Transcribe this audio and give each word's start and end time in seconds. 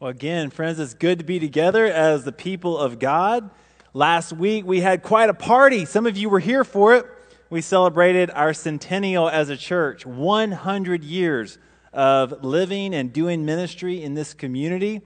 Well, 0.00 0.08
again, 0.08 0.48
friends, 0.48 0.80
it's 0.80 0.94
good 0.94 1.18
to 1.18 1.26
be 1.26 1.38
together 1.38 1.84
as 1.84 2.24
the 2.24 2.32
people 2.32 2.78
of 2.78 2.98
God. 2.98 3.50
Last 3.92 4.32
week 4.32 4.64
we 4.64 4.80
had 4.80 5.02
quite 5.02 5.28
a 5.28 5.34
party. 5.34 5.84
Some 5.84 6.06
of 6.06 6.16
you 6.16 6.30
were 6.30 6.38
here 6.38 6.64
for 6.64 6.94
it. 6.94 7.04
We 7.50 7.60
celebrated 7.60 8.30
our 8.30 8.54
centennial 8.54 9.28
as 9.28 9.50
a 9.50 9.58
church 9.58 10.06
100 10.06 11.04
years 11.04 11.58
of 11.92 12.42
living 12.42 12.94
and 12.94 13.12
doing 13.12 13.44
ministry 13.44 14.02
in 14.02 14.14
this 14.14 14.32
community. 14.32 15.02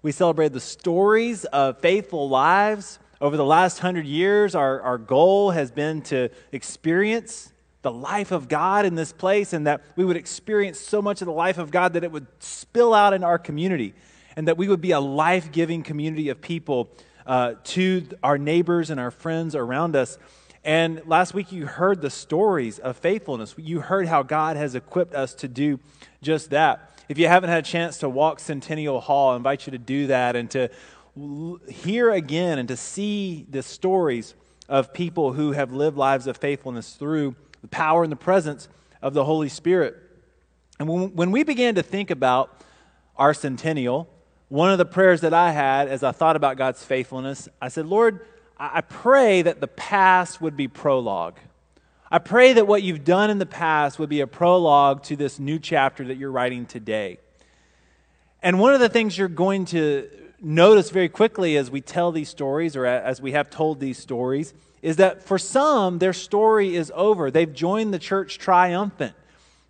We 0.00 0.12
celebrated 0.12 0.54
the 0.54 0.60
stories 0.60 1.44
of 1.44 1.80
faithful 1.80 2.30
lives. 2.30 3.00
Over 3.20 3.36
the 3.36 3.44
last 3.44 3.80
hundred 3.80 4.06
years, 4.06 4.54
our, 4.54 4.80
our 4.80 4.96
goal 4.96 5.50
has 5.50 5.70
been 5.70 6.00
to 6.04 6.30
experience 6.52 7.52
the 7.82 7.92
life 7.92 8.30
of 8.30 8.48
God 8.48 8.86
in 8.86 8.94
this 8.94 9.12
place 9.12 9.52
and 9.52 9.66
that 9.66 9.82
we 9.94 10.06
would 10.06 10.16
experience 10.16 10.80
so 10.80 11.02
much 11.02 11.20
of 11.20 11.26
the 11.26 11.32
life 11.32 11.58
of 11.58 11.70
God 11.70 11.92
that 11.92 12.02
it 12.02 12.10
would 12.10 12.28
spill 12.38 12.94
out 12.94 13.12
in 13.12 13.22
our 13.22 13.38
community 13.38 13.92
and 14.38 14.46
that 14.46 14.56
we 14.56 14.68
would 14.68 14.80
be 14.80 14.92
a 14.92 15.00
life 15.00 15.50
giving 15.50 15.82
community 15.82 16.28
of 16.28 16.40
people 16.40 16.88
uh, 17.26 17.54
to 17.64 18.06
our 18.22 18.38
neighbors 18.38 18.88
and 18.88 19.00
our 19.00 19.10
friends 19.10 19.56
around 19.56 19.96
us. 19.96 20.16
And 20.62 21.02
last 21.06 21.34
week, 21.34 21.50
you 21.50 21.66
heard 21.66 22.00
the 22.00 22.08
stories 22.08 22.78
of 22.78 22.96
faithfulness. 22.96 23.56
You 23.58 23.80
heard 23.80 24.06
how 24.06 24.22
God 24.22 24.56
has 24.56 24.76
equipped 24.76 25.12
us 25.12 25.34
to 25.34 25.48
do 25.48 25.80
just 26.22 26.50
that. 26.50 26.88
If 27.08 27.18
you 27.18 27.26
haven't 27.26 27.50
had 27.50 27.64
a 27.64 27.68
chance 27.68 27.98
to 27.98 28.08
walk 28.08 28.38
Centennial 28.38 29.00
Hall, 29.00 29.32
I 29.32 29.36
invite 29.36 29.66
you 29.66 29.72
to 29.72 29.78
do 29.78 30.06
that 30.06 30.36
and 30.36 30.48
to 30.52 30.70
hear 31.68 32.12
again 32.12 32.60
and 32.60 32.68
to 32.68 32.76
see 32.76 33.44
the 33.50 33.64
stories 33.64 34.34
of 34.68 34.92
people 34.92 35.32
who 35.32 35.50
have 35.50 35.72
lived 35.72 35.96
lives 35.96 36.28
of 36.28 36.36
faithfulness 36.36 36.94
through 36.94 37.34
the 37.60 37.68
power 37.68 38.04
and 38.04 38.12
the 38.12 38.16
presence 38.16 38.68
of 39.02 39.14
the 39.14 39.24
Holy 39.24 39.48
Spirit. 39.48 39.96
And 40.78 40.88
when, 40.88 41.16
when 41.16 41.32
we 41.32 41.42
began 41.42 41.74
to 41.74 41.82
think 41.82 42.12
about 42.12 42.62
our 43.16 43.34
centennial, 43.34 44.08
one 44.48 44.70
of 44.70 44.78
the 44.78 44.84
prayers 44.84 45.20
that 45.20 45.34
I 45.34 45.52
had 45.52 45.88
as 45.88 46.02
I 46.02 46.12
thought 46.12 46.36
about 46.36 46.56
God's 46.56 46.82
faithfulness, 46.82 47.48
I 47.60 47.68
said, 47.68 47.86
Lord, 47.86 48.26
I 48.58 48.80
pray 48.80 49.42
that 49.42 49.60
the 49.60 49.68
past 49.68 50.40
would 50.40 50.56
be 50.56 50.68
prologue. 50.68 51.38
I 52.10 52.18
pray 52.18 52.54
that 52.54 52.66
what 52.66 52.82
you've 52.82 53.04
done 53.04 53.30
in 53.30 53.38
the 53.38 53.46
past 53.46 53.98
would 53.98 54.08
be 54.08 54.20
a 54.20 54.26
prologue 54.26 55.02
to 55.04 55.16
this 55.16 55.38
new 55.38 55.58
chapter 55.58 56.04
that 56.06 56.16
you're 56.16 56.30
writing 56.30 56.64
today. 56.64 57.18
And 58.42 58.58
one 58.58 58.72
of 58.72 58.80
the 58.80 58.88
things 58.88 59.18
you're 59.18 59.28
going 59.28 59.66
to 59.66 60.08
notice 60.40 60.90
very 60.90 61.08
quickly 61.08 61.56
as 61.56 61.70
we 61.70 61.80
tell 61.80 62.10
these 62.10 62.28
stories, 62.28 62.76
or 62.76 62.86
as 62.86 63.20
we 63.20 63.32
have 63.32 63.50
told 63.50 63.80
these 63.80 63.98
stories, 63.98 64.54
is 64.80 64.96
that 64.96 65.22
for 65.22 65.38
some, 65.38 65.98
their 65.98 66.12
story 66.12 66.74
is 66.74 66.90
over. 66.94 67.30
They've 67.30 67.52
joined 67.52 67.92
the 67.92 67.98
church 67.98 68.38
triumphant, 68.38 69.14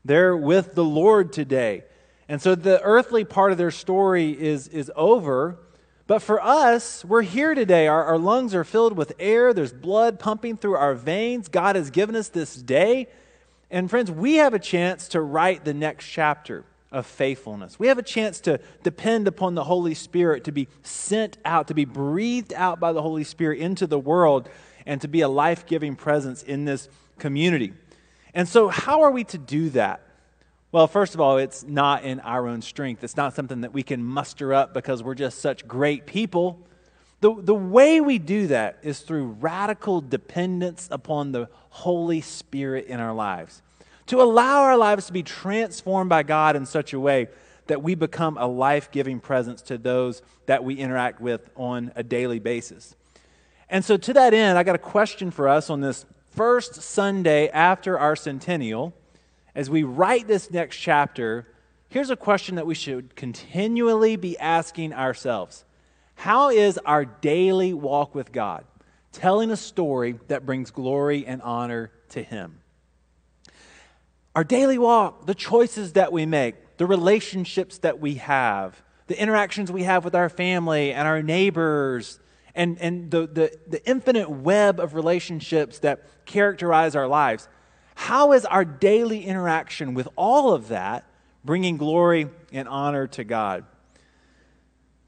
they're 0.05 0.37
with 0.37 0.75
the 0.75 0.85
Lord 0.85 1.33
today. 1.33 1.85
And 2.29 2.43
so 2.43 2.55
the 2.55 2.81
earthly 2.83 3.25
part 3.25 3.53
of 3.53 3.59
their 3.59 3.71
story 3.71 4.31
is, 4.39 4.69
is 4.69 4.93
over. 4.95 5.59
But 6.07 6.21
for 6.21 6.43
us, 6.43 7.05
we're 7.05 7.23
here 7.23 7.55
today. 7.55 7.87
Our, 7.87 8.05
our 8.05 8.19
lungs 8.19 8.55
are 8.55 8.65
filled 8.65 8.97
with 8.97 9.15
air, 9.19 9.53
there's 9.53 9.73
blood 9.73 10.19
pumping 10.19 10.57
through 10.57 10.77
our 10.77 10.95
veins. 10.95 11.49
God 11.49 11.77
has 11.77 11.91
given 11.91 12.17
us 12.17 12.29
this 12.29 12.55
day. 12.57 13.09
And 13.71 13.91
friends, 13.91 14.11
we 14.11 14.37
have 14.37 14.55
a 14.55 14.59
chance 14.59 15.09
to 15.09 15.21
write 15.21 15.65
the 15.65 15.75
next 15.75 16.07
chapter 16.07 16.65
of 16.91 17.07
faithfulness. 17.07 17.79
We 17.79 17.89
have 17.89 17.99
a 17.99 18.03
chance 18.03 18.41
to 18.41 18.61
depend 18.83 19.29
upon 19.29 19.55
the 19.55 19.65
Holy 19.65 19.95
Spirit 19.95 20.45
to 20.45 20.53
be 20.53 20.69
sent 20.83 21.37
out, 21.45 21.69
to 21.69 21.75
be 21.75 21.85
breathed 21.85 22.55
out 22.55 22.81
by 22.81 22.93
the 22.93 23.03
Holy 23.03 23.25
Spirit 23.25 23.59
into 23.59 23.87
the 23.87 23.99
world, 23.99 24.49
and 24.87 25.01
to 25.03 25.09
be 25.09 25.21
a 25.21 25.29
life 25.29 25.67
giving 25.67 25.97
presence 25.97 26.43
in 26.43 26.65
this 26.65 26.89
community. 27.19 27.75
And 28.33 28.49
so, 28.49 28.69
how 28.69 29.03
are 29.03 29.11
we 29.11 29.25
to 29.25 29.39
do 29.39 29.69
that? 29.71 30.08
Well, 30.71 30.87
first 30.87 31.15
of 31.15 31.21
all, 31.21 31.39
it's 31.39 31.65
not 31.65 32.05
in 32.05 32.21
our 32.21 32.47
own 32.47 32.61
strength. 32.61 33.03
It's 33.03 33.17
not 33.17 33.35
something 33.35 33.63
that 33.63 33.73
we 33.73 33.83
can 33.83 34.05
muster 34.05 34.53
up 34.53 34.75
because 34.75 35.03
we're 35.03 35.15
just 35.15 35.41
such 35.41 35.67
great 35.67 36.05
people. 36.05 36.59
The, 37.21 37.35
the 37.35 37.55
way 37.55 38.03
we 38.03 38.19
do 38.19 38.49
that 38.49 38.79
is 38.83 39.01
through 39.01 39.37
radical 39.41 40.03
dependence 40.03 40.87
upon 40.91 41.33
the 41.33 41.49
Holy 41.71 42.21
Spirit 42.21 42.87
in 42.87 43.01
our 43.01 43.15
lives. 43.15 43.63
To 44.09 44.21
allow 44.21 44.63
our 44.63 44.77
lives 44.77 45.07
to 45.07 45.13
be 45.15 45.23
transformed 45.23 46.11
by 46.11 46.23
God 46.23 46.55
in 46.55 46.67
such 46.67 46.93
a 46.93 47.01
way 47.01 47.29
that 47.67 47.83
we 47.83 47.95
become 47.95 48.37
a 48.37 48.47
life 48.47 48.91
giving 48.91 49.21
presence 49.21 49.63
to 49.63 49.79
those 49.79 50.21
that 50.47 50.65
we 50.65 50.75
interact 50.75 51.19
with 51.19 51.49
on 51.57 51.93
a 51.97 52.03
daily 52.03 52.41
basis. 52.41 52.95
And 53.71 53.85
so, 53.85 53.97
to 53.97 54.13
that 54.15 54.35
end, 54.35 54.59
I 54.59 54.63
got 54.63 54.75
a 54.75 54.79
question 54.79 55.31
for 55.31 55.49
us 55.49 55.71
on 55.71 55.81
this 55.81 56.07
first 56.35 56.77
Sunday 56.77 57.49
after 57.49 57.99
our 57.99 58.17
centennial 58.17 58.95
as 59.59 59.69
we 59.69 59.83
write 59.83 60.29
this 60.29 60.53
next 60.53 60.77
chapter, 60.77 61.45
here's 61.89 62.11
a 62.11 62.17
question 62.17 62.55
that 62.55 62.67
we 62.67 62.77
should 62.77 63.17
continually 63.17 64.15
be 64.15 64.39
asking 64.39 64.95
ourselves 64.95 65.65
How 66.15 66.51
is 66.51 66.79
our 66.87 67.05
daily 67.05 67.75
walk 67.75 68.15
with 68.15 68.31
God 68.31 68.65
telling 69.11 69.51
a 69.51 69.57
story 69.57 70.15
that 70.29 70.47
brings 70.47 70.71
glory 70.71 71.27
and 71.27 71.43
honor 71.43 71.91
to 72.11 72.23
Him? 72.23 72.61
Our 74.37 74.45
daily 74.45 74.79
walk, 74.79 75.27
the 75.27 75.35
choices 75.35 75.95
that 75.95 76.13
we 76.13 76.25
make, 76.25 76.77
the 76.77 76.87
relationships 76.87 77.79
that 77.79 77.99
we 77.99 78.15
have, 78.15 78.81
the 79.09 79.21
interactions 79.21 79.73
we 79.73 79.83
have 79.83 80.05
with 80.05 80.15
our 80.15 80.29
family 80.29 80.93
and 80.93 81.09
our 81.09 81.21
neighbors, 81.21 82.21
and, 82.55 82.79
and 82.81 83.11
the, 83.11 83.27
the, 83.27 83.59
the 83.67 83.91
infinite 83.91 84.31
web 84.31 84.79
of 84.79 84.95
relationships 84.95 85.81
that 85.81 86.05
characterize 86.27 86.95
our 86.95 87.09
lives 87.09 87.49
how 87.99 88.33
is 88.33 88.45
our 88.45 88.65
daily 88.65 89.25
interaction 89.25 89.93
with 89.93 90.09
all 90.15 90.55
of 90.55 90.69
that 90.69 91.05
bringing 91.45 91.77
glory 91.77 92.29
and 92.53 92.69
honor 92.69 93.09
to 93.09 93.25
God? 93.25 93.65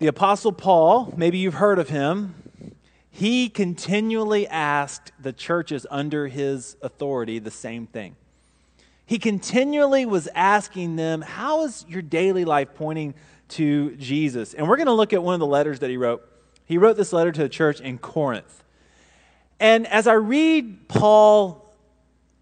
The 0.01 0.09
Apostle 0.09 0.51
Paul, 0.51 1.15
maybe 1.17 1.39
you've 1.39 1.55
heard 1.55 1.79
of 1.79 1.89
him, 1.89 2.35
he 3.09 3.49
continually 3.49 4.49
asked 4.49 5.13
the 5.21 5.33
churches 5.33 5.87
under 5.89 6.27
his 6.27 6.77
authority 6.83 7.39
the 7.39 7.51
same 7.53 7.87
thing. 7.87 8.17
He 9.07 9.21
continually 9.21 10.05
was 10.05 10.29
asking 10.35 10.97
them, 10.97 11.23
How 11.23 11.63
is 11.63 11.87
your 11.89 12.03
daily 12.03 12.45
life 12.45 12.71
pointing 12.75 13.15
to 13.51 13.95
Jesus? 13.97 14.53
And 14.53 14.69
we're 14.69 14.77
going 14.77 14.87
to 14.89 14.93
look 14.93 15.13
at 15.13 15.23
one 15.23 15.35
of 15.35 15.41
the 15.41 15.47
letters 15.47 15.79
that 15.79 15.91
he 15.91 15.97
wrote. 15.97 16.29
He 16.67 16.77
wrote 16.77 16.97
this 16.97 17.13
letter 17.13 17.31
to 17.31 17.43
the 17.43 17.49
church 17.49 17.81
in 17.81 17.99
Corinth. 17.99 18.65
And 19.61 19.87
as 19.87 20.09
I 20.09 20.15
read 20.15 20.89
Paul 20.89 21.60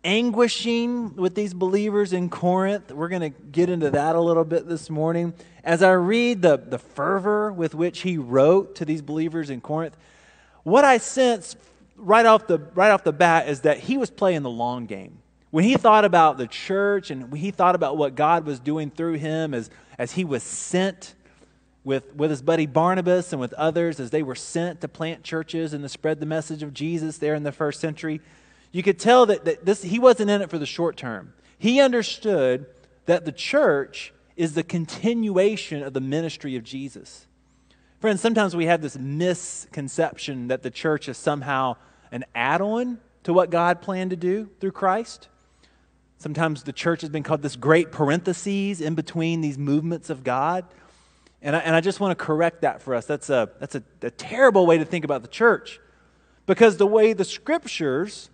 anguishing 0.04 1.16
with 1.16 1.34
these 1.34 1.54
believers 1.54 2.12
in 2.12 2.31
Corinth. 2.31 2.92
We're 2.92 3.09
going 3.09 3.32
to 3.32 3.41
get 3.41 3.69
into 3.69 3.91
that 3.91 4.16
a 4.16 4.20
little 4.20 4.44
bit 4.44 4.69
this 4.69 4.88
morning. 4.88 5.34
As 5.64 5.82
I 5.82 5.92
read 5.92 6.42
the, 6.42 6.56
the 6.56 6.78
fervor 6.78 7.53
with 7.53 7.75
which 7.75 8.00
he 8.00 8.16
wrote 8.16 8.76
to 8.76 8.84
these 8.84 9.03
believers 9.03 9.50
in 9.50 9.60
Corinth, 9.60 9.97
what 10.62 10.84
I 10.84 10.98
sense 10.98 11.56
right 11.97 12.25
off 12.26 12.47
the, 12.47 12.59
right 12.75 12.91
off 12.91 13.04
the 13.04 13.12
bat 13.12 13.48
is 13.48 13.62
that 13.62 13.81
he 13.81 13.98
was 13.98 14.10
playing 14.10 14.42
the 14.42 14.50
long 14.50 14.86
game. 14.86 15.19
When 15.50 15.64
he 15.64 15.76
thought 15.76 16.04
about 16.04 16.36
the 16.38 16.47
church 16.47 17.10
and 17.10 17.34
he 17.36 17.50
thought 17.50 17.75
about 17.75 17.97
what 17.97 18.15
God 18.15 18.44
was 18.44 18.60
doing 18.60 18.91
through 18.91 19.15
him 19.15 19.54
as, 19.54 19.70
as 19.98 20.12
he 20.12 20.25
was 20.25 20.42
sent 20.42 21.15
with, 21.84 22.15
with 22.15 22.30
his 22.30 22.42
buddy 22.42 22.66
Barnabas 22.66 23.32
and 23.32 23.41
with 23.41 23.54
others, 23.54 23.98
as 23.98 24.10
they 24.10 24.22
were 24.22 24.34
sent 24.34 24.82
to 24.82 24.88
plant 24.88 25.22
churches 25.22 25.72
and 25.72 25.82
to 25.82 25.88
spread 25.88 26.20
the 26.20 26.26
message 26.26 26.62
of 26.62 26.75
Jesus 26.75 27.16
there 27.19 27.34
in 27.34 27.44
the 27.44 27.53
first 27.53 27.80
century, 27.80 28.20
you 28.72 28.82
could 28.82 28.98
tell 28.98 29.26
that, 29.26 29.44
that 29.44 29.64
this, 29.64 29.82
he 29.82 29.98
wasn't 29.98 30.30
in 30.30 30.42
it 30.42 30.50
for 30.50 30.58
the 30.58 30.66
short 30.66 30.96
term. 30.96 31.32
He 31.58 31.80
understood 31.80 32.66
that 33.06 33.24
the 33.24 33.32
church 33.32 34.12
is 34.36 34.54
the 34.54 34.62
continuation 34.62 35.82
of 35.82 35.94
the 35.94 36.00
ministry 36.00 36.56
of 36.56 36.62
Jesus. 36.62 37.26
Friends, 38.00 38.20
sometimes 38.20 38.54
we 38.54 38.66
have 38.66 38.80
this 38.80 38.96
misconception 38.96 40.48
that 40.48 40.62
the 40.62 40.70
church 40.70 41.08
is 41.08 41.16
somehow 41.16 41.76
an 42.12 42.24
add 42.34 42.60
on 42.60 42.98
to 43.24 43.32
what 43.32 43.50
God 43.50 43.82
planned 43.82 44.10
to 44.10 44.16
do 44.16 44.48
through 44.60 44.70
Christ. 44.70 45.28
Sometimes 46.18 46.62
the 46.62 46.72
church 46.72 47.00
has 47.00 47.10
been 47.10 47.22
called 47.22 47.42
this 47.42 47.56
great 47.56 47.90
parentheses 47.90 48.80
in 48.80 48.94
between 48.94 49.40
these 49.40 49.58
movements 49.58 50.10
of 50.10 50.22
God. 50.22 50.64
And 51.42 51.56
I, 51.56 51.60
and 51.60 51.74
I 51.74 51.80
just 51.80 52.00
want 52.00 52.16
to 52.16 52.24
correct 52.24 52.62
that 52.62 52.82
for 52.82 52.94
us. 52.94 53.06
That's, 53.06 53.30
a, 53.30 53.50
that's 53.59 53.74
a, 53.74 53.82
a 54.03 54.10
terrible 54.10 54.66
way 54.66 54.78
to 54.78 54.84
think 54.84 55.04
about 55.04 55.22
the 55.22 55.28
church. 55.28 55.80
Because 56.47 56.76
the 56.76 56.86
way 56.86 57.12
the 57.12 57.24
scriptures 57.24 58.30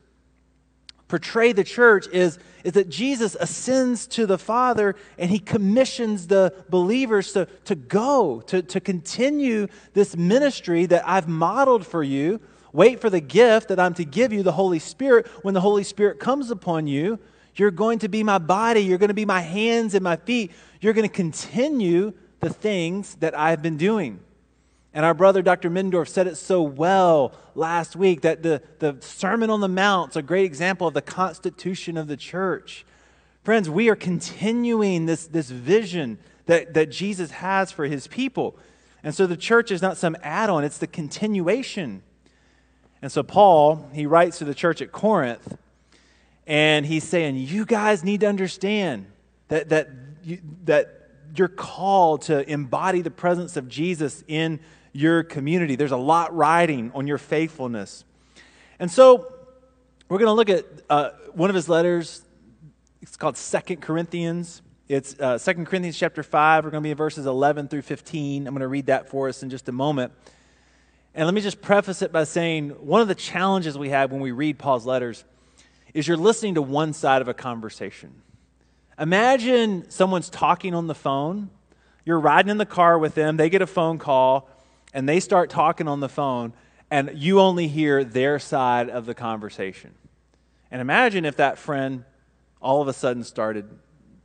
portray 1.08 1.52
the 1.52 1.64
church 1.64 2.06
is, 2.12 2.38
is 2.64 2.72
that 2.72 2.88
Jesus 2.88 3.36
ascends 3.38 4.06
to 4.08 4.26
the 4.26 4.38
Father 4.38 4.96
and 5.18 5.30
he 5.30 5.38
commissions 5.38 6.26
the 6.26 6.54
believers 6.68 7.32
to, 7.32 7.46
to 7.64 7.74
go, 7.74 8.40
to, 8.42 8.62
to 8.62 8.80
continue 8.80 9.66
this 9.92 10.16
ministry 10.16 10.86
that 10.86 11.06
I've 11.06 11.28
modeled 11.28 11.86
for 11.86 12.02
you. 12.02 12.40
Wait 12.72 13.00
for 13.00 13.10
the 13.10 13.20
gift 13.20 13.68
that 13.68 13.78
I'm 13.78 13.94
to 13.94 14.04
give 14.04 14.32
you, 14.32 14.42
the 14.42 14.52
Holy 14.52 14.78
Spirit. 14.78 15.26
When 15.42 15.54
the 15.54 15.60
Holy 15.60 15.84
Spirit 15.84 16.18
comes 16.18 16.50
upon 16.50 16.86
you, 16.86 17.18
you're 17.54 17.70
going 17.70 18.00
to 18.00 18.08
be 18.08 18.24
my 18.24 18.38
body, 18.38 18.80
you're 18.80 18.98
going 18.98 19.08
to 19.08 19.14
be 19.14 19.26
my 19.26 19.40
hands 19.40 19.94
and 19.94 20.02
my 20.02 20.16
feet. 20.16 20.50
You're 20.80 20.92
going 20.92 21.08
to 21.08 21.14
continue 21.14 22.12
the 22.40 22.50
things 22.50 23.14
that 23.16 23.38
I've 23.38 23.62
been 23.62 23.76
doing. 23.76 24.20
And 24.94 25.04
our 25.04 25.12
brother 25.12 25.42
Dr. 25.42 25.70
Middendorf 25.70 26.08
said 26.08 26.28
it 26.28 26.36
so 26.36 26.62
well 26.62 27.34
last 27.56 27.96
week 27.96 28.20
that 28.20 28.44
the, 28.44 28.62
the 28.78 28.96
Sermon 29.00 29.50
on 29.50 29.60
the 29.60 29.68
Mount 29.68 30.12
is 30.12 30.16
a 30.16 30.22
great 30.22 30.44
example 30.44 30.86
of 30.86 30.94
the 30.94 31.02
constitution 31.02 31.96
of 31.96 32.06
the 32.06 32.16
church. 32.16 32.86
Friends, 33.42 33.68
we 33.68 33.88
are 33.88 33.96
continuing 33.96 35.06
this, 35.06 35.26
this 35.26 35.50
vision 35.50 36.18
that, 36.46 36.74
that 36.74 36.90
Jesus 36.90 37.32
has 37.32 37.72
for 37.72 37.86
his 37.86 38.06
people. 38.06 38.56
And 39.02 39.12
so 39.12 39.26
the 39.26 39.36
church 39.36 39.72
is 39.72 39.82
not 39.82 39.96
some 39.96 40.16
add 40.22 40.48
on, 40.48 40.62
it's 40.62 40.78
the 40.78 40.86
continuation. 40.86 42.02
And 43.02 43.10
so 43.10 43.24
Paul, 43.24 43.90
he 43.92 44.06
writes 44.06 44.38
to 44.38 44.44
the 44.44 44.54
church 44.54 44.80
at 44.80 44.92
Corinth, 44.92 45.58
and 46.46 46.86
he's 46.86 47.04
saying, 47.04 47.36
You 47.36 47.66
guys 47.66 48.04
need 48.04 48.20
to 48.20 48.28
understand 48.28 49.06
that, 49.48 49.70
that, 49.70 49.90
you, 50.22 50.38
that 50.64 51.10
you're 51.34 51.48
called 51.48 52.22
to 52.22 52.48
embody 52.48 53.02
the 53.02 53.10
presence 53.10 53.56
of 53.56 53.68
Jesus 53.68 54.22
in 54.28 54.60
your 54.94 55.24
community. 55.24 55.76
There's 55.76 55.92
a 55.92 55.96
lot 55.98 56.34
riding 56.34 56.90
on 56.94 57.06
your 57.06 57.18
faithfulness. 57.18 58.04
And 58.78 58.90
so 58.90 59.30
we're 60.08 60.18
going 60.18 60.28
to 60.28 60.32
look 60.32 60.48
at 60.48 60.64
uh, 60.88 61.10
one 61.32 61.50
of 61.50 61.56
his 61.56 61.68
letters. 61.68 62.22
It's 63.02 63.16
called 63.16 63.36
Second 63.36 63.82
Corinthians. 63.82 64.62
It's 64.88 65.18
uh, 65.18 65.38
2 65.38 65.64
Corinthians 65.64 65.98
chapter 65.98 66.22
5. 66.22 66.64
We're 66.64 66.70
going 66.70 66.82
to 66.82 66.86
be 66.86 66.92
in 66.92 66.96
verses 66.96 67.26
11 67.26 67.68
through 67.68 67.82
15. 67.82 68.46
I'm 68.46 68.54
going 68.54 68.60
to 68.60 68.68
read 68.68 68.86
that 68.86 69.08
for 69.08 69.28
us 69.28 69.42
in 69.42 69.50
just 69.50 69.68
a 69.68 69.72
moment. 69.72 70.12
And 71.14 71.26
let 71.26 71.34
me 71.34 71.40
just 71.40 71.60
preface 71.60 72.00
it 72.00 72.12
by 72.12 72.24
saying 72.24 72.70
one 72.70 73.00
of 73.00 73.08
the 73.08 73.14
challenges 73.14 73.76
we 73.76 73.88
have 73.90 74.12
when 74.12 74.20
we 74.20 74.30
read 74.30 74.58
Paul's 74.58 74.86
letters 74.86 75.24
is 75.92 76.06
you're 76.06 76.16
listening 76.16 76.54
to 76.54 76.62
one 76.62 76.92
side 76.92 77.20
of 77.20 77.28
a 77.28 77.34
conversation. 77.34 78.22
Imagine 78.98 79.90
someone's 79.90 80.28
talking 80.28 80.74
on 80.74 80.86
the 80.86 80.94
phone. 80.94 81.50
You're 82.04 82.20
riding 82.20 82.50
in 82.50 82.58
the 82.58 82.66
car 82.66 82.98
with 82.98 83.14
them, 83.14 83.36
they 83.36 83.48
get 83.48 83.62
a 83.62 83.66
phone 83.66 83.98
call, 83.98 84.48
and 84.94 85.08
they 85.08 85.20
start 85.20 85.50
talking 85.50 85.88
on 85.88 86.00
the 86.00 86.08
phone, 86.08 86.54
and 86.90 87.10
you 87.14 87.40
only 87.40 87.68
hear 87.68 88.04
their 88.04 88.38
side 88.38 88.88
of 88.88 89.04
the 89.04 89.14
conversation. 89.14 89.92
And 90.70 90.80
imagine 90.80 91.24
if 91.24 91.36
that 91.36 91.58
friend 91.58 92.04
all 92.62 92.80
of 92.80 92.88
a 92.88 92.92
sudden 92.92 93.24
started 93.24 93.68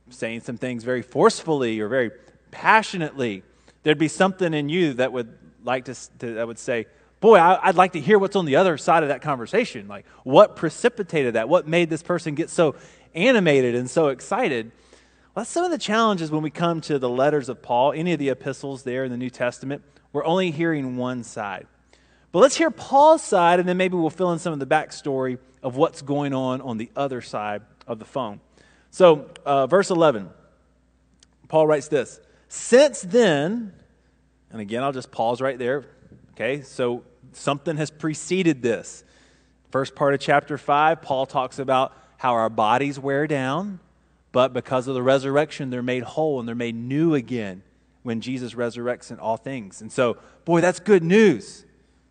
saying 0.08 0.40
some 0.40 0.56
things 0.56 0.84
very 0.84 1.02
forcefully 1.02 1.80
or 1.80 1.88
very 1.88 2.10
passionately, 2.50 3.42
there'd 3.82 3.98
be 3.98 4.08
something 4.08 4.54
in 4.54 4.68
you 4.68 4.94
that 4.94 5.12
would 5.12 5.36
like 5.62 5.86
to, 5.86 5.94
to 6.20 6.34
that 6.34 6.46
would 6.46 6.58
say, 6.58 6.86
boy, 7.20 7.36
I, 7.36 7.66
would 7.66 7.76
like 7.76 7.92
to 7.92 8.00
hear 8.00 8.18
what's 8.18 8.36
on 8.36 8.46
the 8.46 8.56
other 8.56 8.78
side 8.78 9.02
of 9.02 9.10
that 9.10 9.22
conversation. 9.22 9.88
Like, 9.88 10.06
what 10.24 10.56
precipitated 10.56 11.34
that? 11.34 11.48
What 11.48 11.68
made 11.68 11.90
this 11.90 12.02
person 12.02 12.34
get 12.34 12.48
so 12.48 12.76
animated 13.14 13.74
and 13.74 13.90
so 13.90 14.08
excited? 14.08 14.72
Well, 15.32 15.44
that's 15.44 15.50
some 15.52 15.64
of 15.64 15.70
the 15.70 15.78
challenges 15.78 16.32
when 16.32 16.42
we 16.42 16.50
come 16.50 16.80
to 16.82 16.98
the 16.98 17.08
letters 17.08 17.48
of 17.48 17.62
Paul, 17.62 17.92
any 17.92 18.12
of 18.12 18.18
the 18.18 18.30
epistles 18.30 18.82
there 18.82 19.04
in 19.04 19.12
the 19.12 19.16
New 19.16 19.30
Testament. 19.30 19.82
We're 20.12 20.24
only 20.24 20.50
hearing 20.50 20.96
one 20.96 21.22
side. 21.22 21.68
But 22.32 22.40
let's 22.40 22.56
hear 22.56 22.72
Paul's 22.72 23.22
side, 23.22 23.60
and 23.60 23.68
then 23.68 23.76
maybe 23.76 23.96
we'll 23.96 24.10
fill 24.10 24.32
in 24.32 24.40
some 24.40 24.52
of 24.52 24.58
the 24.58 24.66
backstory 24.66 25.38
of 25.62 25.76
what's 25.76 26.02
going 26.02 26.34
on 26.34 26.60
on 26.60 26.78
the 26.78 26.90
other 26.96 27.20
side 27.20 27.62
of 27.86 28.00
the 28.00 28.04
phone. 28.04 28.40
So, 28.90 29.30
uh, 29.46 29.68
verse 29.68 29.90
11, 29.90 30.30
Paul 31.46 31.68
writes 31.68 31.86
this 31.86 32.20
Since 32.48 33.02
then, 33.02 33.72
and 34.50 34.60
again, 34.60 34.82
I'll 34.82 34.92
just 34.92 35.12
pause 35.12 35.40
right 35.40 35.58
there. 35.58 35.84
Okay, 36.32 36.62
so 36.62 37.04
something 37.32 37.76
has 37.76 37.92
preceded 37.92 38.62
this. 38.62 39.04
First 39.70 39.94
part 39.94 40.12
of 40.12 40.18
chapter 40.18 40.58
5, 40.58 41.02
Paul 41.02 41.24
talks 41.26 41.60
about 41.60 41.96
how 42.16 42.32
our 42.32 42.50
bodies 42.50 42.98
wear 42.98 43.28
down, 43.28 43.78
but 44.32 44.52
because 44.52 44.88
of 44.88 44.94
the 44.94 45.02
resurrection, 45.02 45.70
they're 45.70 45.82
made 45.82 46.02
whole 46.02 46.38
and 46.38 46.48
they're 46.48 46.54
made 46.54 46.74
new 46.74 47.14
again 47.14 47.62
when 48.02 48.20
Jesus 48.20 48.54
resurrects 48.54 49.10
in 49.10 49.18
all 49.18 49.36
things. 49.36 49.80
And 49.80 49.90
so, 49.90 50.16
boy, 50.44 50.60
that's 50.60 50.80
good 50.80 51.02
news. 51.02 51.64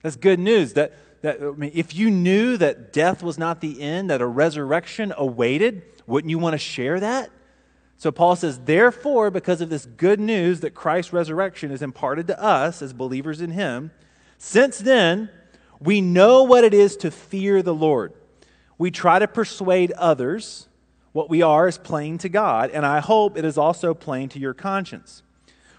That's 0.04 0.16
good 0.16 0.40
news. 0.40 0.74
That, 0.74 0.94
that 1.22 1.42
I 1.42 1.52
mean, 1.52 1.72
if 1.74 1.96
you 1.96 2.12
knew 2.12 2.58
that 2.58 2.94
death 2.94 3.24
was 3.24 3.38
not 3.38 3.62
the 3.62 3.82
end, 3.82 4.10
that 4.10 4.22
a 4.22 4.28
resurrection 4.28 5.14
awaited, 5.18 5.84
wouldn't 6.06 6.30
you 6.30 6.40
want 6.40 6.54
to 6.54 6.60
share 6.60 7.00
that? 7.00 7.30
So 7.98 8.14
Paul 8.14 8.38
says, 8.38 8.60
therefore, 8.60 9.30
because 9.30 9.60
of 9.60 9.70
this 9.70 9.86
good 9.86 10.22
news 10.22 10.62
that 10.62 10.74
Christ's 10.74 11.12
resurrection 11.12 11.70
is 11.70 11.82
imparted 11.82 12.28
to 12.28 12.42
us 12.42 12.82
as 12.82 12.94
believers 12.94 13.42
in 13.42 13.52
him, 13.52 13.92
since 14.38 14.78
then, 14.78 15.30
we 15.82 16.00
know 16.00 16.44
what 16.44 16.64
it 16.64 16.74
is 16.74 16.96
to 16.98 17.12
fear 17.12 17.62
the 17.62 17.74
Lord. 17.74 18.14
We 18.78 18.90
try 18.90 19.20
to 19.20 19.28
persuade 19.28 19.92
others. 19.94 20.69
What 21.12 21.30
we 21.30 21.42
are 21.42 21.68
is 21.68 21.78
plain 21.78 22.18
to 22.20 22.30
God, 22.30 22.70
and 22.72 22.86
I 22.86 23.00
hope 23.00 23.38
it 23.38 23.46
is 23.46 23.58
also 23.58 23.94
plain 23.94 24.30
to 24.30 24.40
your 24.40 24.54
conscience. 24.54 25.24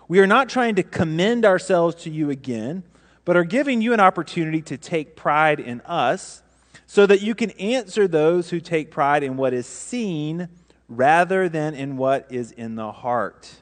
We 0.09 0.19
are 0.19 0.27
not 0.27 0.49
trying 0.49 0.75
to 0.75 0.83
commend 0.83 1.45
ourselves 1.45 1.95
to 2.03 2.11
you 2.11 2.31
again, 2.31 2.83
but 3.25 3.37
are 3.37 3.45
giving 3.45 3.81
you 3.81 3.93
an 3.93 4.01
opportunity 4.01 4.61
to 4.63 4.77
take 4.77 5.15
pride 5.15 5.61
in 5.61 5.81
us 5.83 6.43
so 6.87 7.07
that 7.07 7.21
you 7.21 7.37
can 7.37 7.51
answer 7.53 8.09
those 8.09 8.51
who 8.51 8.59
take 8.59 8.91
pride 8.91 9.23
in 9.23 9.37
what 9.37 9.55
is 9.55 9.67
seen 9.67 10.49
rather 10.89 11.49
than 11.49 11.75
in 11.75 11.97
what 11.97 12.27
is 12.31 12.51
in 12.51 12.75
the 12.75 12.91
heart. 12.91 13.55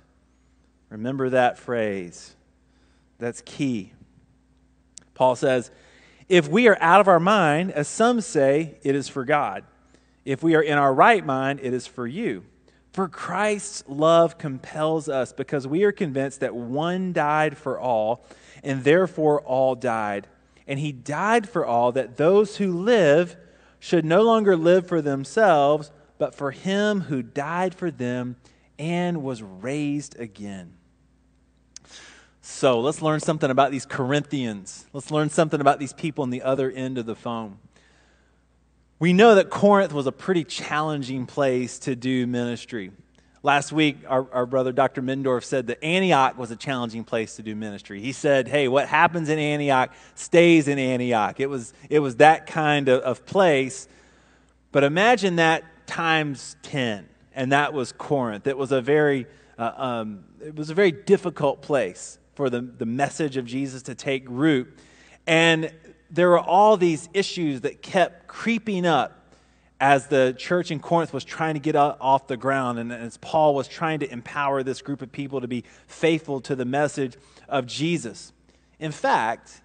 Remember 0.88 1.28
that 1.28 1.58
phrase. 1.58 2.34
That's 3.18 3.42
key. 3.42 3.92
Paul 5.12 5.36
says, 5.36 5.70
If 6.28 6.48
we 6.48 6.68
are 6.68 6.78
out 6.80 7.02
of 7.02 7.08
our 7.08 7.20
mind, 7.20 7.72
as 7.72 7.88
some 7.88 8.22
say, 8.22 8.78
it 8.82 8.94
is 8.94 9.08
for 9.08 9.26
God. 9.26 9.64
If 10.28 10.42
we 10.42 10.54
are 10.54 10.62
in 10.62 10.76
our 10.76 10.92
right 10.92 11.24
mind, 11.24 11.60
it 11.62 11.72
is 11.72 11.86
for 11.86 12.06
you. 12.06 12.44
For 12.92 13.08
Christ's 13.08 13.84
love 13.88 14.38
compels 14.38 15.08
us 15.08 15.32
because 15.32 15.66
we 15.66 15.84
are 15.84 15.92
convinced 15.92 16.40
that 16.40 16.54
one 16.54 17.12
died 17.12 17.56
for 17.56 17.78
all, 17.78 18.24
and 18.62 18.84
therefore 18.84 19.40
all 19.40 19.74
died 19.74 20.26
and 20.68 20.78
he 20.78 20.92
died 20.92 21.48
for 21.48 21.64
all, 21.64 21.90
that 21.92 22.18
those 22.18 22.58
who 22.58 22.70
live 22.70 23.36
should 23.80 24.04
no 24.04 24.22
longer 24.22 24.54
live 24.54 24.86
for 24.86 25.00
themselves, 25.00 25.90
but 26.18 26.34
for 26.34 26.50
him 26.50 27.00
who 27.00 27.22
died 27.22 27.74
for 27.74 27.90
them 27.90 28.36
and 28.78 29.22
was 29.22 29.42
raised 29.42 30.20
again. 30.20 30.74
So 32.42 32.80
let's 32.80 33.00
learn 33.00 33.20
something 33.20 33.50
about 33.50 33.70
these 33.70 33.86
Corinthians. 33.86 34.86
Let's 34.92 35.10
learn 35.10 35.30
something 35.30 35.60
about 35.60 35.78
these 35.78 35.94
people 35.94 36.22
on 36.22 36.30
the 36.30 36.42
other 36.42 36.70
end 36.70 36.98
of 36.98 37.06
the 37.06 37.16
phone. 37.16 37.58
We 39.00 39.12
know 39.12 39.36
that 39.36 39.48
Corinth 39.48 39.92
was 39.92 40.08
a 40.08 40.12
pretty 40.12 40.42
challenging 40.42 41.26
place 41.26 41.78
to 41.80 41.94
do 41.94 42.26
ministry. 42.26 42.90
Last 43.44 43.70
week, 43.70 43.98
our, 44.08 44.26
our 44.32 44.44
brother 44.44 44.72
Dr. 44.72 45.02
Middendorf 45.02 45.44
said 45.44 45.68
that 45.68 45.84
Antioch 45.84 46.36
was 46.36 46.50
a 46.50 46.56
challenging 46.56 47.04
place 47.04 47.36
to 47.36 47.42
do 47.44 47.54
ministry. 47.54 48.00
He 48.00 48.10
said, 48.10 48.48
hey, 48.48 48.66
what 48.66 48.88
happens 48.88 49.28
in 49.28 49.38
Antioch 49.38 49.94
stays 50.16 50.66
in 50.66 50.80
Antioch. 50.80 51.38
It 51.38 51.48
was, 51.48 51.72
it 51.88 52.00
was 52.00 52.16
that 52.16 52.48
kind 52.48 52.88
of, 52.88 53.00
of 53.02 53.24
place. 53.24 53.86
But 54.72 54.82
imagine 54.82 55.36
that 55.36 55.86
times 55.86 56.56
10, 56.62 57.08
and 57.36 57.52
that 57.52 57.72
was 57.72 57.92
Corinth. 57.92 58.48
It 58.48 58.58
was 58.58 58.72
a 58.72 58.80
very, 58.80 59.26
uh, 59.56 59.72
um, 59.76 60.24
it 60.44 60.56
was 60.56 60.70
a 60.70 60.74
very 60.74 60.90
difficult 60.90 61.62
place 61.62 62.18
for 62.34 62.50
the, 62.50 62.62
the 62.62 62.86
message 62.86 63.36
of 63.36 63.44
Jesus 63.44 63.82
to 63.82 63.94
take 63.94 64.24
root. 64.28 64.76
And 65.24 65.72
there 66.10 66.28
were 66.30 66.38
all 66.38 66.76
these 66.76 67.08
issues 67.12 67.62
that 67.62 67.82
kept 67.82 68.26
creeping 68.26 68.86
up 68.86 69.14
as 69.80 70.08
the 70.08 70.34
church 70.36 70.70
in 70.70 70.80
Corinth 70.80 71.12
was 71.12 71.24
trying 71.24 71.54
to 71.54 71.60
get 71.60 71.76
off 71.76 72.26
the 72.26 72.36
ground, 72.36 72.78
and 72.78 72.92
as 72.92 73.16
Paul 73.18 73.54
was 73.54 73.68
trying 73.68 74.00
to 74.00 74.10
empower 74.10 74.62
this 74.62 74.82
group 74.82 75.02
of 75.02 75.12
people 75.12 75.40
to 75.40 75.46
be 75.46 75.64
faithful 75.86 76.40
to 76.42 76.56
the 76.56 76.64
message 76.64 77.16
of 77.48 77.66
Jesus. 77.66 78.32
In 78.80 78.90
fact, 78.90 79.60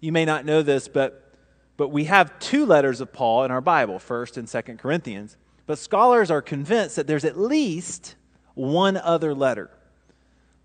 you 0.00 0.12
may 0.12 0.24
not 0.24 0.44
know 0.44 0.62
this, 0.62 0.86
but, 0.86 1.32
but 1.76 1.88
we 1.88 2.04
have 2.04 2.38
two 2.38 2.64
letters 2.64 3.00
of 3.00 3.12
Paul 3.12 3.44
in 3.44 3.50
our 3.50 3.60
Bible, 3.60 3.94
1st 3.94 4.36
and 4.36 4.46
2nd 4.46 4.78
Corinthians. 4.78 5.36
But 5.66 5.78
scholars 5.78 6.30
are 6.30 6.42
convinced 6.42 6.96
that 6.96 7.06
there's 7.06 7.24
at 7.24 7.38
least 7.38 8.14
one 8.54 8.96
other 8.96 9.34
letter. 9.34 9.70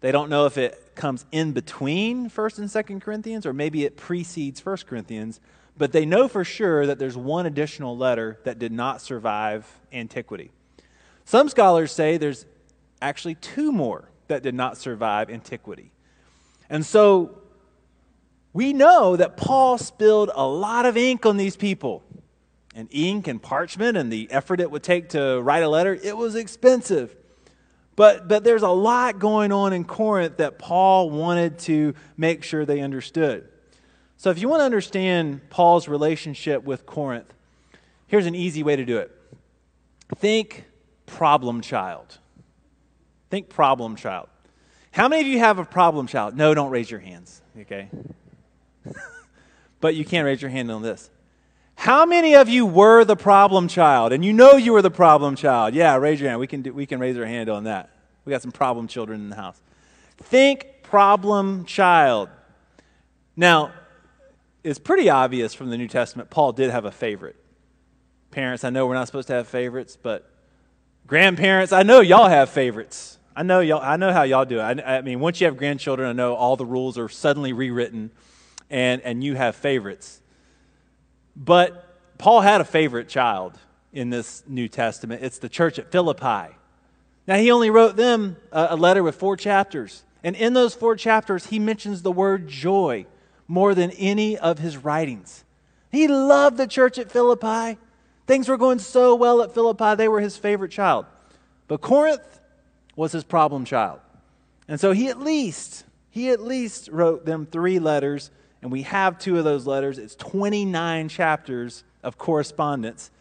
They 0.01 0.11
don't 0.11 0.29
know 0.29 0.45
if 0.45 0.57
it 0.57 0.88
comes 0.99 1.25
in 1.31 1.53
between 1.53 2.29
1st 2.29 2.59
and 2.59 2.67
2nd 2.67 3.01
Corinthians, 3.01 3.45
or 3.45 3.53
maybe 3.53 3.85
it 3.85 3.97
precedes 3.97 4.61
1st 4.61 4.85
Corinthians, 4.85 5.39
but 5.77 5.93
they 5.93 6.05
know 6.05 6.27
for 6.27 6.43
sure 6.43 6.85
that 6.85 6.99
there's 6.99 7.17
one 7.17 7.45
additional 7.45 7.97
letter 7.97 8.37
that 8.43 8.59
did 8.59 8.71
not 8.71 9.01
survive 9.01 9.65
antiquity. 9.93 10.51
Some 11.23 11.47
scholars 11.47 11.91
say 11.91 12.17
there's 12.17 12.45
actually 13.01 13.35
two 13.35 13.71
more 13.71 14.09
that 14.27 14.43
did 14.43 14.53
not 14.53 14.77
survive 14.77 15.29
antiquity. 15.29 15.91
And 16.69 16.85
so 16.85 17.39
we 18.51 18.73
know 18.73 19.15
that 19.15 19.37
Paul 19.37 19.77
spilled 19.77 20.31
a 20.35 20.45
lot 20.45 20.85
of 20.85 20.97
ink 20.97 21.25
on 21.25 21.37
these 21.37 21.55
people. 21.55 22.03
And 22.75 22.87
ink 22.91 23.27
and 23.27 23.41
parchment 23.41 23.97
and 23.97 24.11
the 24.13 24.31
effort 24.31 24.59
it 24.59 24.69
would 24.69 24.83
take 24.83 25.09
to 25.09 25.41
write 25.41 25.63
a 25.63 25.69
letter, 25.69 25.93
it 25.95 26.15
was 26.15 26.35
expensive. 26.35 27.15
But, 27.99 28.29
but 28.29 28.45
there's 28.45 28.63
a 28.63 28.69
lot 28.69 29.19
going 29.19 29.51
on 29.51 29.73
in 29.73 29.83
Corinth 29.83 30.37
that 30.37 30.57
Paul 30.57 31.09
wanted 31.09 31.59
to 31.59 31.95
make 32.15 32.45
sure 32.45 32.65
they 32.65 32.79
understood. 32.79 33.45
So, 34.15 34.29
if 34.29 34.39
you 34.39 34.47
want 34.47 34.61
to 34.61 34.63
understand 34.63 35.41
Paul's 35.49 35.89
relationship 35.89 36.63
with 36.63 36.85
Corinth, 36.85 37.33
here's 38.07 38.25
an 38.25 38.35
easy 38.35 38.63
way 38.63 38.77
to 38.77 38.85
do 38.85 38.99
it 38.99 39.11
think 40.15 40.63
problem 41.07 41.59
child. 41.59 42.19
Think 43.29 43.49
problem 43.49 43.97
child. 43.97 44.29
How 44.91 45.09
many 45.09 45.23
of 45.23 45.27
you 45.27 45.39
have 45.39 45.59
a 45.59 45.65
problem 45.65 46.07
child? 46.07 46.37
No, 46.37 46.53
don't 46.53 46.71
raise 46.71 46.89
your 46.89 47.01
hands, 47.01 47.41
okay? 47.59 47.89
but 49.81 49.95
you 49.95 50.05
can't 50.05 50.23
raise 50.23 50.41
your 50.41 50.51
hand 50.51 50.71
on 50.71 50.83
this. 50.83 51.09
How 51.79 52.05
many 52.05 52.35
of 52.35 52.49
you 52.49 52.65
were 52.65 53.05
the 53.05 53.15
problem 53.15 53.69
child 53.69 54.11
and 54.11 54.25
you 54.25 54.33
know 54.33 54.57
you 54.57 54.73
were 54.73 54.81
the 54.81 54.91
problem 54.91 55.37
child? 55.37 55.73
Yeah, 55.73 55.95
raise 55.95 56.19
your 56.19 56.27
hand. 56.27 56.41
We 56.41 56.45
can, 56.45 56.61
do, 56.61 56.73
we 56.73 56.85
can 56.85 56.99
raise 56.99 57.17
our 57.17 57.25
hand 57.25 57.47
on 57.47 57.63
that. 57.63 57.89
We 58.25 58.31
got 58.31 58.41
some 58.41 58.51
problem 58.51 58.89
children 58.89 59.21
in 59.21 59.29
the 59.29 59.37
house. 59.37 59.61
Think 60.17 60.67
problem 60.83 61.63
child. 61.63 62.27
Now, 63.37 63.71
it's 64.61 64.77
pretty 64.77 65.09
obvious 65.09 65.53
from 65.53 65.69
the 65.69 65.77
New 65.77 65.87
Testament, 65.87 66.29
Paul 66.29 66.51
did 66.51 66.69
have 66.69 66.83
a 66.83 66.91
favorite. 66.91 67.37
Parents, 68.29 68.65
I 68.65 68.71
know 68.71 68.85
we're 68.85 68.95
not 68.95 69.07
supposed 69.07 69.29
to 69.29 69.35
have 69.35 69.47
favorites, 69.47 69.95
but 69.95 70.29
grandparents, 71.07 71.71
I 71.71 71.83
know 71.83 72.01
y'all 72.01 72.27
have 72.27 72.49
favorites. 72.49 73.19
I 73.37 73.43
know 73.43 73.61
y'all. 73.61 73.81
I 73.81 73.95
know 73.95 74.11
how 74.11 74.23
y'all 74.23 74.43
do 74.43 74.59
it. 74.59 74.63
I, 74.63 74.97
I 74.97 75.01
mean, 75.01 75.21
once 75.21 75.39
you 75.39 75.45
have 75.45 75.55
grandchildren, 75.55 76.09
I 76.09 76.11
know 76.11 76.35
all 76.35 76.57
the 76.57 76.65
rules 76.65 76.97
are 76.97 77.07
suddenly 77.07 77.53
rewritten, 77.53 78.11
and 78.69 79.01
and 79.03 79.23
you 79.23 79.35
have 79.35 79.55
favorites. 79.55 80.19
But 81.39 81.85
Paul 82.17 82.41
had 82.41 82.59
a 82.59 82.65
favorite 82.65 83.07
child 83.07 83.57
in 83.93 84.09
this 84.09 84.43
New 84.45 84.67
Testament. 84.67 85.23
It's 85.23 85.39
the 85.39 85.49
church 85.49 85.79
at 85.79 85.89
Philippi. 85.91 86.53
Now, 87.25 87.37
he 87.37 87.49
only 87.49 87.69
wrote 87.69 87.95
them 87.95 88.35
a, 88.51 88.75
letter 88.75 89.01
with 89.03 89.15
four 89.15 89.37
chapters. 89.37 90.03
And 90.23 90.35
in 90.35 90.53
those 90.53 90.75
four 90.75 90.95
chapters, 90.95 91.45
he 91.45 91.59
mentions 91.59 92.01
the 92.01 92.11
word 92.11 92.47
joy 92.47 93.05
more 93.47 93.73
than 93.73 93.91
any 93.91 94.37
of 94.37 94.59
his 94.59 94.77
writings. 94.77 95.45
He 95.91 96.07
loved 96.07 96.57
the 96.57 96.67
church 96.67 96.97
at 96.97 97.11
Philippi. 97.11 97.79
Things 98.27 98.49
were 98.49 98.57
going 98.57 98.79
so 98.79 99.15
well 99.15 99.41
at 99.41 99.53
Philippi, 99.53 99.95
they 99.95 100.07
were 100.07 100.19
his 100.19 100.37
favorite 100.37 100.71
child. 100.71 101.05
But 101.67 101.81
Corinth 101.81 102.39
was 102.95 103.11
his 103.11 103.23
problem 103.23 103.63
child. 103.63 103.99
And 104.67 104.79
so 104.79 104.91
he 104.91 105.07
at 105.07 105.19
least, 105.19 105.85
he 106.11 106.29
at 106.29 106.41
least 106.41 106.89
wrote 106.91 107.25
them 107.25 107.45
three 107.45 107.79
letters, 107.79 108.29
and 108.61 108.71
we 108.71 108.83
have 108.83 109.17
two 109.19 109.37
of 109.37 109.43
those 109.43 109.65
letters. 109.65 109.97
It's 109.97 110.15
29 110.15 111.09
chapters 111.09 111.83
of 112.03 112.17
correspondence, 112.17 113.11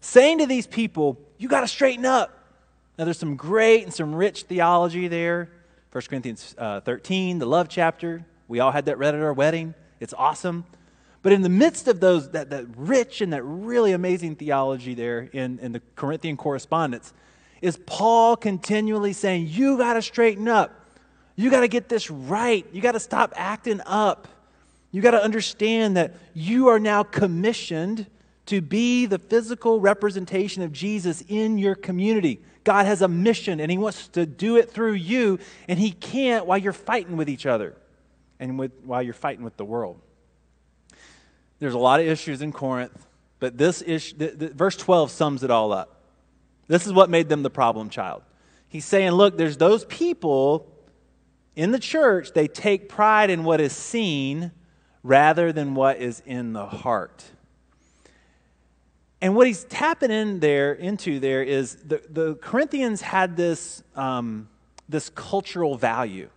saying 0.00 0.38
to 0.38 0.46
these 0.46 0.66
people, 0.66 1.18
You 1.38 1.48
got 1.48 1.62
to 1.62 1.68
straighten 1.68 2.04
up. 2.04 2.38
Now, 2.98 3.04
there's 3.04 3.18
some 3.18 3.36
great 3.36 3.82
and 3.84 3.92
some 3.92 4.14
rich 4.14 4.44
theology 4.44 5.08
there. 5.08 5.50
1 5.90 6.02
Corinthians 6.08 6.54
uh, 6.58 6.80
13, 6.80 7.38
the 7.38 7.46
love 7.46 7.68
chapter. 7.68 8.24
We 8.48 8.60
all 8.60 8.70
had 8.70 8.86
that 8.86 8.98
read 8.98 9.14
at 9.14 9.20
our 9.20 9.32
wedding. 9.32 9.74
It's 10.00 10.14
awesome. 10.14 10.64
But 11.22 11.32
in 11.32 11.42
the 11.42 11.48
midst 11.48 11.88
of 11.88 12.00
those, 12.00 12.30
that, 12.30 12.50
that 12.50 12.66
rich 12.76 13.20
and 13.20 13.32
that 13.32 13.42
really 13.42 13.92
amazing 13.92 14.36
theology 14.36 14.94
there 14.94 15.30
in, 15.32 15.58
in 15.60 15.72
the 15.72 15.80
Corinthian 15.96 16.36
correspondence, 16.36 17.14
is 17.62 17.78
Paul 17.86 18.36
continually 18.36 19.12
saying, 19.14 19.46
You 19.48 19.78
got 19.78 19.94
to 19.94 20.02
straighten 20.02 20.48
up. 20.48 20.80
You 21.36 21.50
got 21.50 21.60
to 21.60 21.68
get 21.68 21.88
this 21.88 22.10
right. 22.10 22.66
You 22.72 22.82
got 22.82 22.92
to 22.92 23.00
stop 23.00 23.32
acting 23.36 23.80
up. 23.86 24.28
You 24.94 25.02
got 25.02 25.10
to 25.10 25.24
understand 25.24 25.96
that 25.96 26.14
you 26.34 26.68
are 26.68 26.78
now 26.78 27.02
commissioned 27.02 28.06
to 28.46 28.60
be 28.60 29.06
the 29.06 29.18
physical 29.18 29.80
representation 29.80 30.62
of 30.62 30.70
Jesus 30.70 31.24
in 31.26 31.58
your 31.58 31.74
community. 31.74 32.40
God 32.62 32.86
has 32.86 33.02
a 33.02 33.08
mission 33.08 33.58
and 33.58 33.72
He 33.72 33.76
wants 33.76 34.06
to 34.10 34.24
do 34.24 34.56
it 34.56 34.70
through 34.70 34.92
you, 34.92 35.40
and 35.66 35.80
He 35.80 35.90
can't 35.90 36.46
while 36.46 36.58
you're 36.58 36.72
fighting 36.72 37.16
with 37.16 37.28
each 37.28 37.44
other 37.44 37.74
and 38.38 38.56
with, 38.56 38.70
while 38.84 39.02
you're 39.02 39.14
fighting 39.14 39.44
with 39.44 39.56
the 39.56 39.64
world. 39.64 40.00
There's 41.58 41.74
a 41.74 41.78
lot 41.78 41.98
of 41.98 42.06
issues 42.06 42.40
in 42.40 42.52
Corinth, 42.52 43.04
but 43.40 43.58
this 43.58 43.82
issue, 43.84 44.16
the, 44.16 44.26
the, 44.28 44.48
verse 44.50 44.76
12 44.76 45.10
sums 45.10 45.42
it 45.42 45.50
all 45.50 45.72
up. 45.72 46.04
This 46.68 46.86
is 46.86 46.92
what 46.92 47.10
made 47.10 47.28
them 47.28 47.42
the 47.42 47.50
problem 47.50 47.90
child. 47.90 48.22
He's 48.68 48.84
saying, 48.84 49.10
look, 49.10 49.36
there's 49.36 49.56
those 49.56 49.84
people 49.86 50.70
in 51.56 51.72
the 51.72 51.80
church, 51.80 52.30
they 52.32 52.46
take 52.46 52.88
pride 52.88 53.28
in 53.28 53.42
what 53.42 53.60
is 53.60 53.72
seen 53.72 54.52
rather 55.04 55.52
than 55.52 55.74
what 55.74 55.98
is 55.98 56.20
in 56.26 56.54
the 56.54 56.66
heart. 56.66 57.22
And 59.20 59.36
what 59.36 59.46
he's 59.46 59.64
tapping 59.64 60.10
in 60.10 60.40
there 60.40 60.72
into 60.72 61.20
there 61.20 61.42
is 61.42 61.76
the, 61.76 62.02
the 62.10 62.34
Corinthians 62.36 63.00
had 63.00 63.36
this, 63.36 63.82
um, 63.94 64.48
this 64.88 65.10
cultural 65.10 65.76
value. 65.76 66.28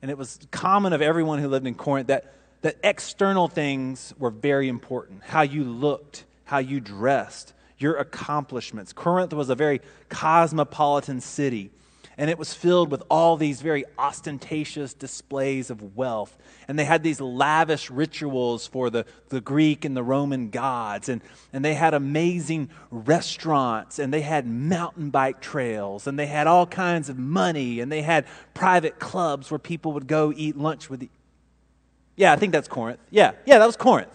And 0.00 0.10
it 0.10 0.16
was 0.16 0.38
common 0.50 0.92
of 0.92 1.02
everyone 1.02 1.40
who 1.40 1.48
lived 1.48 1.66
in 1.66 1.74
Corinth 1.74 2.06
that, 2.08 2.32
that 2.62 2.76
external 2.84 3.48
things 3.48 4.14
were 4.18 4.30
very 4.30 4.68
important. 4.68 5.22
How 5.24 5.42
you 5.42 5.64
looked, 5.64 6.24
how 6.44 6.58
you 6.58 6.80
dressed, 6.80 7.52
your 7.78 7.96
accomplishments. 7.96 8.92
Corinth 8.92 9.32
was 9.32 9.50
a 9.50 9.54
very 9.54 9.80
cosmopolitan 10.08 11.20
city 11.20 11.70
and 12.18 12.28
it 12.28 12.36
was 12.36 12.52
filled 12.52 12.90
with 12.90 13.04
all 13.08 13.36
these 13.36 13.62
very 13.62 13.84
ostentatious 13.96 14.92
displays 14.92 15.70
of 15.70 15.96
wealth. 15.96 16.36
And 16.66 16.76
they 16.76 16.84
had 16.84 17.04
these 17.04 17.20
lavish 17.20 17.90
rituals 17.90 18.66
for 18.66 18.90
the, 18.90 19.06
the 19.28 19.40
Greek 19.40 19.84
and 19.84 19.96
the 19.96 20.02
Roman 20.02 20.50
gods. 20.50 21.08
And, 21.08 21.22
and 21.52 21.64
they 21.64 21.74
had 21.74 21.94
amazing 21.94 22.70
restaurants, 22.90 24.00
and 24.00 24.12
they 24.12 24.22
had 24.22 24.48
mountain 24.48 25.10
bike 25.10 25.40
trails, 25.40 26.08
and 26.08 26.18
they 26.18 26.26
had 26.26 26.48
all 26.48 26.66
kinds 26.66 27.08
of 27.08 27.16
money, 27.16 27.78
and 27.78 27.90
they 27.90 28.02
had 28.02 28.26
private 28.52 28.98
clubs 28.98 29.48
where 29.48 29.60
people 29.60 29.92
would 29.92 30.08
go 30.08 30.32
eat 30.34 30.56
lunch 30.56 30.90
with. 30.90 31.00
The... 31.00 31.08
Yeah, 32.16 32.32
I 32.32 32.36
think 32.36 32.52
that's 32.52 32.68
Corinth. 32.68 32.98
Yeah, 33.10 33.32
yeah, 33.46 33.58
that 33.60 33.66
was 33.66 33.76
Corinth. 33.76 34.10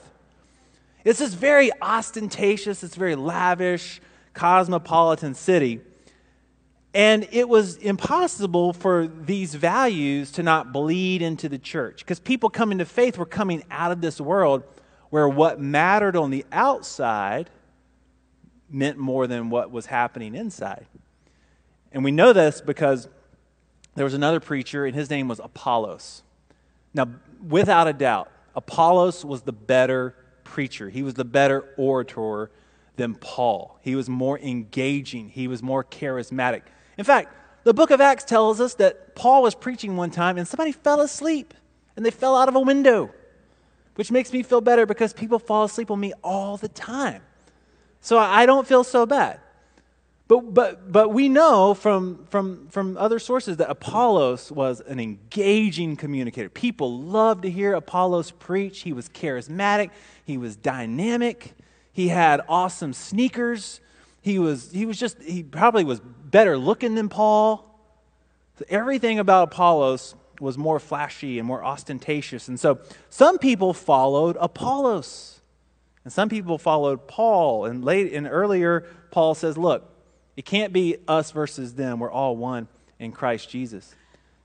It's 1.05 1.19
this 1.19 1.33
very 1.33 1.71
ostentatious, 1.81 2.83
it's 2.83 2.95
very 2.95 3.15
lavish, 3.15 4.01
cosmopolitan 4.33 5.35
city. 5.35 5.79
And 6.93 7.27
it 7.31 7.49
was 7.49 7.77
impossible 7.77 8.73
for 8.73 9.07
these 9.07 9.55
values 9.55 10.31
to 10.33 10.43
not 10.43 10.71
bleed 10.71 11.21
into 11.23 11.49
the 11.49 11.57
church 11.57 11.99
because 11.99 12.19
people 12.19 12.49
coming 12.49 12.77
to 12.77 12.85
faith 12.85 13.17
were 13.17 13.25
coming 13.25 13.63
out 13.71 13.91
of 13.91 14.01
this 14.01 14.21
world 14.21 14.63
where 15.09 15.27
what 15.27 15.59
mattered 15.59 16.15
on 16.15 16.29
the 16.29 16.45
outside 16.51 17.49
meant 18.69 18.97
more 18.97 19.27
than 19.27 19.49
what 19.49 19.71
was 19.71 19.87
happening 19.87 20.35
inside. 20.35 20.85
And 21.91 22.03
we 22.03 22.11
know 22.11 22.33
this 22.33 22.61
because 22.61 23.07
there 23.95 24.03
was 24.03 24.15
another 24.15 24.39
preacher, 24.39 24.85
and 24.85 24.95
his 24.95 25.09
name 25.09 25.27
was 25.27 25.39
Apollos. 25.39 26.23
Now, 26.93 27.07
without 27.47 27.87
a 27.87 27.93
doubt, 27.93 28.31
Apollos 28.55 29.23
was 29.23 29.43
the 29.43 29.53
better 29.53 30.15
preacher, 30.43 30.89
he 30.89 31.03
was 31.03 31.13
the 31.13 31.25
better 31.25 31.73
orator 31.77 32.51
than 32.95 33.15
Paul. 33.15 33.79
He 33.81 33.95
was 33.95 34.09
more 34.09 34.39
engaging, 34.39 35.29
he 35.29 35.47
was 35.47 35.63
more 35.63 35.83
charismatic. 35.83 36.63
In 36.97 37.03
fact, 37.03 37.33
the 37.63 37.73
book 37.73 37.91
of 37.91 38.01
Acts 38.01 38.23
tells 38.23 38.59
us 38.59 38.75
that 38.75 39.15
Paul 39.15 39.41
was 39.43 39.55
preaching 39.55 39.95
one 39.95 40.11
time 40.11 40.37
and 40.37 40.47
somebody 40.47 40.71
fell 40.71 41.01
asleep 41.01 41.53
and 41.95 42.05
they 42.05 42.11
fell 42.11 42.35
out 42.35 42.49
of 42.49 42.55
a 42.55 42.59
window, 42.59 43.11
which 43.95 44.11
makes 44.11 44.33
me 44.33 44.43
feel 44.43 44.61
better 44.61 44.85
because 44.85 45.13
people 45.13 45.39
fall 45.39 45.63
asleep 45.63 45.89
on 45.91 45.99
me 45.99 46.13
all 46.23 46.57
the 46.57 46.67
time. 46.67 47.21
So 48.01 48.17
I 48.17 48.45
don't 48.45 48.67
feel 48.67 48.83
so 48.83 49.05
bad. 49.05 49.39
But, 50.27 50.53
but, 50.53 50.91
but 50.91 51.09
we 51.09 51.29
know 51.29 51.73
from, 51.73 52.25
from, 52.29 52.67
from 52.69 52.97
other 52.97 53.19
sources 53.19 53.57
that 53.57 53.69
Apollos 53.69 54.51
was 54.51 54.81
an 54.81 54.99
engaging 54.99 55.95
communicator. 55.95 56.49
People 56.49 56.99
loved 56.99 57.43
to 57.43 57.51
hear 57.51 57.73
Apollos 57.73 58.31
preach. 58.31 58.81
He 58.81 58.93
was 58.93 59.09
charismatic, 59.09 59.91
he 60.25 60.37
was 60.37 60.55
dynamic, 60.55 61.53
he 61.91 62.07
had 62.07 62.41
awesome 62.47 62.93
sneakers. 62.93 63.79
He 64.23 64.39
was, 64.39 64.71
he 64.71 64.85
was 64.85 64.97
just, 64.97 65.21
he 65.21 65.43
probably 65.43 65.83
was 65.83 65.99
better 65.99 66.57
looking 66.57 66.95
than 66.95 67.09
Paul. 67.09 67.69
Everything 68.69 69.19
about 69.19 69.49
Apollos 69.49 70.15
was 70.39 70.57
more 70.57 70.79
flashy 70.79 71.39
and 71.39 71.47
more 71.47 71.63
ostentatious. 71.63 72.47
And 72.47 72.57
so 72.57 72.79
some 73.09 73.37
people 73.37 73.73
followed 73.73 74.37
Apollos. 74.39 75.41
And 76.05 76.11
some 76.11 76.29
people 76.29 76.57
followed 76.57 77.05
Paul. 77.05 77.65
And 77.65 77.83
late 77.83 78.13
and 78.13 78.25
earlier, 78.25 78.87
Paul 79.11 79.35
says, 79.35 79.57
look, 79.57 79.89
it 80.37 80.45
can't 80.45 80.71
be 80.71 80.97
us 81.05 81.31
versus 81.31 81.73
them. 81.73 81.99
We're 81.99 82.11
all 82.11 82.37
one 82.37 82.69
in 82.99 83.11
Christ 83.11 83.49
Jesus. 83.49 83.93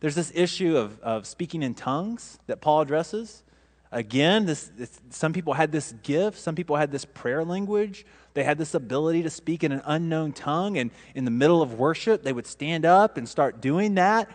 There's 0.01 0.17
this 0.17 0.33
issue 0.35 0.77
of, 0.77 1.01
of 1.01 1.25
speaking 1.25 1.63
in 1.63 1.75
tongues 1.75 2.41
that 2.49 2.61
Paul 2.61 2.81
addresses. 2.81 3.45
Again, 3.93 4.45
this, 4.45 4.71
some 5.11 5.33
people 5.33 5.55
had 5.55 5.71
this 5.71 5.93
gift, 6.03 6.39
some 6.39 6.55
people 6.57 6.77
had 6.77 6.91
this 6.91 7.05
prayer 7.05 7.45
language. 7.45 8.05
They 8.39 8.45
had 8.45 8.57
this 8.57 8.75
ability 8.75 9.25
to 9.25 9.31
speak 9.31 9.65
in 9.65 9.73
an 9.73 9.83
unknown 9.85 10.31
tongue, 10.31 10.79
and 10.79 10.93
in 11.17 11.25
the 11.25 11.31
middle 11.33 11.61
of 11.61 11.75
worship, 11.75 12.23
they 12.23 12.33
would 12.33 12.47
stand 12.47 12.85
up 12.85 13.17
and 13.17 13.29
start 13.29 13.61
doing 13.61 13.97
that. 13.97 14.31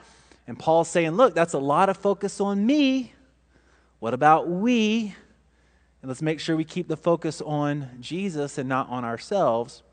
And 0.46 0.60
Paul's 0.60 0.90
saying, 0.90 1.12
Look, 1.12 1.34
that's 1.34 1.54
a 1.54 1.58
lot 1.58 1.88
of 1.88 1.96
focus 1.96 2.42
on 2.42 2.66
me. 2.66 3.14
What 4.00 4.14
about 4.14 4.50
we? 4.50 5.16
And 6.02 6.10
let's 6.10 6.22
make 6.22 6.42
sure 6.42 6.58
we 6.58 6.66
keep 6.66 6.90
the 6.90 6.98
focus 6.98 7.40
on 7.40 7.92
Jesus 8.02 8.58
and 8.58 8.68
not 8.68 8.90
on 8.90 9.06
ourselves. 9.06 9.84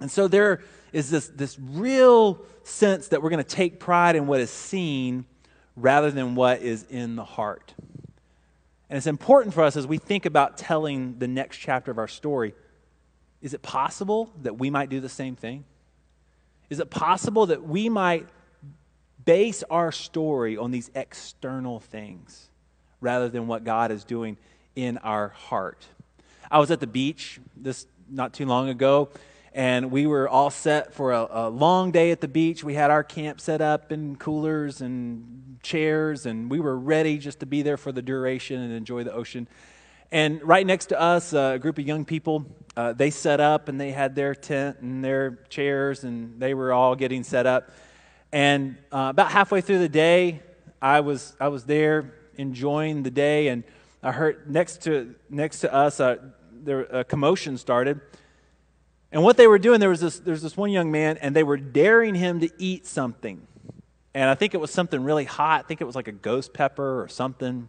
And 0.00 0.08
so 0.08 0.28
there 0.28 0.60
is 0.92 1.10
this, 1.10 1.26
this 1.26 1.58
real 1.58 2.46
sense 2.62 3.08
that 3.08 3.20
we're 3.20 3.30
going 3.30 3.42
to 3.42 3.56
take 3.56 3.80
pride 3.80 4.14
in 4.14 4.28
what 4.28 4.40
is 4.40 4.50
seen 4.50 5.24
rather 5.74 6.12
than 6.12 6.36
what 6.36 6.62
is 6.62 6.84
in 6.88 7.16
the 7.16 7.24
heart. 7.24 7.74
And 8.88 8.96
it's 8.96 9.08
important 9.08 9.54
for 9.54 9.64
us 9.64 9.76
as 9.76 9.88
we 9.88 9.98
think 9.98 10.24
about 10.24 10.56
telling 10.56 11.18
the 11.18 11.26
next 11.26 11.56
chapter 11.56 11.90
of 11.90 11.98
our 11.98 12.06
story. 12.06 12.54
Is 13.40 13.54
it 13.54 13.62
possible 13.62 14.30
that 14.42 14.58
we 14.58 14.70
might 14.70 14.88
do 14.88 15.00
the 15.00 15.08
same 15.08 15.36
thing? 15.36 15.64
Is 16.70 16.80
it 16.80 16.90
possible 16.90 17.46
that 17.46 17.62
we 17.62 17.88
might 17.88 18.28
base 19.24 19.62
our 19.70 19.92
story 19.92 20.56
on 20.56 20.70
these 20.70 20.90
external 20.94 21.80
things 21.80 22.50
rather 23.00 23.28
than 23.28 23.46
what 23.46 23.64
God 23.64 23.90
is 23.90 24.04
doing 24.04 24.36
in 24.74 24.98
our 24.98 25.28
heart? 25.28 25.86
I 26.50 26.58
was 26.58 26.70
at 26.70 26.80
the 26.80 26.86
beach 26.86 27.40
this 27.56 27.86
not 28.10 28.32
too 28.32 28.46
long 28.46 28.68
ago, 28.68 29.10
and 29.52 29.90
we 29.90 30.06
were 30.06 30.28
all 30.28 30.50
set 30.50 30.94
for 30.94 31.12
a, 31.12 31.26
a, 31.30 31.50
long 31.50 31.90
day 31.90 32.10
at 32.10 32.20
the 32.20 32.28
beach. 32.28 32.64
We 32.64 32.74
had 32.74 32.90
our 32.90 33.04
camp 33.04 33.40
set 33.40 33.60
up 33.60 33.90
and 33.90 34.18
coolers 34.18 34.80
and 34.80 35.58
chairs, 35.62 36.26
and 36.26 36.50
we 36.50 36.60
were 36.60 36.78
ready 36.78 37.18
just 37.18 37.40
to 37.40 37.46
be 37.46 37.62
there 37.62 37.76
for 37.76 37.92
the 37.92 38.02
duration 38.02 38.60
and 38.60 38.72
enjoy 38.72 39.04
the 39.04 39.12
ocean. 39.12 39.48
And 40.10 40.42
right 40.42 40.66
next 40.66 40.86
to 40.86 41.00
us, 41.00 41.34
uh, 41.34 41.52
a 41.54 41.58
group 41.58 41.78
of 41.78 41.86
young 41.86 42.04
people, 42.04 42.46
uh, 42.76 42.92
they 42.92 43.10
set 43.10 43.40
up 43.40 43.68
and 43.68 43.80
they 43.80 43.90
had 43.90 44.14
their 44.14 44.34
tent 44.34 44.78
and 44.80 45.04
their 45.04 45.38
chairs, 45.48 46.04
and 46.04 46.40
they 46.40 46.54
were 46.54 46.72
all 46.72 46.96
getting 46.96 47.24
set 47.24 47.46
up. 47.46 47.70
And 48.32 48.76
uh, 48.92 49.08
about 49.10 49.30
halfway 49.30 49.60
through 49.60 49.80
the 49.80 49.88
day, 49.88 50.42
I 50.80 51.00
was 51.00 51.34
I 51.40 51.48
was 51.48 51.64
there 51.64 52.14
enjoying 52.36 53.02
the 53.02 53.10
day, 53.10 53.48
and 53.48 53.64
I 54.02 54.12
heard 54.12 54.50
next 54.50 54.82
to 54.82 55.14
next 55.28 55.60
to 55.60 55.74
us, 55.74 56.00
uh, 56.00 56.16
there 56.52 56.82
a 56.82 57.04
commotion 57.04 57.58
started 57.58 58.00
and 59.10 59.22
what 59.22 59.36
they 59.36 59.46
were 59.46 59.58
doing, 59.58 59.80
there 59.80 59.88
was 59.88 60.00
this, 60.00 60.18
there 60.18 60.32
was 60.32 60.42
this 60.42 60.56
one 60.56 60.70
young 60.70 60.90
man, 60.90 61.16
and 61.18 61.34
they 61.34 61.42
were 61.42 61.56
daring 61.56 62.14
him 62.14 62.40
to 62.40 62.50
eat 62.58 62.86
something. 62.86 63.46
And 64.14 64.28
I 64.28 64.34
think 64.34 64.54
it 64.54 64.58
was 64.58 64.70
something 64.70 65.02
really 65.02 65.24
hot. 65.24 65.64
I 65.64 65.66
think 65.66 65.80
it 65.80 65.84
was 65.84 65.96
like 65.96 66.08
a 66.08 66.12
ghost 66.12 66.52
pepper 66.52 67.02
or 67.02 67.08
something. 67.08 67.68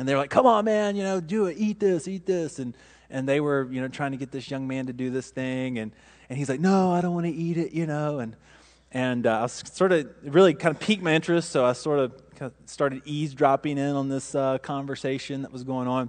And 0.00 0.08
they 0.08 0.14
were 0.14 0.20
like, 0.20 0.30
come 0.30 0.46
on, 0.46 0.64
man, 0.64 0.96
you 0.96 1.02
know, 1.02 1.20
do 1.20 1.44
it, 1.44 1.58
eat 1.58 1.78
this, 1.78 2.08
eat 2.08 2.24
this. 2.24 2.58
And, 2.58 2.74
and 3.10 3.28
they 3.28 3.38
were, 3.38 3.68
you 3.70 3.82
know, 3.82 3.88
trying 3.88 4.12
to 4.12 4.16
get 4.16 4.30
this 4.30 4.50
young 4.50 4.66
man 4.66 4.86
to 4.86 4.94
do 4.94 5.10
this 5.10 5.28
thing. 5.28 5.78
And, 5.78 5.92
and 6.30 6.38
he's 6.38 6.48
like, 6.48 6.58
no, 6.58 6.90
I 6.90 7.02
don't 7.02 7.12
want 7.12 7.26
to 7.26 7.32
eat 7.32 7.58
it, 7.58 7.72
you 7.72 7.84
know. 7.84 8.18
And, 8.18 8.34
and 8.92 9.26
uh, 9.26 9.40
I 9.40 9.42
was 9.42 9.62
sort 9.70 9.92
of 9.92 10.08
really 10.22 10.54
kind 10.54 10.74
of 10.74 10.80
piqued 10.80 11.02
my 11.02 11.12
interest. 11.12 11.50
So 11.50 11.66
I 11.66 11.74
sort 11.74 11.98
of, 11.98 12.12
kind 12.34 12.50
of 12.50 12.70
started 12.70 13.02
eavesdropping 13.04 13.76
in 13.76 13.94
on 13.94 14.08
this 14.08 14.34
uh, 14.34 14.56
conversation 14.56 15.42
that 15.42 15.52
was 15.52 15.64
going 15.64 15.86
on. 15.86 16.08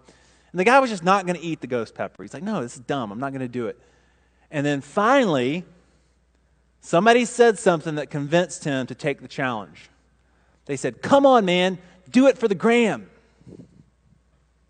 And 0.54 0.60
the 0.62 0.64
guy 0.64 0.80
was 0.80 0.90
just 0.90 1.04
not 1.04 1.26
going 1.26 1.38
to 1.38 1.44
eat 1.44 1.60
the 1.60 1.68
ghost 1.68 1.94
pepper. 1.94 2.24
He's 2.24 2.34
like, 2.34 2.44
no, 2.44 2.62
this 2.62 2.76
is 2.76 2.80
dumb. 2.80 3.12
I'm 3.12 3.20
not 3.20 3.34
going 3.34 3.42
to 3.42 3.50
do 3.50 3.68
it. 3.68 3.78
And 4.52 4.66
then 4.66 4.80
finally, 4.80 5.66
somebody 6.80 7.26
said 7.26 7.60
something 7.60 7.96
that 7.96 8.10
convinced 8.10 8.64
him 8.64 8.88
to 8.88 8.96
take 8.96 9.20
the 9.20 9.28
challenge. 9.28 9.90
They 10.64 10.78
said, 10.78 11.02
Come 11.02 11.26
on, 11.26 11.44
man, 11.44 11.78
do 12.10 12.28
it 12.28 12.38
for 12.38 12.48
the 12.48 12.56
gram. 12.56 13.11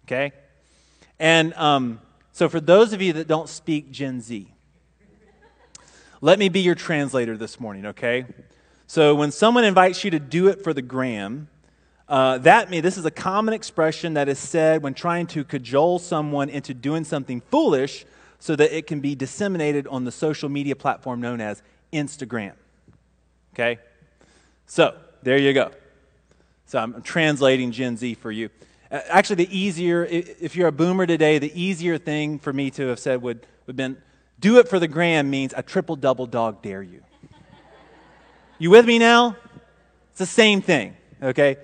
Okay? 0.06 0.34
And 1.20 1.54
um, 1.54 2.00
so, 2.32 2.50
for 2.50 2.60
those 2.60 2.94
of 2.94 3.02
you 3.02 3.14
that 3.14 3.28
don't 3.28 3.50
speak 3.50 3.92
Gen 3.92 4.22
Z, 4.22 4.48
let 6.22 6.40
me 6.40 6.50
be 6.50 6.62
your 6.62 6.76
translator 6.76 7.36
this 7.36 7.60
morning, 7.60 7.88
okay? 7.88 8.26
So, 8.88 9.16
when 9.16 9.32
someone 9.32 9.64
invites 9.64 10.04
you 10.04 10.12
to 10.12 10.20
do 10.20 10.48
it 10.48 10.64
for 10.64 10.74
the 10.74 10.82
gram, 10.82 11.50
uh, 12.08 12.40
that 12.40 12.70
me 12.70 12.82
this 12.82 12.98
is 12.98 13.06
a 13.06 13.12
common 13.12 13.54
expression 13.54 14.16
that 14.16 14.30
is 14.30 14.40
said 14.40 14.84
when 14.84 14.94
trying 14.94 15.28
to 15.28 15.44
cajole 15.44 16.00
someone 16.00 16.50
into 16.50 16.74
doing 16.74 17.04
something 17.04 17.42
foolish 17.52 18.06
so 18.40 18.56
that 18.56 18.76
it 18.76 18.88
can 18.88 19.00
be 19.00 19.14
disseminated 19.14 19.88
on 19.88 20.04
the 20.04 20.12
social 20.12 20.50
media 20.50 20.76
platform 20.76 21.22
known 21.22 21.40
as 21.40 21.62
Instagram. 21.94 22.54
Okay? 23.54 23.80
So, 24.66 24.96
there 25.22 25.38
you 25.38 25.54
go. 25.54 25.72
So, 26.66 26.80
I'm 26.80 27.02
translating 27.02 27.72
Gen 27.72 27.98
Z 27.98 28.16
for 28.16 28.32
you. 28.32 28.50
Uh, 28.92 29.00
actually, 29.10 29.38
the 29.38 29.58
easier, 29.58 30.04
if 30.06 30.56
you're 30.56 30.68
a 30.68 30.72
boomer 30.72 31.08
today, 31.08 31.40
the 31.40 31.52
easier 31.60 31.98
thing 31.98 32.38
for 32.40 32.52
me 32.52 32.70
to 32.72 32.88
have 32.88 33.00
said 33.00 33.22
would 33.22 33.48
have 33.68 33.76
been 33.76 33.98
do 34.40 34.58
it 34.58 34.68
for 34.68 34.80
the 34.80 34.88
gram 34.88 35.30
means 35.30 35.54
a 35.56 35.62
triple 35.62 35.96
double 35.96 36.26
dog 36.26 36.64
dare 36.64 36.82
you. 36.82 37.04
You 38.58 38.72
with 38.72 38.86
me 38.86 38.98
now? 39.00 39.38
It's 40.10 40.20
the 40.20 40.26
same 40.26 40.62
thing, 40.62 40.98
okay? 41.22 41.58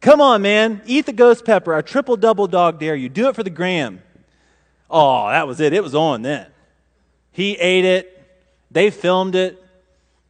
Come 0.00 0.20
on, 0.20 0.42
man. 0.42 0.82
Eat 0.84 1.06
the 1.06 1.12
ghost 1.12 1.44
pepper. 1.44 1.76
A 1.76 1.82
triple 1.82 2.16
double 2.16 2.48
dog 2.48 2.80
dare 2.80 2.96
you. 2.96 3.08
Do 3.08 3.28
it 3.28 3.36
for 3.36 3.42
the 3.42 3.50
gram. 3.50 4.02
Oh, 4.90 5.28
that 5.28 5.46
was 5.46 5.60
it. 5.60 5.72
It 5.72 5.82
was 5.82 5.94
on 5.94 6.22
then. 6.22 6.46
He 7.32 7.54
ate 7.54 7.84
it. 7.84 8.14
They 8.70 8.90
filmed 8.90 9.34
it. 9.34 9.62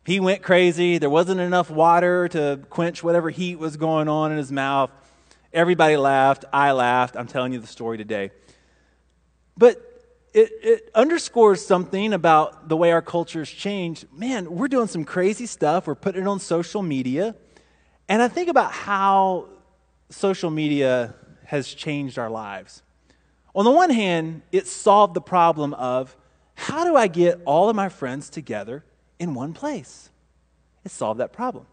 He 0.04 0.20
went 0.20 0.42
crazy. 0.42 0.98
There 0.98 1.10
wasn't 1.10 1.40
enough 1.40 1.70
water 1.70 2.28
to 2.28 2.60
quench 2.70 3.02
whatever 3.02 3.30
heat 3.30 3.58
was 3.58 3.76
going 3.76 4.08
on 4.08 4.30
in 4.30 4.38
his 4.38 4.52
mouth. 4.52 4.90
Everybody 5.52 5.96
laughed. 5.96 6.44
I 6.52 6.72
laughed. 6.72 7.16
I'm 7.16 7.26
telling 7.26 7.52
you 7.52 7.58
the 7.58 7.66
story 7.66 7.98
today. 7.98 8.30
But 9.56 9.82
it, 10.34 10.50
it, 10.62 10.90
underscores 10.94 11.64
something 11.64 12.12
about 12.12 12.68
the 12.68 12.76
way 12.76 12.92
our 12.92 13.02
culture's 13.02 13.50
changed. 13.50 14.06
Man, 14.12 14.50
we're 14.50 14.68
doing 14.68 14.86
some 14.86 15.04
crazy 15.04 15.46
stuff. 15.46 15.86
We're 15.86 15.94
putting 15.94 16.22
it 16.22 16.28
on 16.28 16.38
social 16.38 16.82
media. 16.82 17.34
And 18.08 18.22
I 18.22 18.28
think 18.28 18.48
about 18.48 18.72
how 18.72 19.48
social 20.10 20.50
media 20.50 21.14
has 21.44 21.72
changed 21.72 22.18
our 22.18 22.30
lives. 22.30 22.82
On 23.54 23.64
the 23.64 23.70
one 23.70 23.90
hand, 23.90 24.42
it 24.52 24.66
solved 24.66 25.14
the 25.14 25.20
problem 25.20 25.74
of 25.74 26.14
how 26.54 26.84
do 26.84 26.94
I 26.96 27.06
get 27.06 27.40
all 27.44 27.68
of 27.68 27.76
my 27.76 27.88
friends 27.88 28.30
together 28.30 28.84
in 29.18 29.34
one 29.34 29.54
place? 29.54 30.10
It 30.84 30.90
solved 30.90 31.20
that 31.20 31.32
problem. 31.32 31.66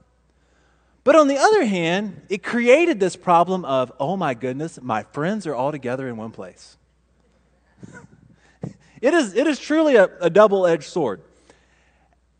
But 1.06 1.15
on 1.15 1.28
the 1.28 1.38
other 1.38 1.63
hand, 1.63 2.24
it 2.30 2.41
created 2.41 3.00
this 3.00 3.15
problem 3.15 3.63
of, 3.63 3.91
oh 4.00 4.18
my 4.18 4.34
goodness, 4.34 4.80
my 4.82 5.04
friends 5.04 5.46
are 5.46 5.54
all 5.54 5.72
together 5.72 6.10
in 6.10 6.18
one 6.18 6.32
place. 6.32 6.78
it, 9.02 9.13
is, 9.13 9.36
it 9.36 9.46
is 9.46 9.60
truly 9.60 9.98
a, 9.98 10.10
a 10.20 10.32
double 10.32 10.65
edged 10.65 10.86
sword. 10.86 11.22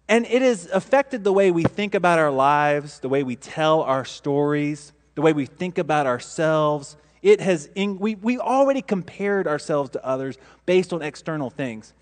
And 0.10 0.26
it 0.26 0.42
has 0.42 0.66
affected 0.66 1.24
the 1.24 1.32
way 1.32 1.52
we 1.52 1.64
think 1.64 1.94
about 1.94 2.18
our 2.18 2.32
lives, 2.32 3.00
the 3.00 3.08
way 3.08 3.22
we 3.22 3.36
tell 3.36 3.84
our 3.84 4.04
stories, 4.04 4.94
the 5.14 5.22
way 5.22 5.32
we 5.32 5.46
think 5.46 5.78
about 5.78 6.08
ourselves, 6.08 6.98
it 7.22 7.42
has, 7.42 7.70
in, 7.76 8.00
we, 8.00 8.16
we 8.16 8.40
already 8.40 8.82
compared 8.82 9.48
ourselves 9.48 9.92
to 9.92 10.04
others 10.04 10.40
based 10.66 10.92
on 10.92 11.04
external 11.04 11.52
things. 11.52 11.94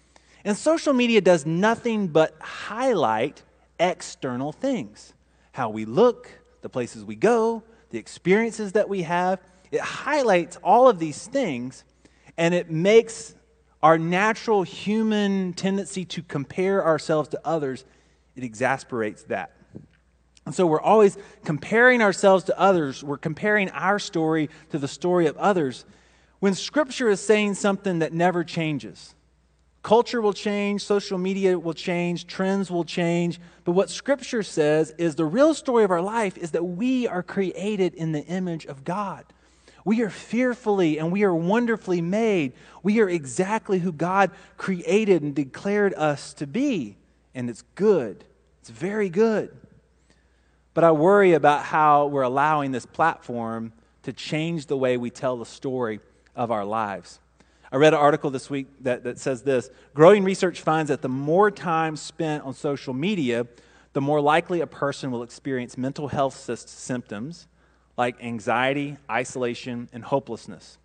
And 0.45 0.55
social 0.55 0.93
media 0.93 1.19
does 1.19 1.45
nothing 1.45 2.07
but 2.07 2.37
highlight 2.39 3.41
external 3.79 4.53
things 4.53 5.13
how 5.53 5.69
we 5.69 5.85
look, 5.85 6.29
the 6.63 6.69
places 6.69 7.05
we 7.05 7.15
go, 7.15 7.61
the 7.91 7.99
experiences 7.99 8.71
that 8.71 8.89
we 8.89 9.03
have. 9.03 9.39
It 9.71 9.81
highlights 9.81 10.57
all 10.63 10.89
of 10.89 10.97
these 10.97 11.27
things, 11.27 11.83
and 12.37 12.55
it 12.55 12.71
makes 12.71 13.35
our 13.83 13.97
natural 13.97 14.63
human 14.63 15.53
tendency 15.53 16.05
to 16.05 16.23
compare 16.23 16.83
ourselves 16.83 17.29
to 17.29 17.41
others, 17.43 17.83
it 18.35 18.43
exasperates 18.43 19.23
that. 19.23 19.51
And 20.45 20.55
so 20.55 20.65
we're 20.65 20.81
always 20.81 21.17
comparing 21.43 22.01
ourselves 22.01 22.45
to 22.45 22.59
others. 22.59 23.03
We're 23.03 23.17
comparing 23.17 23.69
our 23.71 23.99
story 23.99 24.49
to 24.71 24.79
the 24.79 24.87
story 24.87 25.27
of 25.27 25.37
others. 25.37 25.85
When 26.39 26.53
Scripture 26.53 27.09
is 27.09 27.19
saying 27.19 27.55
something 27.55 27.99
that 27.99 28.13
never 28.13 28.43
changes, 28.43 29.15
culture 29.83 30.21
will 30.21 30.33
change, 30.33 30.83
social 30.83 31.17
media 31.17 31.59
will 31.59 31.73
change, 31.73 32.25
trends 32.25 32.71
will 32.71 32.85
change. 32.85 33.39
But 33.65 33.73
what 33.73 33.89
Scripture 33.89 34.41
says 34.41 34.93
is 34.97 35.15
the 35.15 35.25
real 35.25 35.53
story 35.53 35.83
of 35.83 35.91
our 35.91 36.01
life 36.01 36.37
is 36.37 36.51
that 36.51 36.63
we 36.63 37.05
are 37.05 37.21
created 37.21 37.93
in 37.93 38.13
the 38.13 38.25
image 38.25 38.65
of 38.65 38.83
God. 38.83 39.25
We 39.85 40.01
are 40.01 40.09
fearfully 40.09 40.97
and 40.97 41.11
we 41.11 41.23
are 41.23 41.35
wonderfully 41.35 42.01
made. 42.01 42.53
We 42.81 43.01
are 43.01 43.09
exactly 43.09 43.79
who 43.79 43.91
God 43.91 44.31
created 44.57 45.21
and 45.21 45.35
declared 45.35 45.93
us 45.95 46.33
to 46.35 46.47
be. 46.47 46.95
And 47.35 47.49
it's 47.49 47.63
good. 47.75 48.23
It's 48.61 48.69
very 48.69 49.09
good. 49.09 49.53
But 50.73 50.85
I 50.85 50.91
worry 50.91 51.33
about 51.33 51.65
how 51.65 52.07
we're 52.07 52.21
allowing 52.21 52.71
this 52.71 52.85
platform 52.85 53.73
to 54.03 54.13
change 54.13 54.67
the 54.67 54.77
way 54.77 54.95
we 54.97 55.09
tell 55.09 55.37
the 55.37 55.45
story 55.45 55.99
of 56.35 56.51
our 56.51 56.65
lives. 56.65 57.19
I 57.73 57.77
read 57.77 57.95
an 57.95 57.99
article 57.99 58.29
this 58.29 58.51
week 58.51 58.67
that, 58.81 59.03
that 59.03 59.17
says 59.17 59.41
this 59.41 59.71
Growing 59.95 60.23
research 60.23 60.61
finds 60.61 60.89
that 60.89 61.01
the 61.01 61.09
more 61.09 61.49
time 61.49 61.95
spent 61.95 62.43
on 62.43 62.53
social 62.53 62.93
media, 62.93 63.47
the 63.93 64.01
more 64.01 64.21
likely 64.21 64.61
a 64.61 64.67
person 64.67 65.09
will 65.09 65.23
experience 65.23 65.75
mental 65.75 66.07
health 66.07 66.35
symptoms 66.69 67.47
like 67.97 68.23
anxiety, 68.23 68.97
isolation, 69.09 69.89
and 69.91 70.03
hopelessness. 70.03 70.77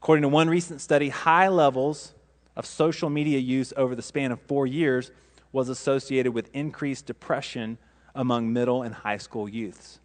According 0.00 0.22
to 0.22 0.28
one 0.28 0.48
recent 0.48 0.80
study, 0.80 1.08
high 1.08 1.48
levels 1.48 2.14
of 2.54 2.66
social 2.66 3.10
media 3.10 3.40
use 3.40 3.72
over 3.76 3.96
the 3.96 4.02
span 4.02 4.30
of 4.30 4.40
four 4.42 4.64
years 4.64 5.10
was 5.50 5.68
associated 5.68 6.32
with 6.32 6.50
increased 6.52 7.06
depression 7.06 7.78
among 8.14 8.52
middle 8.52 8.82
and 8.82 8.94
high 8.94 9.16
school 9.16 9.48
youths. 9.48 9.98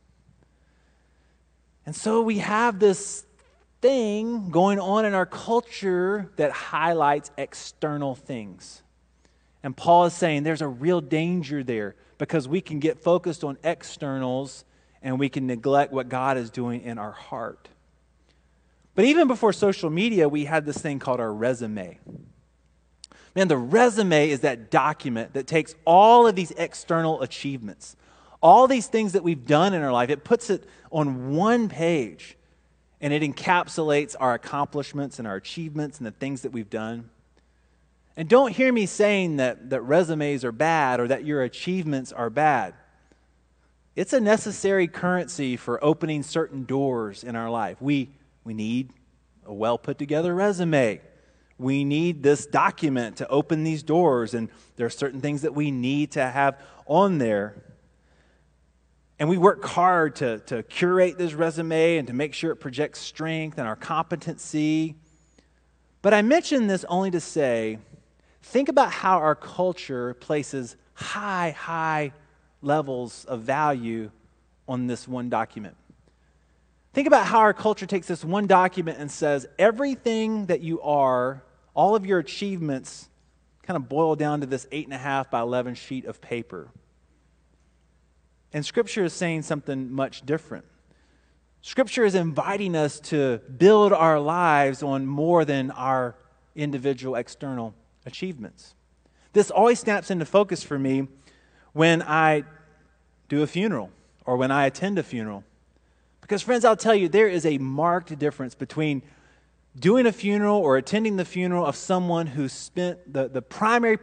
And 1.85 1.95
so 1.95 2.23
we 2.23 2.39
have 2.39 2.79
this 2.79 3.26
thing 3.81 4.49
going 4.49 4.79
on 4.79 5.05
in 5.05 5.13
our 5.13 5.25
culture 5.25 6.31
that 6.37 6.51
highlights 6.51 7.31
external 7.37 8.15
things. 8.15 8.81
And 9.63 9.75
Paul 9.75 10.05
is 10.05 10.13
saying 10.13 10.43
there's 10.43 10.61
a 10.61 10.67
real 10.67 11.01
danger 11.01 11.63
there 11.63 11.95
because 12.17 12.47
we 12.47 12.61
can 12.61 12.79
get 12.79 12.99
focused 12.99 13.43
on 13.43 13.57
externals 13.63 14.65
and 15.01 15.19
we 15.19 15.29
can 15.29 15.45
neglect 15.45 15.91
what 15.91 16.09
God 16.09 16.37
is 16.37 16.49
doing 16.49 16.81
in 16.81 16.97
our 16.97 17.11
heart. 17.11 17.69
But 18.95 19.05
even 19.05 19.27
before 19.27 19.53
social 19.53 19.89
media, 19.89 20.27
we 20.27 20.45
had 20.45 20.65
this 20.65 20.77
thing 20.77 20.99
called 20.99 21.19
our 21.19 21.31
resume. 21.31 21.99
Man, 23.35 23.47
the 23.47 23.57
resume 23.57 24.31
is 24.31 24.39
that 24.39 24.71
document 24.71 25.33
that 25.33 25.45
takes 25.45 25.75
all 25.85 26.25
of 26.25 26.35
these 26.35 26.51
external 26.51 27.21
achievements, 27.21 27.95
all 28.41 28.67
these 28.67 28.87
things 28.87 29.13
that 29.13 29.23
we've 29.23 29.45
done 29.45 29.75
in 29.75 29.83
our 29.83 29.91
life, 29.91 30.09
it 30.09 30.23
puts 30.23 30.49
it 30.49 30.63
on 30.91 31.35
one 31.35 31.69
page 31.69 32.36
and 33.01 33.13
it 33.13 33.21
encapsulates 33.21 34.15
our 34.19 34.33
accomplishments 34.33 35.19
and 35.19 35.27
our 35.27 35.35
achievements 35.35 35.97
and 35.97 36.07
the 36.07 36.11
things 36.11 36.41
that 36.41 36.51
we've 36.51 36.69
done. 36.69 37.09
And 38.15 38.27
don't 38.27 38.51
hear 38.51 38.73
me 38.73 38.87
saying 38.87 39.37
that, 39.37 39.69
that 39.69 39.81
resumes 39.81 40.43
are 40.43 40.51
bad 40.51 40.99
or 40.99 41.07
that 41.07 41.23
your 41.23 41.43
achievements 41.43 42.11
are 42.11 42.31
bad. 42.31 42.73
It's 43.95 44.13
a 44.13 44.19
necessary 44.19 44.87
currency 44.87 45.55
for 45.57 45.83
opening 45.83 46.23
certain 46.23 46.65
doors 46.65 47.23
in 47.23 47.35
our 47.35 47.49
life. 47.49 47.81
We, 47.81 48.09
we 48.43 48.53
need 48.53 48.91
a 49.45 49.53
well 49.53 49.77
put 49.77 49.97
together 49.97 50.33
resume. 50.33 51.01
We 51.59 51.83
need 51.83 52.21
this 52.21 52.45
document 52.45 53.17
to 53.17 53.27
open 53.27 53.63
these 53.63 53.81
doors, 53.81 54.35
and 54.35 54.49
there 54.75 54.85
are 54.85 54.91
certain 54.91 55.21
things 55.21 55.41
that 55.41 55.55
we 55.55 55.71
need 55.71 56.11
to 56.11 56.23
have 56.23 56.59
on 56.85 57.17
there. 57.17 57.55
And 59.19 59.29
we 59.29 59.37
work 59.37 59.65
hard 59.65 60.17
to, 60.17 60.39
to 60.39 60.61
curate 60.63 61.17
this 61.17 61.33
resume 61.33 61.97
and 61.97 62.07
to 62.07 62.13
make 62.13 62.33
sure 62.33 62.51
it 62.51 62.57
projects 62.57 62.99
strength 62.99 63.57
and 63.57 63.67
our 63.67 63.75
competency. 63.75 64.95
But 66.01 66.13
I 66.13 66.21
mention 66.21 66.67
this 66.67 66.85
only 66.85 67.11
to 67.11 67.19
say 67.19 67.79
think 68.43 68.69
about 68.69 68.91
how 68.91 69.17
our 69.17 69.35
culture 69.35 70.13
places 70.13 70.75
high, 70.93 71.51
high 71.51 72.13
levels 72.61 73.25
of 73.25 73.41
value 73.41 74.11
on 74.67 74.87
this 74.87 75.07
one 75.07 75.29
document. 75.29 75.75
Think 76.93 77.07
about 77.07 77.25
how 77.25 77.39
our 77.39 77.53
culture 77.53 77.85
takes 77.85 78.07
this 78.07 78.23
one 78.23 78.47
document 78.47 78.97
and 78.99 79.11
says 79.11 79.47
everything 79.59 80.47
that 80.47 80.61
you 80.61 80.81
are, 80.81 81.43
all 81.75 81.95
of 81.95 82.05
your 82.05 82.19
achievements, 82.19 83.09
kind 83.63 83.77
of 83.77 83.89
boil 83.89 84.15
down 84.15 84.41
to 84.41 84.47
this 84.47 84.65
8.5 84.71 85.29
by 85.29 85.41
11 85.41 85.75
sheet 85.75 86.05
of 86.05 86.21
paper. 86.21 86.69
And 88.53 88.65
Scripture 88.65 89.03
is 89.03 89.13
saying 89.13 89.43
something 89.43 89.91
much 89.91 90.25
different. 90.25 90.65
Scripture 91.61 92.05
is 92.05 92.15
inviting 92.15 92.75
us 92.75 92.99
to 92.99 93.39
build 93.57 93.91
our 93.91 94.19
lives 94.19 94.81
on 94.83 95.05
more 95.05 95.43
than 95.43 95.71
our 95.71 96.15
individual 96.55 97.15
external 97.15 97.73
achievements. 98.05 98.73
This 99.33 99.51
always 99.51 99.79
snaps 99.79 100.09
into 100.09 100.25
focus 100.25 100.63
for 100.63 100.79
me 100.79 101.07
when 101.73 102.01
I 102.01 102.43
do 103.27 103.43
a 103.43 103.47
funeral 103.47 103.91
or 104.25 104.37
when 104.37 104.49
I 104.49 104.65
attend 104.65 104.97
a 104.97 105.03
funeral. 105.03 105.43
Because, 106.21 106.41
friends, 106.41 106.63
I'll 106.63 106.77
tell 106.77 106.95
you, 106.95 107.09
there 107.09 107.27
is 107.27 107.45
a 107.45 107.57
marked 107.57 108.17
difference 108.17 108.55
between 108.55 109.01
doing 109.77 110.05
a 110.05 110.11
funeral 110.11 110.57
or 110.57 110.77
attending 110.77 111.17
the 111.17 111.25
funeral 111.25 111.65
of 111.65 111.75
someone 111.75 112.27
who 112.27 112.47
spent 112.49 113.13
the, 113.13 113.27
the 113.27 113.41
primary, 113.41 113.97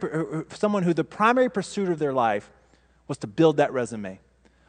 someone 0.51 0.83
who 0.83 0.93
the 0.93 1.03
primary 1.03 1.49
pursuit 1.49 1.89
of 1.89 1.99
their 1.99 2.13
life 2.13 2.49
was 3.07 3.17
to 3.17 3.27
build 3.27 3.57
that 3.57 3.73
resume 3.73 4.19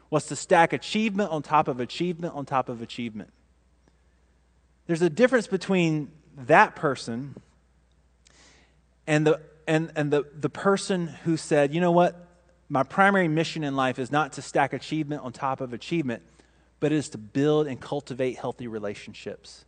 was 0.09 0.25
to 0.27 0.35
stack 0.35 0.73
achievement 0.73 1.31
on 1.31 1.41
top 1.41 1.67
of 1.67 1.79
achievement 1.79 2.33
on 2.33 2.45
top 2.45 2.69
of 2.69 2.81
achievement. 2.81 3.31
There's 4.85 5.01
a 5.01 5.09
difference 5.09 5.47
between 5.47 6.11
that 6.37 6.75
person 6.75 7.35
and 9.05 9.27
the, 9.27 9.41
and, 9.67 9.91
and 9.95 10.11
the, 10.11 10.23
the 10.33 10.49
person 10.49 11.07
who 11.07 11.35
said, 11.35 11.73
you 11.73 11.81
know 11.81 11.91
what, 11.91 12.27
my 12.69 12.83
primary 12.83 13.27
mission 13.27 13.63
in 13.63 13.75
life 13.75 13.99
is 13.99 14.11
not 14.11 14.33
to 14.33 14.41
stack 14.41 14.73
achievement 14.73 15.23
on 15.23 15.33
top 15.33 15.61
of 15.61 15.73
achievement, 15.73 16.23
but 16.79 16.91
it 16.91 16.95
is 16.95 17.09
to 17.09 17.17
build 17.17 17.67
and 17.67 17.79
cultivate 17.79 18.37
healthy 18.37 18.67
relationships. 18.67 19.65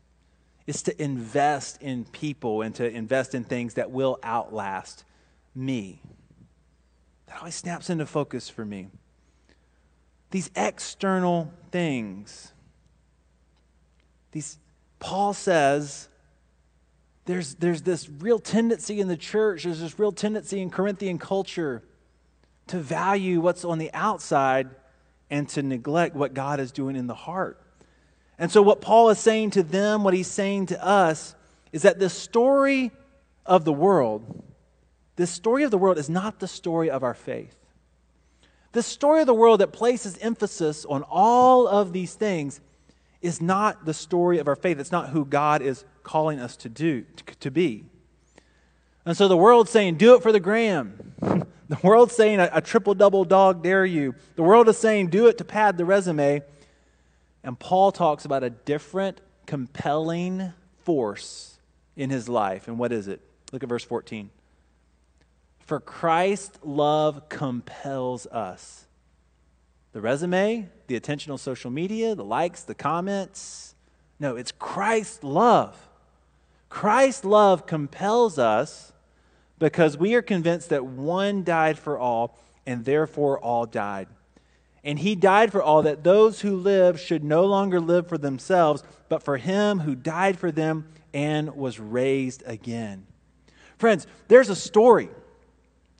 It's 0.67 0.83
to 0.83 1.01
invest 1.01 1.81
in 1.81 2.05
people 2.05 2.61
and 2.61 2.75
to 2.75 2.87
invest 2.87 3.33
in 3.33 3.43
things 3.43 3.73
that 3.73 3.91
will 3.91 4.19
outlast 4.23 5.03
me. 5.55 6.01
That 7.27 7.39
always 7.39 7.55
snaps 7.55 7.89
into 7.89 8.05
focus 8.05 8.49
for 8.49 8.63
me 8.63 8.89
these 10.31 10.49
external 10.55 11.51
things. 11.71 12.51
These, 14.31 14.57
Paul 14.99 15.33
says 15.33 16.09
there's, 17.25 17.55
there's 17.55 17.81
this 17.81 18.09
real 18.09 18.39
tendency 18.39 18.99
in 18.99 19.07
the 19.07 19.17
church, 19.17 19.63
there's 19.63 19.79
this 19.79 19.99
real 19.99 20.11
tendency 20.11 20.61
in 20.61 20.69
Corinthian 20.69 21.17
culture 21.17 21.83
to 22.67 22.79
value 22.79 23.41
what's 23.41 23.65
on 23.65 23.79
the 23.79 23.91
outside 23.93 24.69
and 25.29 25.47
to 25.49 25.61
neglect 25.61 26.15
what 26.15 26.33
God 26.33 26.59
is 26.59 26.71
doing 26.71 26.95
in 26.95 27.07
the 27.07 27.13
heart. 27.13 27.61
And 28.37 28.51
so, 28.51 28.61
what 28.61 28.81
Paul 28.81 29.09
is 29.09 29.19
saying 29.19 29.51
to 29.51 29.63
them, 29.63 30.03
what 30.03 30.13
he's 30.13 30.27
saying 30.27 30.67
to 30.67 30.83
us, 30.83 31.35
is 31.71 31.81
that 31.81 31.99
the 31.99 32.09
story 32.09 32.91
of 33.45 33.65
the 33.65 33.73
world, 33.73 34.43
this 35.17 35.29
story 35.29 35.63
of 35.63 35.71
the 35.71 35.77
world 35.77 35.97
is 35.97 36.09
not 36.09 36.39
the 36.39 36.47
story 36.47 36.89
of 36.89 37.03
our 37.03 37.13
faith. 37.13 37.55
The 38.71 38.83
story 38.83 39.21
of 39.21 39.27
the 39.27 39.33
world 39.33 39.61
that 39.61 39.73
places 39.73 40.17
emphasis 40.19 40.85
on 40.85 41.03
all 41.09 41.67
of 41.67 41.91
these 41.91 42.13
things 42.13 42.61
is 43.21 43.41
not 43.41 43.85
the 43.85 43.93
story 43.93 44.39
of 44.39 44.47
our 44.47 44.55
faith. 44.55 44.79
It's 44.79 44.91
not 44.91 45.09
who 45.09 45.25
God 45.25 45.61
is 45.61 45.83
calling 46.03 46.39
us 46.39 46.55
to 46.57 46.69
do 46.69 47.05
to 47.39 47.51
be. 47.51 47.85
And 49.05 49.17
so 49.17 49.27
the 49.27 49.37
world's 49.37 49.71
saying, 49.71 49.95
do 49.95 50.15
it 50.15 50.21
for 50.21 50.31
the 50.31 50.39
gram. 50.39 51.13
the 51.19 51.77
world's 51.83 52.15
saying 52.15 52.39
a, 52.39 52.49
a 52.53 52.61
triple 52.61 52.93
double 52.93 53.25
dog 53.25 53.63
dare 53.63 53.85
you. 53.85 54.15
The 54.35 54.43
world 54.43 54.69
is 54.69 54.77
saying, 54.77 55.07
do 55.07 55.27
it 55.27 55.37
to 55.39 55.43
pad 55.43 55.77
the 55.77 55.85
resume. 55.85 56.43
And 57.43 57.57
Paul 57.57 57.91
talks 57.91 58.25
about 58.25 58.43
a 58.43 58.49
different, 58.49 59.21
compelling 59.45 60.53
force 60.83 61.57
in 61.95 62.09
his 62.09 62.29
life. 62.29 62.67
And 62.67 62.77
what 62.77 62.91
is 62.91 63.07
it? 63.07 63.21
Look 63.51 63.63
at 63.63 63.69
verse 63.69 63.83
14. 63.83 64.29
For 65.69 65.79
Christ's 65.79 66.57
love 66.63 67.29
compels 67.29 68.25
us. 68.25 68.87
The 69.91 70.01
resume, 70.01 70.67
the 70.87 70.95
attention 70.95 71.31
on 71.31 71.37
social 71.37 71.69
media, 71.69 72.15
the 72.15 72.23
likes, 72.23 72.63
the 72.63 72.73
comments. 72.73 73.75
No, 74.19 74.35
it's 74.35 74.51
Christ's 74.51 75.23
love. 75.23 75.87
Christ's 76.69 77.23
love 77.23 77.67
compels 77.67 78.39
us 78.39 78.93
because 79.59 79.95
we 79.95 80.15
are 80.15 80.23
convinced 80.23 80.69
that 80.69 80.87
one 80.87 81.43
died 81.43 81.77
for 81.77 81.99
all, 81.99 82.35
and 82.65 82.83
therefore 82.83 83.37
all 83.37 83.67
died. 83.67 84.07
And 84.83 84.97
he 84.97 85.13
died 85.13 85.51
for 85.51 85.61
all 85.61 85.83
that 85.83 86.03
those 86.03 86.41
who 86.41 86.55
live 86.55 86.99
should 86.99 87.23
no 87.23 87.45
longer 87.45 87.79
live 87.79 88.09
for 88.09 88.17
themselves, 88.17 88.81
but 89.07 89.21
for 89.21 89.37
him 89.37 89.81
who 89.81 89.93
died 89.93 90.39
for 90.39 90.51
them 90.51 90.87
and 91.13 91.55
was 91.55 91.79
raised 91.79 92.41
again. 92.47 93.05
Friends, 93.77 94.07
there's 94.29 94.49
a 94.49 94.55
story 94.55 95.09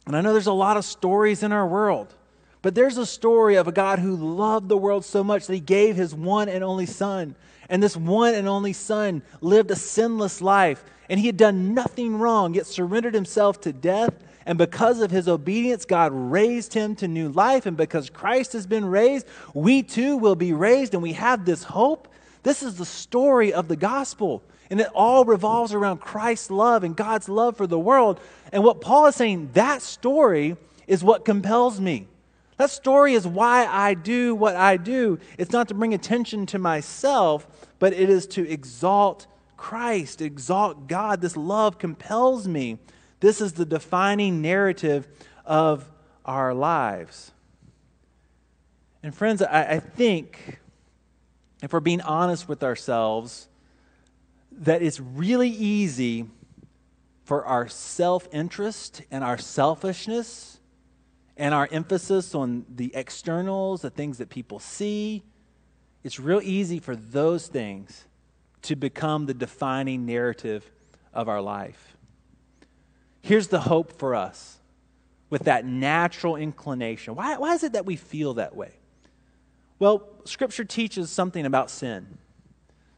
and 0.10 0.18
I 0.18 0.22
know 0.22 0.34
there's 0.34 0.48
a 0.48 0.54
lot 0.54 0.76
of 0.76 0.86
stories 0.86 1.44
in 1.44 1.52
our 1.52 1.68
world, 1.68 2.16
but 2.64 2.74
there's 2.74 2.98
a 2.98 3.06
story 3.06 3.58
of 3.58 3.68
a 3.68 3.72
God 3.72 4.00
who 4.00 4.16
loved 4.16 4.68
the 4.68 4.76
world 4.76 5.06
so 5.06 5.24
much 5.24 5.46
that 5.46 5.54
he 5.54 5.60
gave 5.60 5.96
his 5.96 6.16
one 6.16 6.50
and 6.50 6.64
only 6.64 6.88
Son. 6.88 7.36
And 7.70 7.84
this 7.84 7.96
one 7.96 8.34
and 8.34 8.48
only 8.48 8.74
Son 8.74 9.22
lived 9.40 9.70
a 9.70 9.76
sinless 9.76 10.42
life, 10.42 10.84
and 11.12 11.20
he 11.20 11.28
had 11.28 11.38
done 11.38 11.76
nothing 11.76 12.18
wrong, 12.18 12.56
yet 12.56 12.66
surrendered 12.66 13.14
himself 13.14 13.62
to 13.62 13.72
death. 13.72 14.16
And 14.48 14.58
because 14.58 15.00
of 15.00 15.12
his 15.12 15.28
obedience, 15.28 15.86
God 15.86 16.12
raised 16.12 16.74
him 16.74 16.96
to 16.96 17.08
new 17.08 17.30
life. 17.30 17.68
And 17.68 17.78
because 17.78 18.10
Christ 18.10 18.54
has 18.54 18.66
been 18.66 18.86
raised, 18.86 19.28
we 19.54 19.84
too 19.84 20.18
will 20.18 20.36
be 20.36 20.54
raised, 20.54 20.96
and 20.96 21.04
we 21.04 21.14
have 21.14 21.46
this 21.46 21.62
hope. 21.62 22.08
This 22.42 22.64
is 22.64 22.78
the 22.78 22.86
story 22.86 23.54
of 23.54 23.68
the 23.68 23.76
gospel. 23.76 24.42
And 24.70 24.80
it 24.80 24.90
all 24.94 25.26
revolves 25.26 25.74
around 25.74 26.00
Christ's 26.00 26.52
love 26.52 26.84
and 26.84 26.96
God's 26.96 27.28
love 27.28 27.58
for 27.58 27.66
the 27.66 27.80
world. 27.80 28.20
And 28.52 28.64
what 28.64 28.82
Paul 28.82 29.08
is 29.08 29.16
saying, 29.16 29.52
that 29.54 29.82
story 29.82 30.58
is 30.88 31.04
what 31.04 31.26
compels 31.26 31.80
me. 31.80 32.08
That 32.58 32.70
story 32.70 33.14
is 33.14 33.26
why 33.26 33.66
I 33.66 33.94
do 33.94 34.36
what 34.36 34.56
I 34.56 34.78
do. 34.78 35.18
It's 35.38 35.52
not 35.52 35.70
to 35.70 35.74
bring 35.74 35.94
attention 35.94 36.46
to 36.48 36.60
myself, 36.60 37.48
but 37.80 37.94
it 37.94 38.10
is 38.10 38.28
to 38.28 38.48
exalt 38.48 39.28
Christ, 39.56 40.22
exalt 40.22 40.88
God. 40.88 41.22
This 41.22 41.38
love 41.38 41.80
compels 41.80 42.48
me. 42.48 42.78
This 43.22 43.42
is 43.42 43.54
the 43.54 43.66
defining 43.66 44.42
narrative 44.42 45.08
of 45.46 45.90
our 46.26 46.54
lives. 46.54 47.32
And, 49.02 49.16
friends, 49.16 49.42
I, 49.42 49.64
I 49.64 49.80
think 49.80 50.60
if 51.64 51.74
we're 51.74 51.80
being 51.80 52.02
honest 52.02 52.48
with 52.48 52.64
ourselves, 52.64 53.48
that 54.52 54.82
it's 54.82 55.00
really 55.00 55.50
easy 55.50 56.26
for 57.24 57.46
our 57.46 57.68
self 57.68 58.28
interest 58.32 59.02
and 59.12 59.24
our 59.24 59.38
selfishness 59.38 60.60
and 61.38 61.54
our 61.54 61.70
emphasis 61.72 62.36
on 62.36 62.66
the 62.74 62.94
externals, 62.96 63.82
the 63.82 63.90
things 63.90 64.18
that 64.18 64.30
people 64.30 64.60
see, 64.60 65.24
it's 66.04 66.20
real 66.20 66.42
easy 66.44 66.80
for 66.80 66.96
those 66.96 67.48
things 67.48 68.06
to 68.64 68.76
become 68.76 69.26
the 69.26 69.34
defining 69.34 70.06
narrative 70.06 70.70
of 71.14 71.28
our 71.28 71.42
life. 71.42 71.98
Here's 73.22 73.48
the 73.48 73.62
hope 73.62 73.92
for 73.94 74.16
us 74.16 74.58
with 75.30 75.44
that 75.44 75.66
natural 75.66 76.36
inclination. 76.36 77.16
Why, 77.16 77.38
why 77.38 77.54
is 77.54 77.64
it 77.64 77.74
that 77.74 77.86
we 77.86 77.96
feel 77.96 78.36
that 78.36 78.56
way? 78.56 78.72
Well, 79.78 80.08
Scripture 80.26 80.66
teaches 80.66 81.10
something 81.10 81.46
about 81.46 81.70
sin. 81.70 82.18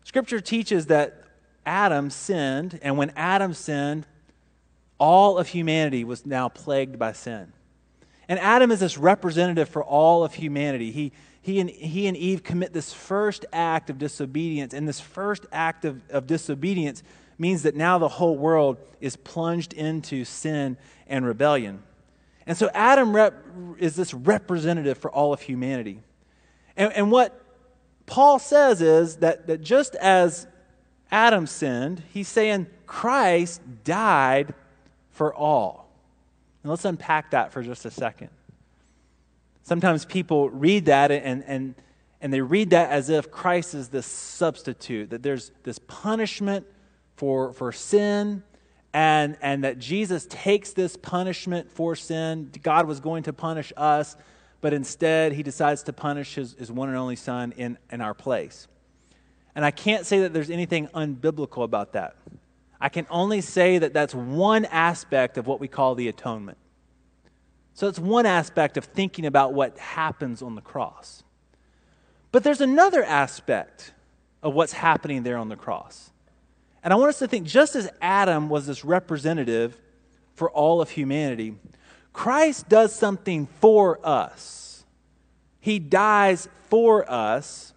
Scripture 0.03 0.39
teaches 0.39 0.87
that 0.87 1.20
Adam 1.65 2.09
sinned, 2.09 2.79
and 2.81 2.97
when 2.97 3.11
Adam 3.15 3.53
sinned, 3.53 4.07
all 4.97 5.37
of 5.37 5.47
humanity 5.47 6.03
was 6.03 6.25
now 6.25 6.49
plagued 6.49 6.97
by 6.99 7.11
sin. 7.11 7.53
And 8.27 8.39
Adam 8.39 8.71
is 8.71 8.79
this 8.79 8.97
representative 8.97 9.67
for 9.67 9.83
all 9.83 10.23
of 10.23 10.35
humanity. 10.35 10.91
He, 10.91 11.11
he, 11.41 11.59
and, 11.59 11.69
he 11.69 12.07
and 12.07 12.15
Eve 12.15 12.43
commit 12.43 12.71
this 12.71 12.93
first 12.93 13.45
act 13.51 13.89
of 13.89 13.97
disobedience, 13.97 14.73
and 14.73 14.87
this 14.87 14.99
first 14.99 15.45
act 15.51 15.85
of, 15.85 16.01
of 16.09 16.27
disobedience 16.27 17.03
means 17.37 17.63
that 17.63 17.75
now 17.75 17.97
the 17.97 18.07
whole 18.07 18.37
world 18.37 18.77
is 18.99 19.15
plunged 19.15 19.73
into 19.73 20.23
sin 20.23 20.77
and 21.07 21.25
rebellion. 21.25 21.81
And 22.45 22.57
so 22.57 22.69
Adam 22.73 23.15
rep- 23.15 23.43
is 23.79 23.95
this 23.95 24.13
representative 24.13 24.97
for 24.97 25.11
all 25.11 25.33
of 25.33 25.41
humanity. 25.41 26.01
And, 26.77 26.93
and 26.93 27.11
what 27.11 27.43
Paul 28.05 28.39
says 28.39 28.81
is 28.81 29.17
that, 29.17 29.47
that 29.47 29.61
just 29.61 29.95
as 29.95 30.47
Adam 31.11 31.45
sinned, 31.45 32.03
he's 32.13 32.27
saying 32.27 32.67
Christ 32.87 33.61
died 33.83 34.53
for 35.11 35.35
all. 35.35 35.89
And 36.63 36.69
let's 36.69 36.85
unpack 36.85 37.31
that 37.31 37.51
for 37.51 37.61
just 37.61 37.85
a 37.85 37.91
second. 37.91 38.29
Sometimes 39.63 40.05
people 40.05 40.49
read 40.49 40.85
that 40.85 41.11
and, 41.11 41.43
and, 41.45 41.75
and 42.21 42.33
they 42.33 42.41
read 42.41 42.69
that 42.71 42.91
as 42.91 43.09
if 43.09 43.29
Christ 43.29 43.73
is 43.73 43.89
this 43.89 44.05
substitute, 44.05 45.09
that 45.09 45.23
there's 45.23 45.51
this 45.63 45.79
punishment 45.79 46.65
for, 47.15 47.53
for 47.53 47.71
sin, 47.71 48.43
and, 48.93 49.37
and 49.41 49.63
that 49.63 49.79
Jesus 49.79 50.25
takes 50.29 50.73
this 50.73 50.97
punishment 50.97 51.71
for 51.71 51.95
sin. 51.95 52.51
God 52.61 52.87
was 52.87 52.99
going 52.99 53.23
to 53.23 53.33
punish 53.33 53.71
us, 53.77 54.17
but 54.59 54.73
instead 54.73 55.33
he 55.33 55.43
decides 55.43 55.83
to 55.83 55.93
punish 55.93 56.35
his, 56.35 56.53
his 56.53 56.71
one 56.71 56.89
and 56.89 56.97
only 56.97 57.15
Son 57.15 57.53
in, 57.57 57.77
in 57.91 58.01
our 58.01 58.13
place. 58.13 58.67
And 59.55 59.65
I 59.65 59.71
can't 59.71 60.05
say 60.05 60.21
that 60.21 60.33
there's 60.33 60.49
anything 60.49 60.87
unbiblical 60.89 61.63
about 61.63 61.93
that. 61.93 62.15
I 62.79 62.89
can 62.89 63.05
only 63.09 63.41
say 63.41 63.77
that 63.77 63.93
that's 63.93 64.15
one 64.15 64.65
aspect 64.65 65.37
of 65.37 65.45
what 65.45 65.59
we 65.59 65.67
call 65.67 65.93
the 65.95 66.07
atonement. 66.07 66.57
So 67.73 67.87
it's 67.87 67.99
one 67.99 68.25
aspect 68.25 68.77
of 68.77 68.85
thinking 68.85 69.25
about 69.25 69.53
what 69.53 69.77
happens 69.77 70.41
on 70.41 70.55
the 70.55 70.61
cross. 70.61 71.23
But 72.31 72.43
there's 72.43 72.61
another 72.61 73.03
aspect 73.03 73.93
of 74.41 74.53
what's 74.53 74.73
happening 74.73 75.23
there 75.23 75.37
on 75.37 75.49
the 75.49 75.55
cross. 75.55 76.11
And 76.83 76.91
I 76.93 76.95
want 76.95 77.09
us 77.09 77.19
to 77.19 77.27
think 77.27 77.45
just 77.45 77.75
as 77.75 77.89
Adam 78.01 78.49
was 78.49 78.65
this 78.65 78.83
representative 78.83 79.77
for 80.33 80.49
all 80.49 80.81
of 80.81 80.89
humanity, 80.89 81.55
Christ 82.13 82.67
does 82.67 82.93
something 82.93 83.47
for 83.59 83.99
us. 84.05 84.83
He 85.59 85.77
dies 85.77 86.49
for 86.69 87.09
us. 87.09 87.70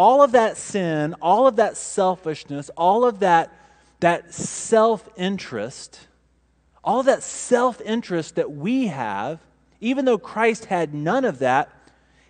All 0.00 0.22
of 0.22 0.32
that 0.32 0.56
sin, 0.56 1.14
all 1.20 1.46
of 1.46 1.56
that 1.56 1.76
selfishness, 1.76 2.70
all 2.74 3.04
of 3.04 3.18
that, 3.18 3.52
that 4.00 4.32
self 4.32 5.06
interest, 5.14 6.08
all 6.82 7.02
that 7.02 7.22
self 7.22 7.82
interest 7.82 8.36
that 8.36 8.50
we 8.50 8.86
have, 8.86 9.40
even 9.78 10.06
though 10.06 10.16
Christ 10.16 10.64
had 10.64 10.94
none 10.94 11.26
of 11.26 11.40
that, 11.40 11.68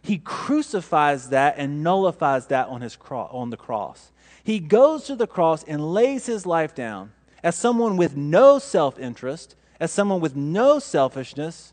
he 0.02 0.18
crucifies 0.18 1.28
that 1.28 1.58
and 1.58 1.84
nullifies 1.84 2.48
that 2.48 2.66
on, 2.66 2.80
his 2.80 2.96
cro- 2.96 3.30
on 3.30 3.50
the 3.50 3.56
cross. 3.56 4.10
He 4.42 4.58
goes 4.58 5.04
to 5.04 5.14
the 5.14 5.28
cross 5.28 5.62
and 5.62 5.94
lays 5.94 6.26
his 6.26 6.44
life 6.44 6.74
down 6.74 7.12
as 7.40 7.54
someone 7.54 7.96
with 7.96 8.16
no 8.16 8.58
self 8.58 8.98
interest, 8.98 9.54
as 9.78 9.92
someone 9.92 10.18
with 10.18 10.34
no 10.34 10.80
selfishness. 10.80 11.72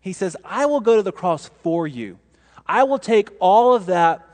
He 0.00 0.14
says, 0.14 0.34
I 0.46 0.64
will 0.64 0.80
go 0.80 0.96
to 0.96 1.02
the 1.02 1.12
cross 1.12 1.50
for 1.62 1.86
you. 1.86 2.18
I 2.66 2.84
will 2.84 2.98
take 2.98 3.28
all 3.38 3.74
of 3.74 3.84
that 3.84 4.25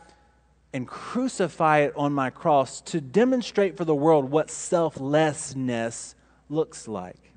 and 0.73 0.89
crucify 0.89 1.81
it 1.81 1.93
on 1.97 2.13
my 2.13 2.31
cross 2.31 2.81
to 2.81 3.01
demonstrate 3.01 3.77
for 3.77 3.85
the 3.85 3.95
world 3.95 4.31
what 4.31 4.51
selflessness 4.51 6.15
looks 6.49 6.89
like. 6.89 7.33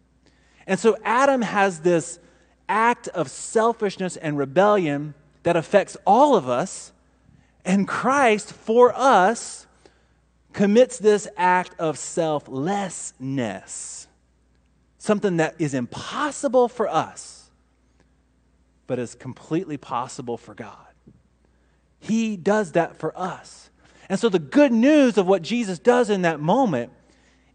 And 0.67 0.79
so 0.79 0.97
Adam 1.03 1.41
has 1.41 1.81
this 1.81 2.19
act 2.67 3.07
of 3.09 3.29
selfishness 3.29 4.17
and 4.17 4.37
rebellion 4.37 5.13
that 5.43 5.55
affects 5.55 5.95
all 6.07 6.35
of 6.35 6.49
us, 6.49 6.91
and 7.63 7.87
Christ 7.87 8.51
for 8.51 8.93
us 8.95 9.67
commits 10.53 10.97
this 10.97 11.27
act 11.37 11.79
of 11.79 11.99
selflessness, 11.99 14.07
something 14.97 15.37
that 15.37 15.55
is 15.59 15.73
impossible 15.73 16.67
for 16.67 16.87
us, 16.87 17.51
but 18.87 18.97
is 18.97 19.13
completely 19.13 19.77
possible 19.77 20.37
for 20.37 20.55
God. 20.55 20.94
He 21.99 22.37
does 22.37 22.73
that 22.73 22.97
for 22.97 23.17
us. 23.17 23.69
And 24.09 24.19
so, 24.19 24.29
the 24.29 24.39
good 24.39 24.71
news 24.71 25.17
of 25.17 25.27
what 25.27 25.41
Jesus 25.41 25.79
does 25.79 26.09
in 26.09 26.21
that 26.21 26.39
moment 26.39 26.91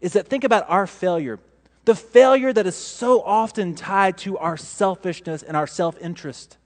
is 0.01 0.13
that 0.13 0.27
think 0.27 0.43
about 0.43 0.65
our 0.67 0.87
failure. 0.87 1.39
The 1.85 1.95
failure 1.95 2.51
that 2.51 2.67
is 2.67 2.75
so 2.75 3.21
often 3.21 3.75
tied 3.75 4.17
to 4.19 4.37
our 4.37 4.57
selfishness 4.57 5.43
and 5.43 5.55
our 5.55 5.67
self 5.67 5.97
interest. 6.01 6.57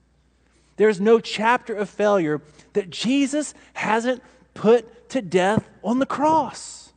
There's 0.76 1.00
no 1.00 1.20
chapter 1.20 1.74
of 1.74 1.88
failure 1.88 2.42
that 2.74 2.90
Jesus 2.90 3.54
hasn't 3.74 4.22
put 4.54 5.08
to 5.10 5.22
death 5.22 5.68
on 5.82 5.98
the 5.98 6.06
cross. 6.06 6.92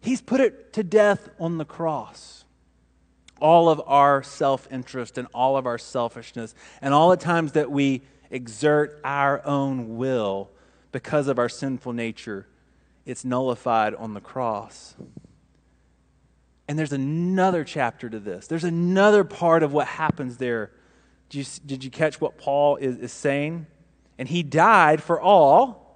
He's 0.00 0.20
put 0.20 0.40
it 0.40 0.72
to 0.74 0.84
death 0.84 1.28
on 1.38 1.58
the 1.58 1.64
cross. 1.64 2.44
All 3.40 3.68
of 3.68 3.82
our 3.86 4.22
self 4.22 4.68
interest 4.70 5.18
and 5.18 5.28
all 5.34 5.56
of 5.56 5.66
our 5.66 5.78
selfishness, 5.78 6.54
and 6.80 6.92
all 6.94 7.10
the 7.10 7.16
times 7.16 7.52
that 7.52 7.70
we 7.70 8.02
exert 8.30 9.00
our 9.04 9.44
own 9.44 9.96
will 9.96 10.50
because 10.92 11.28
of 11.28 11.38
our 11.38 11.48
sinful 11.48 11.92
nature, 11.92 12.46
it's 13.04 13.24
nullified 13.24 13.94
on 13.94 14.14
the 14.14 14.20
cross. 14.20 14.94
And 16.68 16.78
there's 16.78 16.92
another 16.92 17.64
chapter 17.64 18.08
to 18.08 18.18
this. 18.18 18.46
There's 18.46 18.64
another 18.64 19.22
part 19.22 19.62
of 19.62 19.72
what 19.72 19.86
happens 19.86 20.38
there. 20.38 20.72
Did 21.28 21.38
you, 21.38 21.44
did 21.64 21.84
you 21.84 21.90
catch 21.90 22.20
what 22.20 22.38
Paul 22.38 22.76
is, 22.76 22.96
is 22.98 23.12
saying? 23.12 23.66
And 24.18 24.28
he 24.28 24.42
died 24.42 25.02
for 25.02 25.20
all, 25.20 25.86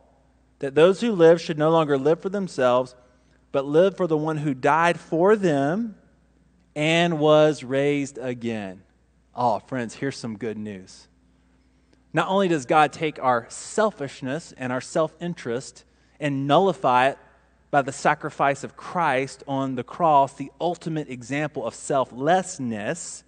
that 0.61 0.75
those 0.75 1.01
who 1.01 1.13
live 1.13 1.41
should 1.41 1.59
no 1.59 1.71
longer 1.71 1.99
live 1.99 2.21
for 2.21 2.29
themselves, 2.29 2.95
but 3.51 3.65
live 3.65 3.97
for 3.97 4.07
the 4.07 4.17
one 4.17 4.37
who 4.37 4.55
died 4.55 5.01
for 5.01 5.35
them 5.35 5.97
and 6.77 7.19
was 7.19 7.65
raised 7.65 8.19
again. 8.19 8.83
Oh, 9.35 9.59
friends, 9.61 9.95
here's 9.95 10.17
some 10.17 10.37
good 10.37 10.59
news. 10.59 11.09
Not 12.13 12.29
only 12.29 12.49
does 12.49 12.67
God 12.67 12.93
take 12.93 13.19
our 13.23 13.47
selfishness 13.49 14.53
and 14.57 14.73
our 14.73 14.81
self 14.81 15.15
interest 15.21 15.85
and 16.19 16.47
nullify 16.47 17.09
it 17.09 17.19
by 17.71 17.83
the 17.83 17.93
sacrifice 17.93 18.65
of 18.65 18.77
Christ 18.77 19.45
on 19.47 19.77
the 19.77 19.85
cross, 19.85 20.35
the 20.35 20.51
ultimate 20.61 21.09
example 21.09 21.65
of 21.65 21.75
selflessness. 21.75 23.23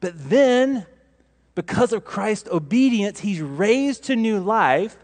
But 0.00 0.14
then, 0.28 0.86
because 1.54 1.92
of 1.92 2.04
Christ's 2.04 2.48
obedience, 2.50 3.20
he's 3.20 3.40
raised 3.40 4.04
to 4.04 4.16
new 4.16 4.40
life, 4.40 4.96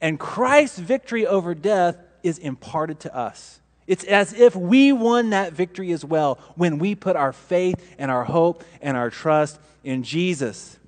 and 0.00 0.18
Christ's 0.18 0.78
victory 0.78 1.26
over 1.26 1.54
death 1.54 1.96
is 2.22 2.38
imparted 2.38 3.00
to 3.00 3.14
us. 3.14 3.60
It's 3.86 4.04
as 4.04 4.32
if 4.32 4.56
we 4.56 4.92
won 4.92 5.30
that 5.30 5.52
victory 5.52 5.92
as 5.92 6.04
well 6.04 6.38
when 6.56 6.78
we 6.78 6.94
put 6.94 7.16
our 7.16 7.34
faith 7.34 7.94
and 7.98 8.10
our 8.10 8.24
hope 8.24 8.64
and 8.80 8.96
our 8.96 9.10
trust 9.10 9.60
in 9.82 10.02
Jesus. 10.02 10.78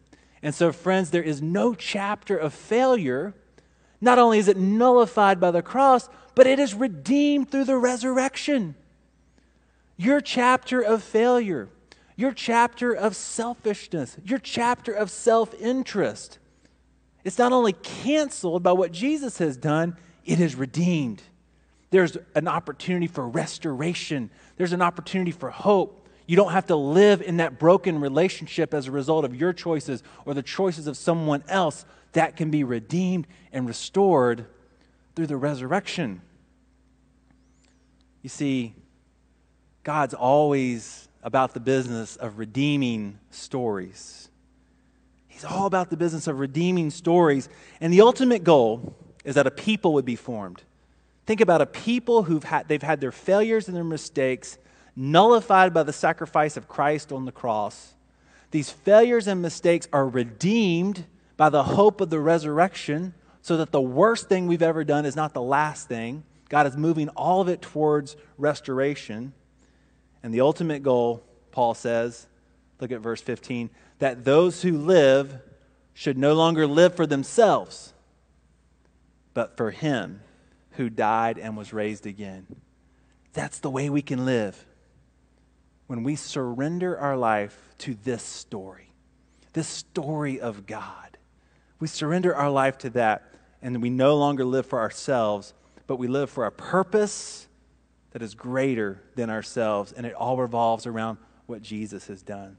And 0.42 0.54
so, 0.54 0.72
friends, 0.72 1.10
there 1.10 1.22
is 1.22 1.42
no 1.42 1.74
chapter 1.74 2.36
of 2.36 2.52
failure. 2.52 3.34
Not 4.00 4.18
only 4.18 4.38
is 4.38 4.48
it 4.48 4.56
nullified 4.56 5.40
by 5.40 5.50
the 5.50 5.62
cross, 5.62 6.08
but 6.34 6.46
it 6.46 6.58
is 6.58 6.74
redeemed 6.74 7.50
through 7.50 7.64
the 7.64 7.78
resurrection. 7.78 8.74
Your 9.96 10.20
chapter 10.20 10.82
of 10.82 11.02
failure, 11.02 11.68
your 12.14 12.32
chapter 12.32 12.92
of 12.92 13.16
selfishness, 13.16 14.16
your 14.24 14.38
chapter 14.38 14.92
of 14.92 15.10
self 15.10 15.54
interest, 15.54 16.38
it's 17.24 17.38
not 17.38 17.52
only 17.52 17.72
canceled 17.72 18.62
by 18.62 18.72
what 18.72 18.92
Jesus 18.92 19.38
has 19.38 19.56
done, 19.56 19.96
it 20.24 20.38
is 20.38 20.54
redeemed. 20.54 21.22
There's 21.90 22.16
an 22.34 22.46
opportunity 22.46 23.06
for 23.06 23.26
restoration, 23.26 24.30
there's 24.56 24.72
an 24.72 24.82
opportunity 24.82 25.32
for 25.32 25.50
hope. 25.50 26.05
You 26.26 26.36
don't 26.36 26.52
have 26.52 26.66
to 26.66 26.76
live 26.76 27.22
in 27.22 27.36
that 27.36 27.58
broken 27.58 28.00
relationship 28.00 28.74
as 28.74 28.88
a 28.88 28.90
result 28.90 29.24
of 29.24 29.34
your 29.34 29.52
choices 29.52 30.02
or 30.24 30.34
the 30.34 30.42
choices 30.42 30.86
of 30.86 30.96
someone 30.96 31.44
else. 31.48 31.84
That 32.12 32.36
can 32.36 32.50
be 32.50 32.64
redeemed 32.64 33.26
and 33.52 33.68
restored 33.68 34.46
through 35.14 35.28
the 35.28 35.36
resurrection. 35.36 36.20
You 38.22 38.28
see, 38.28 38.74
God's 39.84 40.14
always 40.14 41.08
about 41.22 41.54
the 41.54 41.60
business 41.60 42.16
of 42.16 42.38
redeeming 42.38 43.18
stories. 43.30 44.28
He's 45.28 45.44
all 45.44 45.66
about 45.66 45.90
the 45.90 45.96
business 45.96 46.26
of 46.26 46.40
redeeming 46.40 46.90
stories. 46.90 47.48
And 47.80 47.92
the 47.92 48.00
ultimate 48.00 48.42
goal 48.42 48.96
is 49.24 49.36
that 49.36 49.46
a 49.46 49.50
people 49.50 49.92
would 49.94 50.04
be 50.04 50.16
formed. 50.16 50.62
Think 51.26 51.40
about 51.40 51.60
a 51.60 51.66
people 51.66 52.24
who've 52.24 52.44
had, 52.44 52.68
they've 52.68 52.82
had 52.82 53.00
their 53.00 53.12
failures 53.12 53.68
and 53.68 53.76
their 53.76 53.84
mistakes 53.84 54.58
nullified 54.96 55.74
by 55.74 55.82
the 55.82 55.92
sacrifice 55.92 56.56
of 56.56 56.68
Christ 56.68 57.12
on 57.12 57.26
the 57.26 57.32
cross. 57.32 57.94
These 58.50 58.70
failures 58.70 59.26
and 59.26 59.42
mistakes 59.42 59.86
are 59.92 60.08
redeemed 60.08 61.04
by 61.36 61.50
the 61.50 61.64
hope 61.64 62.00
of 62.00 62.08
the 62.08 62.20
resurrection 62.20 63.12
so 63.42 63.58
that 63.58 63.70
the 63.70 63.80
worst 63.80 64.28
thing 64.28 64.46
we've 64.46 64.62
ever 64.62 64.82
done 64.82 65.04
is 65.04 65.14
not 65.14 65.34
the 65.34 65.42
last 65.42 65.86
thing. 65.86 66.24
God 66.48 66.66
is 66.66 66.76
moving 66.76 67.08
all 67.10 67.42
of 67.42 67.48
it 67.48 67.60
towards 67.60 68.16
restoration. 68.38 69.34
And 70.22 70.32
the 70.32 70.40
ultimate 70.40 70.82
goal, 70.82 71.22
Paul 71.52 71.74
says, 71.74 72.26
look 72.80 72.90
at 72.90 73.00
verse 73.00 73.20
15, 73.20 73.70
that 73.98 74.24
those 74.24 74.62
who 74.62 74.78
live 74.78 75.38
should 75.92 76.16
no 76.16 76.34
longer 76.34 76.66
live 76.66 76.94
for 76.94 77.06
themselves, 77.06 77.92
but 79.34 79.56
for 79.56 79.70
him 79.70 80.20
who 80.72 80.90
died 80.90 81.38
and 81.38 81.56
was 81.56 81.72
raised 81.72 82.06
again. 82.06 82.46
that's 83.32 83.58
the 83.58 83.70
way 83.70 83.90
we 83.90 84.00
can 84.00 84.24
live 84.24 84.64
when 85.86 86.02
we 86.02 86.16
surrender 86.16 86.98
our 86.98 87.16
life 87.16 87.74
to 87.78 87.94
this 88.04 88.22
story, 88.22 88.92
this 89.52 89.68
story 89.68 90.40
of 90.40 90.66
God. 90.66 91.18
We 91.78 91.88
surrender 91.88 92.34
our 92.34 92.50
life 92.50 92.78
to 92.78 92.90
that, 92.90 93.32
and 93.62 93.82
we 93.82 93.90
no 93.90 94.16
longer 94.16 94.44
live 94.44 94.66
for 94.66 94.80
ourselves, 94.80 95.54
but 95.86 95.96
we 95.96 96.08
live 96.08 96.30
for 96.30 96.46
a 96.46 96.52
purpose 96.52 97.46
that 98.10 98.22
is 98.22 98.34
greater 98.34 99.02
than 99.14 99.30
ourselves, 99.30 99.92
and 99.92 100.06
it 100.06 100.14
all 100.14 100.36
revolves 100.36 100.86
around 100.86 101.18
what 101.46 101.62
Jesus 101.62 102.06
has 102.08 102.22
done. 102.22 102.56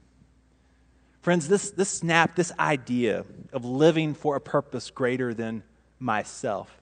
Friends, 1.20 1.48
this, 1.48 1.70
this 1.70 1.90
snap, 1.90 2.36
this 2.36 2.52
idea 2.58 3.24
of 3.52 3.64
living 3.64 4.14
for 4.14 4.36
a 4.36 4.40
purpose 4.40 4.90
greater 4.90 5.34
than 5.34 5.62
myself, 5.98 6.80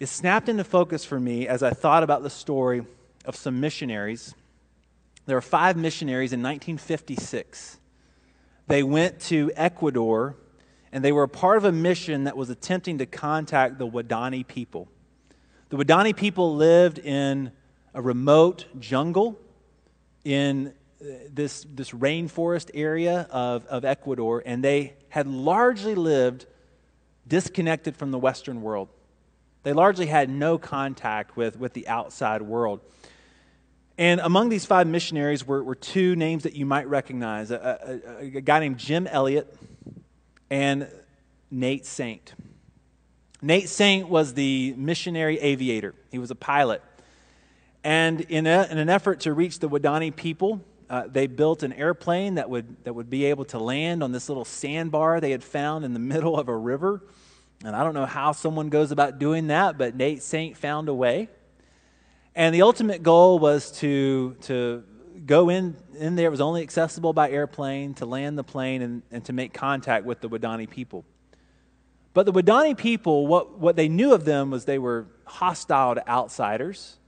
is 0.00 0.10
snapped 0.10 0.48
into 0.48 0.64
focus 0.64 1.04
for 1.04 1.18
me 1.18 1.48
as 1.48 1.62
I 1.62 1.70
thought 1.70 2.02
about 2.02 2.22
the 2.22 2.30
story 2.30 2.84
of 3.24 3.36
some 3.36 3.60
missionaries. 3.60 4.34
There 5.26 5.36
were 5.36 5.42
five 5.42 5.76
missionaries 5.76 6.32
in 6.32 6.40
1956. 6.40 7.78
They 8.68 8.82
went 8.82 9.20
to 9.22 9.50
Ecuador 9.56 10.36
and 10.92 11.04
they 11.04 11.12
were 11.12 11.24
a 11.24 11.28
part 11.28 11.56
of 11.56 11.64
a 11.64 11.72
mission 11.72 12.24
that 12.24 12.36
was 12.36 12.48
attempting 12.48 12.98
to 12.98 13.06
contact 13.06 13.78
the 13.78 13.86
Wadani 13.86 14.46
people. 14.46 14.88
The 15.68 15.76
Wadani 15.76 16.16
people 16.16 16.54
lived 16.54 16.98
in 17.00 17.50
a 17.92 18.00
remote 18.00 18.66
jungle 18.78 19.38
in 20.24 20.68
uh, 21.00 21.04
this, 21.32 21.66
this 21.74 21.90
rainforest 21.90 22.70
area 22.72 23.26
of, 23.30 23.66
of 23.66 23.84
Ecuador, 23.84 24.42
and 24.46 24.62
they 24.62 24.94
had 25.08 25.26
largely 25.26 25.94
lived 25.94 26.46
disconnected 27.26 27.96
from 27.96 28.12
the 28.12 28.18
Western 28.18 28.62
world. 28.62 28.88
They 29.64 29.72
largely 29.72 30.06
had 30.06 30.30
no 30.30 30.56
contact 30.56 31.36
with, 31.36 31.58
with 31.58 31.72
the 31.72 31.88
outside 31.88 32.42
world. 32.42 32.80
And 33.98 34.20
among 34.20 34.50
these 34.50 34.66
five 34.66 34.86
missionaries 34.86 35.46
were, 35.46 35.62
were 35.62 35.74
two 35.74 36.16
names 36.16 36.42
that 36.42 36.54
you 36.54 36.66
might 36.66 36.86
recognize 36.86 37.50
a, 37.50 38.00
a, 38.20 38.24
a 38.36 38.40
guy 38.42 38.60
named 38.60 38.78
Jim 38.78 39.06
Elliot 39.06 39.56
and 40.50 40.88
Nate 41.50 41.86
Saint. 41.86 42.34
Nate 43.40 43.68
Saint 43.68 44.08
was 44.08 44.34
the 44.34 44.74
missionary 44.76 45.38
aviator, 45.38 45.94
he 46.10 46.18
was 46.18 46.30
a 46.30 46.34
pilot. 46.34 46.82
And 47.84 48.22
in, 48.22 48.46
a, 48.48 48.66
in 48.68 48.78
an 48.78 48.88
effort 48.88 49.20
to 49.20 49.32
reach 49.32 49.60
the 49.60 49.68
Wadani 49.68 50.14
people, 50.14 50.60
uh, 50.90 51.04
they 51.06 51.28
built 51.28 51.62
an 51.62 51.72
airplane 51.72 52.34
that 52.34 52.50
would, 52.50 52.84
that 52.84 52.92
would 52.92 53.08
be 53.08 53.26
able 53.26 53.44
to 53.46 53.58
land 53.58 54.02
on 54.02 54.12
this 54.12 54.28
little 54.28 54.44
sandbar 54.44 55.20
they 55.20 55.30
had 55.30 55.44
found 55.44 55.84
in 55.84 55.92
the 55.94 55.98
middle 56.14 56.38
of 56.38 56.48
a 56.48 56.56
river. 56.56 57.02
And 57.64 57.74
I 57.74 57.82
don't 57.84 57.94
know 57.94 58.06
how 58.06 58.32
someone 58.32 58.68
goes 58.68 58.90
about 58.90 59.18
doing 59.18 59.46
that, 59.46 59.78
but 59.78 59.94
Nate 59.94 60.22
Saint 60.22 60.56
found 60.56 60.88
a 60.88 60.94
way. 60.94 61.28
And 62.36 62.54
the 62.54 62.60
ultimate 62.60 63.02
goal 63.02 63.38
was 63.38 63.72
to, 63.78 64.36
to 64.42 64.84
go 65.24 65.48
in, 65.48 65.74
in 65.98 66.16
there. 66.16 66.26
It 66.26 66.30
was 66.30 66.42
only 66.42 66.60
accessible 66.60 67.14
by 67.14 67.30
airplane, 67.30 67.94
to 67.94 68.04
land 68.04 68.36
the 68.36 68.44
plane 68.44 68.82
and, 68.82 69.02
and 69.10 69.24
to 69.24 69.32
make 69.32 69.54
contact 69.54 70.04
with 70.04 70.20
the 70.20 70.28
Wadani 70.28 70.68
people. 70.68 71.06
But 72.12 72.26
the 72.26 72.32
Wadani 72.34 72.76
people, 72.76 73.26
what, 73.26 73.58
what 73.58 73.74
they 73.74 73.88
knew 73.88 74.12
of 74.12 74.26
them 74.26 74.50
was 74.50 74.66
they 74.66 74.78
were 74.78 75.06
hostile 75.24 75.94
to 75.94 76.06
outsiders. 76.06 76.98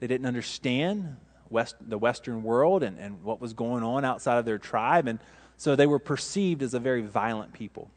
They 0.00 0.06
didn't 0.06 0.26
understand 0.26 1.18
West, 1.50 1.76
the 1.80 1.98
Western 1.98 2.42
world 2.42 2.82
and, 2.82 2.98
and 2.98 3.22
what 3.22 3.42
was 3.42 3.52
going 3.52 3.82
on 3.84 4.06
outside 4.06 4.38
of 4.38 4.46
their 4.46 4.58
tribe. 4.58 5.06
And 5.06 5.18
so 5.58 5.76
they 5.76 5.86
were 5.86 5.98
perceived 5.98 6.62
as 6.62 6.72
a 6.72 6.80
very 6.80 7.02
violent 7.02 7.52
people. 7.52 7.90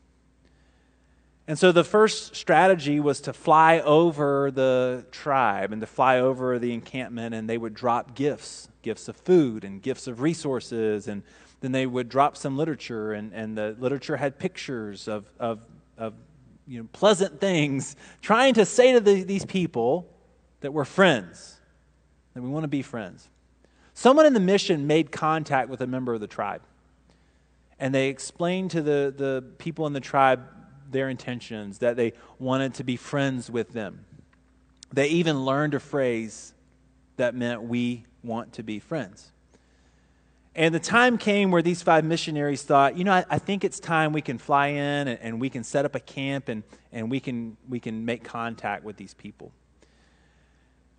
And 1.47 1.59
so 1.59 1.71
the 1.71 1.83
first 1.83 2.35
strategy 2.35 2.99
was 2.99 3.21
to 3.21 3.33
fly 3.33 3.79
over 3.79 4.49
the 4.49 5.05
tribe 5.11 5.71
and 5.71 5.81
to 5.81 5.87
fly 5.87 6.19
over 6.19 6.57
the 6.57 6.73
encampment, 6.73 7.35
and 7.35 7.47
they 7.47 7.57
would 7.57 7.75
drop 7.75 8.15
gifts 8.15 8.67
gifts 8.85 9.07
of 9.07 9.17
food 9.17 9.63
and 9.63 9.81
gifts 9.81 10.05
of 10.05 10.21
resources, 10.21 11.07
and 11.07 11.23
then 11.59 11.71
they 11.71 11.87
would 11.87 12.07
drop 12.07 12.37
some 12.37 12.55
literature, 12.55 13.13
and, 13.13 13.33
and 13.33 13.57
the 13.57 13.75
literature 13.79 14.15
had 14.15 14.37
pictures 14.37 15.07
of, 15.07 15.25
of, 15.39 15.59
of 15.97 16.13
you 16.67 16.79
know, 16.79 16.87
pleasant 16.93 17.41
things, 17.41 17.95
trying 18.21 18.53
to 18.53 18.63
say 18.63 18.93
to 18.93 18.99
the, 18.99 19.23
these 19.23 19.43
people 19.43 20.07
that 20.61 20.71
we're 20.71 20.85
friends, 20.85 21.59
that 22.35 22.43
we 22.43 22.49
want 22.49 22.63
to 22.63 22.67
be 22.67 22.83
friends. 22.83 23.27
Someone 23.95 24.27
in 24.27 24.33
the 24.33 24.39
mission 24.39 24.85
made 24.85 25.11
contact 25.11 25.67
with 25.67 25.81
a 25.81 25.87
member 25.87 26.13
of 26.13 26.21
the 26.21 26.27
tribe, 26.27 26.61
and 27.79 27.93
they 27.93 28.09
explained 28.09 28.69
to 28.71 28.83
the, 28.83 29.11
the 29.17 29.43
people 29.57 29.87
in 29.87 29.93
the 29.93 29.99
tribe 29.99 30.43
their 30.95 31.09
intentions, 31.09 31.79
that 31.79 31.97
they 31.97 32.13
wanted 32.39 32.73
to 32.75 32.83
be 32.83 32.95
friends 32.95 33.51
with 33.51 33.73
them. 33.73 34.05
They 34.93 35.09
even 35.09 35.43
learned 35.43 35.73
a 35.73 35.79
phrase 35.79 36.53
that 37.17 37.35
meant, 37.35 37.63
We 37.63 38.05
want 38.23 38.53
to 38.53 38.63
be 38.63 38.79
friends. 38.79 39.31
And 40.55 40.73
the 40.73 40.79
time 40.79 41.17
came 41.17 41.51
where 41.51 41.61
these 41.61 41.81
five 41.81 42.05
missionaries 42.05 42.63
thought, 42.63 42.97
you 42.97 43.03
know, 43.03 43.11
I, 43.11 43.25
I 43.29 43.39
think 43.39 43.65
it's 43.65 43.77
time 43.77 44.13
we 44.13 44.21
can 44.21 44.37
fly 44.37 44.67
in 44.67 45.09
and, 45.09 45.19
and, 45.21 45.41
we 45.41 45.49
can 45.49 45.65
set 45.65 45.83
up 45.83 45.95
a 45.95 45.99
camp 45.99 46.47
and, 46.47 46.63
and 46.93 47.11
we, 47.11 47.19
can, 47.19 47.57
we 47.67 47.81
can 47.81 48.05
make 48.05 48.23
contact 48.23 48.85
with 48.85 48.95
these 48.95 49.13
people. 49.13 49.51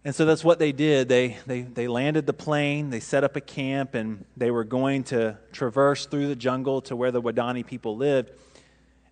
And 0.05 0.15
so 0.15 0.27
that's 0.27 0.45
what 0.45 0.59
they 0.59 0.73
did. 0.73 1.09
They, 1.09 1.39
they, 1.47 1.63
they 1.63 1.89
landed 1.89 2.27
the 2.27 2.35
plane, 2.35 2.91
they 2.91 3.01
set 3.01 3.25
up 3.25 3.35
a 3.35 3.41
camp, 3.41 3.95
and 3.95 4.27
they 4.37 4.51
were 4.51 4.63
going 4.63 5.05
to 5.05 5.39
traverse 5.53 6.05
through 6.05 6.29
the 6.29 6.37
jungle 6.37 6.83
to 6.83 6.95
where 6.95 7.11
the 7.11 7.23
Wadani 7.23 7.67
people 7.67 7.97
lived. 7.97 8.31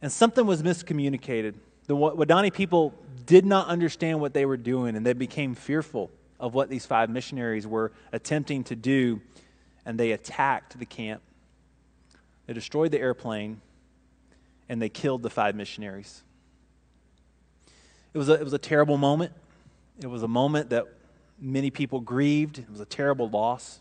And 0.05 0.13
something 0.13 0.45
was 0.45 0.63
miscommunicated. 0.63 1.55
The 1.87 1.97
Wadani 1.97 2.53
people 2.53 2.93
did 3.25 3.47
not 3.47 3.69
understand 3.69 4.21
what 4.21 4.35
they 4.35 4.45
were 4.45 4.59
doing, 4.59 4.97
and 4.97 5.07
they 5.07 5.15
became 5.15 5.55
fearful 5.55 6.11
of 6.39 6.53
what 6.53 6.69
these 6.69 6.85
five 6.85 7.09
missionaries 7.09 7.67
were 7.67 7.91
attempting 8.13 8.65
to 8.65 8.77
do, 8.77 9.23
and 9.87 9.99
they 9.99 10.13
attacked 10.13 10.79
the 10.79 10.85
camp. 10.85 11.23
They 12.47 12.53
destroyed 12.53 12.91
the 12.91 13.01
airplane, 13.01 13.63
and 14.69 14.83
they 14.83 14.91
killed 14.91 15.23
the 15.23 15.31
five 15.31 15.55
missionaries. 15.55 16.23
It 18.13 18.19
was 18.19 18.29
a, 18.29 18.35
it 18.35 18.45
was 18.45 18.53
a 18.53 18.59
terrible 18.59 18.99
moment. 18.99 19.33
It 20.03 20.09
was 20.09 20.23
a 20.23 20.29
moment 20.29 20.69
that 20.69 20.85
many 21.41 21.71
people 21.71 22.01
grieved. 22.01 22.59
It 22.59 22.71
was 22.71 22.81
a 22.81 22.85
terrible 22.85 23.31
loss. 23.31 23.81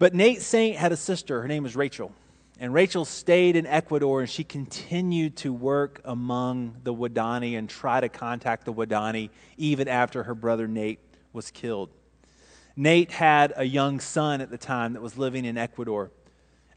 But 0.00 0.14
Nate 0.14 0.42
Saint 0.42 0.78
had 0.78 0.90
a 0.90 0.96
sister. 0.96 1.42
Her 1.42 1.46
name 1.46 1.62
was 1.62 1.76
Rachel. 1.76 2.10
And 2.58 2.72
Rachel 2.72 3.04
stayed 3.04 3.54
in 3.54 3.66
Ecuador 3.66 4.20
and 4.20 4.30
she 4.30 4.42
continued 4.42 5.36
to 5.38 5.52
work 5.52 6.00
among 6.04 6.76
the 6.84 6.94
Wadani 6.94 7.58
and 7.58 7.68
try 7.68 8.00
to 8.00 8.08
contact 8.08 8.64
the 8.64 8.72
Wadani 8.72 9.28
even 9.58 9.88
after 9.88 10.22
her 10.22 10.34
brother 10.34 10.66
Nate 10.66 11.00
was 11.34 11.50
killed. 11.50 11.90
Nate 12.74 13.10
had 13.10 13.52
a 13.56 13.64
young 13.64 14.00
son 14.00 14.40
at 14.40 14.50
the 14.50 14.58
time 14.58 14.94
that 14.94 15.02
was 15.02 15.18
living 15.18 15.44
in 15.44 15.58
Ecuador. 15.58 16.10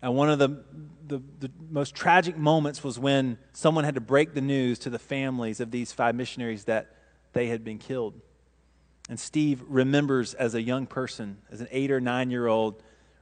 And 0.02 0.16
one 0.16 0.30
of 0.30 0.40
the, 0.40 0.64
the, 1.08 1.22
the, 1.40 1.52
most 1.70 1.94
tragic 1.94 2.38
moments 2.38 2.84
was 2.84 2.98
when 2.98 3.38
someone 3.52 3.84
had 3.84 3.96
to 3.96 4.02
break 4.02 4.34
the 4.34 4.42
news 4.42 4.80
to 4.80 4.90
the 4.90 5.00
families 5.00 5.60
of 5.60 5.72
these 5.72 5.92
five 5.92 6.16
missionaries 6.16 6.66
that 6.66 6.96
they 7.34 7.48
had 7.48 7.66
been 7.66 7.78
killed. 7.78 8.14
And 9.10 9.20
Steve 9.20 9.62
remembers 9.68 10.34
as 10.34 10.56
a 10.56 10.62
young 10.62 10.88
person, 10.88 11.40
as 11.52 11.60
an 11.60 11.68
eight 11.72 11.92
or 11.92 12.00
nine 12.00 12.32
year 12.32 12.48
old, 12.48 12.82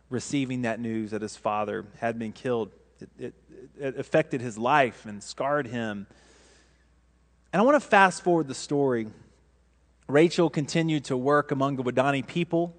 receiving 0.10 0.62
that 0.63 0.80
news 0.80 1.12
that 1.12 1.22
his 1.22 1.36
father 1.36 1.86
had 2.00 2.17
been 2.17 2.32
killed. 2.32 2.72
It, 3.00 3.10
it, 3.20 3.34
it 3.80 4.00
affected 4.00 4.41
his 4.41 4.58
life 4.58 5.06
and 5.06 5.22
scarred 5.22 5.67
him. 5.67 6.08
And 7.52 7.62
I 7.62 7.65
want 7.65 7.76
to 7.76 7.88
fast 7.88 8.24
forward 8.24 8.48
the 8.48 8.56
story. 8.56 9.08
Rachel 10.08 10.50
continued 10.50 11.06
to 11.06 11.17
work 11.17 11.52
among 11.52 11.76
the 11.76 11.84
Wadani 11.84 12.26
people. 12.26 12.76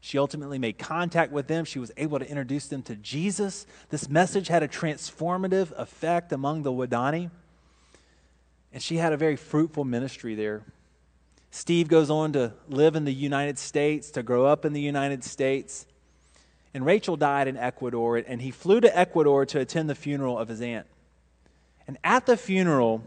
She 0.00 0.18
ultimately 0.18 0.58
made 0.58 0.78
contact 0.78 1.32
with 1.32 1.46
them. 1.46 1.64
She 1.64 1.78
was 1.78 1.90
able 1.96 2.18
to 2.18 2.28
introduce 2.28 2.66
them 2.66 2.82
to 2.82 2.96
Jesus. 2.96 3.66
This 3.88 4.08
message 4.08 4.48
had 4.48 4.62
a 4.62 4.68
transformative 4.68 5.72
effect 5.78 6.32
among 6.32 6.62
the 6.62 6.72
Wadani. 6.72 7.30
And 8.72 8.82
she 8.82 8.96
had 8.96 9.12
a 9.12 9.16
very 9.16 9.36
fruitful 9.36 9.84
ministry 9.84 10.34
there. 10.34 10.62
Steve 11.50 11.86
goes 11.86 12.10
on 12.10 12.32
to 12.32 12.52
live 12.68 12.96
in 12.96 13.04
the 13.04 13.14
United 13.14 13.58
States, 13.58 14.10
to 14.10 14.22
grow 14.22 14.44
up 14.44 14.64
in 14.64 14.72
the 14.72 14.80
United 14.80 15.22
States. 15.22 15.86
And 16.74 16.84
Rachel 16.84 17.16
died 17.16 17.46
in 17.46 17.56
Ecuador, 17.56 18.16
and 18.16 18.42
he 18.42 18.50
flew 18.50 18.80
to 18.80 18.98
Ecuador 18.98 19.46
to 19.46 19.60
attend 19.60 19.88
the 19.88 19.94
funeral 19.94 20.36
of 20.36 20.48
his 20.48 20.60
aunt. 20.60 20.86
And 21.86 21.96
at 22.02 22.26
the 22.26 22.36
funeral, 22.36 23.02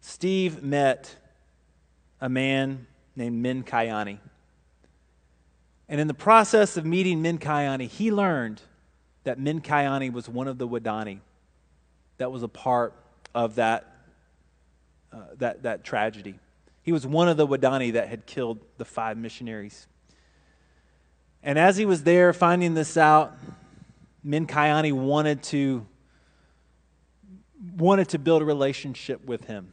Steve 0.00 0.62
met 0.62 1.14
a 2.20 2.28
man 2.28 2.86
named 3.14 3.44
Mincayani. 3.44 4.18
And 5.88 6.00
in 6.00 6.08
the 6.08 6.14
process 6.14 6.76
of 6.76 6.84
meeting 6.84 7.22
Mincayani, 7.22 7.88
he 7.88 8.10
learned 8.10 8.60
that 9.22 9.38
Mincayani 9.38 10.12
was 10.12 10.28
one 10.28 10.48
of 10.48 10.58
the 10.58 10.66
Wadani 10.66 11.20
that 12.18 12.32
was 12.32 12.42
a 12.42 12.48
part 12.48 12.94
of 13.34 13.56
that, 13.56 13.86
uh, 15.12 15.18
that, 15.38 15.62
that 15.62 15.84
tragedy. 15.84 16.38
He 16.82 16.92
was 16.92 17.06
one 17.06 17.28
of 17.28 17.36
the 17.36 17.46
Wadani 17.46 17.92
that 17.94 18.08
had 18.08 18.26
killed 18.26 18.58
the 18.78 18.84
five 18.84 19.16
missionaries. 19.16 19.86
And 21.44 21.58
as 21.58 21.76
he 21.76 21.84
was 21.84 22.02
there 22.02 22.32
finding 22.32 22.72
this 22.72 22.96
out, 22.96 23.36
Mincayani 24.26 24.92
wanted 24.92 25.42
to 25.44 25.86
wanted 27.76 28.08
to 28.10 28.18
build 28.18 28.42
a 28.42 28.44
relationship 28.44 29.24
with 29.24 29.44
him. 29.44 29.68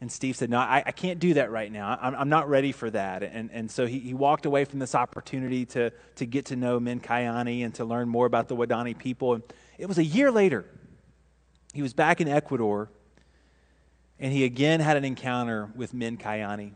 And 0.00 0.10
Steve 0.10 0.36
said, 0.36 0.50
No, 0.50 0.58
I, 0.58 0.82
I 0.84 0.92
can't 0.92 1.18
do 1.18 1.34
that 1.34 1.50
right 1.50 1.70
now. 1.70 1.98
I'm, 2.00 2.14
I'm, 2.14 2.28
not 2.28 2.48
ready 2.48 2.72
for 2.72 2.90
that. 2.90 3.22
And, 3.22 3.50
and 3.52 3.70
so 3.70 3.86
he, 3.86 3.98
he 3.98 4.14
walked 4.14 4.46
away 4.46 4.64
from 4.64 4.78
this 4.78 4.94
opportunity 4.94 5.66
to, 5.66 5.90
to 6.16 6.26
get 6.26 6.46
to 6.46 6.56
know 6.56 6.78
Mincayani 6.78 7.64
and 7.64 7.74
to 7.74 7.84
learn 7.84 8.08
more 8.08 8.26
about 8.26 8.48
the 8.48 8.56
Wadani 8.56 8.96
people. 8.96 9.34
And 9.34 9.42
it 9.76 9.86
was 9.86 9.98
a 9.98 10.04
year 10.04 10.30
later. 10.30 10.64
He 11.74 11.82
was 11.82 11.92
back 11.92 12.20
in 12.20 12.28
Ecuador, 12.28 12.90
and 14.18 14.32
he 14.32 14.44
again 14.44 14.80
had 14.80 14.96
an 14.96 15.04
encounter 15.04 15.68
with 15.74 15.92
Min 15.92 16.16
Kayani. 16.16 16.72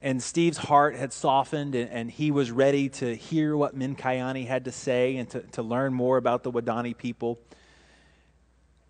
And 0.00 0.22
Steve's 0.22 0.58
heart 0.58 0.94
had 0.94 1.12
softened, 1.12 1.74
and, 1.74 1.90
and 1.90 2.10
he 2.10 2.30
was 2.30 2.50
ready 2.50 2.88
to 2.90 3.16
hear 3.16 3.56
what 3.56 3.76
Mincayani 3.76 4.46
had 4.46 4.66
to 4.66 4.72
say 4.72 5.16
and 5.16 5.28
to, 5.30 5.40
to 5.40 5.62
learn 5.62 5.92
more 5.92 6.16
about 6.16 6.44
the 6.44 6.52
Wadani 6.52 6.96
people. 6.96 7.38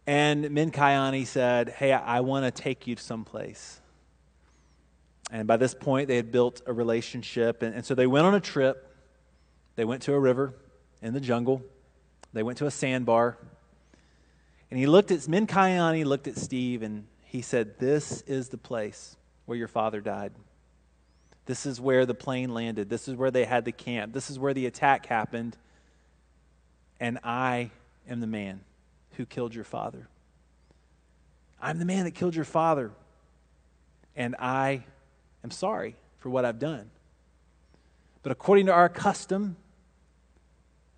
And 0.06 0.44
Mincayani 0.44 1.26
said, 1.26 1.70
Hey, 1.70 1.92
I, 1.92 2.18
I 2.18 2.20
want 2.20 2.44
to 2.44 2.62
take 2.62 2.86
you 2.86 2.94
to 2.94 3.02
someplace. 3.02 3.80
And 5.30 5.46
by 5.46 5.56
this 5.56 5.74
point, 5.74 6.08
they 6.08 6.16
had 6.16 6.32
built 6.32 6.62
a 6.66 6.72
relationship. 6.72 7.62
And, 7.62 7.74
and 7.74 7.84
so 7.84 7.94
they 7.94 8.06
went 8.06 8.26
on 8.26 8.34
a 8.34 8.40
trip. 8.40 8.94
They 9.76 9.84
went 9.84 10.02
to 10.02 10.14
a 10.14 10.18
river 10.18 10.54
in 11.02 11.14
the 11.14 11.20
jungle. 11.20 11.62
They 12.32 12.42
went 12.42 12.58
to 12.58 12.66
a 12.66 12.70
sandbar. 12.70 13.38
And 14.70 14.78
he 14.78 14.86
looked 14.86 15.10
at 15.10 15.26
Min 15.28 15.46
Kayani, 15.46 16.04
looked 16.04 16.28
at 16.28 16.36
Steve, 16.36 16.82
and 16.82 17.06
he 17.24 17.40
said, 17.40 17.78
This 17.78 18.22
is 18.22 18.48
the 18.48 18.58
place 18.58 19.16
where 19.46 19.56
your 19.56 19.68
father 19.68 20.00
died. 20.00 20.32
This 21.48 21.64
is 21.64 21.80
where 21.80 22.04
the 22.04 22.14
plane 22.14 22.52
landed. 22.52 22.90
This 22.90 23.08
is 23.08 23.16
where 23.16 23.30
they 23.30 23.46
had 23.46 23.64
the 23.64 23.72
camp. 23.72 24.12
This 24.12 24.28
is 24.28 24.38
where 24.38 24.52
the 24.52 24.66
attack 24.66 25.06
happened. 25.06 25.56
And 27.00 27.18
I 27.24 27.70
am 28.06 28.20
the 28.20 28.26
man 28.26 28.60
who 29.12 29.24
killed 29.24 29.54
your 29.54 29.64
father. 29.64 30.08
I'm 31.58 31.78
the 31.78 31.86
man 31.86 32.04
that 32.04 32.10
killed 32.10 32.36
your 32.36 32.44
father, 32.44 32.90
and 34.14 34.36
I 34.38 34.84
am 35.42 35.50
sorry 35.50 35.96
for 36.18 36.28
what 36.28 36.44
I've 36.44 36.58
done. 36.58 36.90
But 38.22 38.30
according 38.30 38.66
to 38.66 38.72
our 38.72 38.90
custom, 38.90 39.56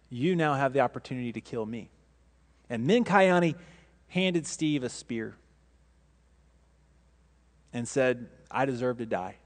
you 0.08 0.34
now 0.34 0.54
have 0.54 0.72
the 0.72 0.80
opportunity 0.80 1.30
to 1.30 1.40
kill 1.40 1.64
me. 1.64 1.90
And 2.68 2.90
Mincayani 2.90 3.54
handed 4.08 4.48
Steve 4.48 4.82
a 4.82 4.88
spear 4.88 5.36
and 7.72 7.86
said, 7.86 8.26
I 8.50 8.64
deserve 8.64 8.98
to 8.98 9.06
die. 9.06 9.36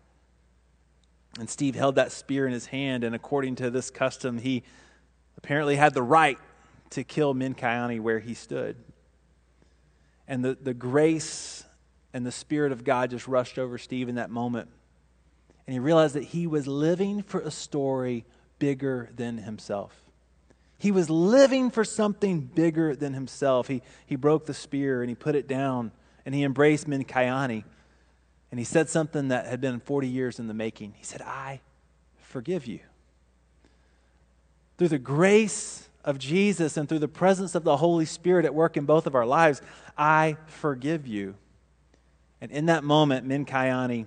And 1.39 1.51
Steve 1.51 1.75
held 1.75 1.97
that 1.97 2.13
spear 2.13 2.47
in 2.47 2.53
his 2.53 2.67
hand, 2.67 3.03
and 3.03 3.15
according 3.15 3.57
to 3.57 3.71
this 3.71 3.91
custom, 3.91 4.39
he 4.39 4.63
apparently 5.37 5.77
had 5.77 5.95
the 5.95 6.03
right 6.03 6.39
to 6.91 7.03
kill 7.03 7.35
Mincayani 7.35 8.01
where 8.01 8.21
he 8.21 8.35
stood. 8.35 8.77
And 10.29 10.45
the, 10.45 10.57
the 10.61 10.75
grace 10.75 11.65
and 12.13 12.25
the 12.25 12.33
Spirit 12.33 12.73
of 12.73 12.85
God 12.85 13.11
just 13.11 13.27
rushed 13.27 13.59
over 13.59 13.77
Steve 13.79 14.09
in 14.09 14.15
that 14.15 14.31
moment. 14.31 14.69
And 15.67 15.75
he 15.75 15.81
realized 15.81 16.15
that 16.15 16.25
he 16.25 16.47
was 16.47 16.67
living 16.67 17.23
for 17.23 17.41
a 17.41 17.51
story 17.51 18.25
bigger 18.59 19.11
than 19.17 19.39
himself. 19.39 20.05
He 20.79 20.91
was 20.91 21.11
living 21.11 21.71
for 21.71 21.85
something 21.85 22.41
bigger 22.41 22.95
than 22.95 23.15
himself. 23.15 23.69
He, 23.69 23.83
he 24.07 24.17
broke 24.17 24.47
the 24.47 24.55
spear 24.55 25.03
and 25.03 25.09
he 25.09 25.15
put 25.15 25.35
it 25.35 25.49
down 25.49 25.93
and 26.25 26.35
he 26.35 26.45
embraced 26.45 26.89
Mincayani. 26.89 27.65
And 28.55 28.59
he 28.61 28.65
said 28.65 28.89
something 28.89 29.27
that 29.29 29.47
had 29.47 29.61
been 29.61 29.81
40 29.81 30.07
years 30.07 30.39
in 30.39 30.47
the 30.47 30.55
making. 30.55 30.95
He 30.97 31.03
said, 31.03 31.21
I 31.23 31.61
forgive 32.21 32.69
you. 32.69 32.79
Through 34.79 34.91
the 34.91 34.99
grace 35.01 35.89
of 36.05 36.21
Jesus 36.21 36.77
and 36.77 36.89
through 36.89 37.01
the 37.01 37.09
presence 37.09 37.57
of 37.57 37.65
the 37.65 37.79
Holy 37.79 38.05
Spirit 38.05 38.45
at 38.45 38.55
work 38.55 38.77
in 38.77 38.85
both 38.85 39.09
of 39.09 39.17
our 39.17 39.27
lives, 39.27 39.61
I 39.99 40.37
forgive 40.47 41.05
you. 41.05 41.35
And 42.41 42.53
in 42.53 42.67
that 42.67 42.85
moment, 42.85 43.27
Mincayani 43.27 44.07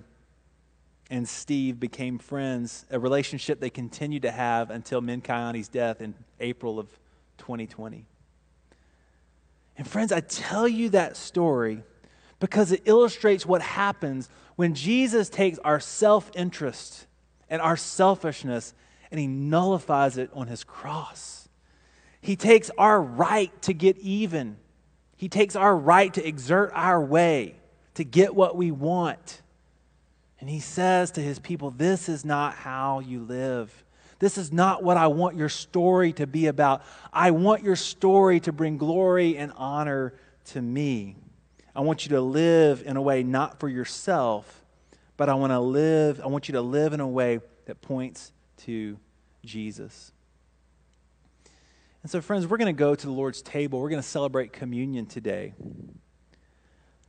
and 1.10 1.28
Steve 1.28 1.78
became 1.78 2.18
friends, 2.18 2.86
a 2.90 2.98
relationship 2.98 3.60
they 3.60 3.68
continued 3.68 4.22
to 4.22 4.30
have 4.30 4.70
until 4.70 5.02
Mincayani's 5.02 5.68
death 5.68 6.00
in 6.00 6.14
April 6.40 6.78
of 6.78 6.88
2020. 7.36 8.06
And 9.76 9.86
friends, 9.86 10.10
I 10.10 10.20
tell 10.20 10.66
you 10.66 10.88
that 10.88 11.18
story 11.18 11.82
because 12.40 12.72
it 12.72 12.82
illustrates 12.84 13.44
what 13.44 13.62
happens 13.62 14.28
when 14.56 14.74
Jesus 14.74 15.28
takes 15.28 15.58
our 15.60 15.80
self 15.80 16.30
interest 16.34 17.06
and 17.48 17.60
our 17.60 17.76
selfishness 17.76 18.74
and 19.10 19.18
he 19.18 19.26
nullifies 19.26 20.18
it 20.18 20.30
on 20.32 20.46
his 20.46 20.64
cross. 20.64 21.48
He 22.20 22.36
takes 22.36 22.70
our 22.76 23.00
right 23.00 23.50
to 23.62 23.72
get 23.72 23.96
even. 23.98 24.56
He 25.16 25.28
takes 25.28 25.56
our 25.56 25.76
right 25.76 26.12
to 26.14 26.26
exert 26.26 26.72
our 26.74 27.02
way, 27.02 27.56
to 27.94 28.04
get 28.04 28.34
what 28.34 28.56
we 28.56 28.70
want. 28.70 29.42
And 30.40 30.48
he 30.48 30.60
says 30.60 31.12
to 31.12 31.20
his 31.20 31.38
people, 31.38 31.70
This 31.70 32.08
is 32.08 32.24
not 32.24 32.54
how 32.54 33.00
you 33.00 33.22
live. 33.22 33.84
This 34.18 34.36
is 34.36 34.52
not 34.52 34.82
what 34.82 34.96
I 34.96 35.06
want 35.06 35.36
your 35.36 35.48
story 35.48 36.12
to 36.14 36.26
be 36.26 36.46
about. 36.46 36.82
I 37.12 37.30
want 37.30 37.62
your 37.62 37.76
story 37.76 38.40
to 38.40 38.52
bring 38.52 38.76
glory 38.76 39.36
and 39.36 39.52
honor 39.56 40.14
to 40.46 40.60
me. 40.60 41.16
I 41.78 41.80
want 41.82 42.04
you 42.04 42.08
to 42.16 42.20
live 42.20 42.82
in 42.84 42.96
a 42.96 43.00
way 43.00 43.22
not 43.22 43.60
for 43.60 43.68
yourself, 43.68 44.64
but 45.16 45.28
I 45.28 45.34
want 45.34 45.52
to 45.52 45.60
live, 45.60 46.20
I 46.20 46.26
want 46.26 46.48
you 46.48 46.54
to 46.54 46.60
live 46.60 46.92
in 46.92 46.98
a 46.98 47.06
way 47.06 47.38
that 47.66 47.80
points 47.80 48.32
to 48.64 48.98
Jesus. 49.44 50.10
And 52.02 52.10
so, 52.10 52.20
friends, 52.20 52.48
we're 52.48 52.56
going 52.56 52.74
to 52.74 52.76
go 52.76 52.96
to 52.96 53.06
the 53.06 53.12
Lord's 53.12 53.42
table. 53.42 53.78
We're 53.78 53.90
going 53.90 54.02
to 54.02 54.08
celebrate 54.08 54.52
communion 54.52 55.06
today. 55.06 55.54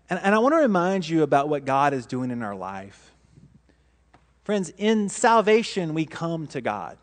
And, 0.07 0.19
and 0.21 0.35
I 0.35 0.37
want 0.37 0.53
to 0.53 0.59
remind 0.59 1.09
you 1.09 1.23
about 1.23 1.49
what 1.49 1.65
God 1.65 1.95
is 1.95 2.05
doing 2.05 2.29
in 2.29 2.43
our 2.43 2.55
life. 2.55 3.11
Friends, 4.43 4.71
in 4.77 5.09
salvation, 5.09 5.95
we 5.95 6.05
come 6.05 6.45
to 6.45 6.61
God 6.61 6.99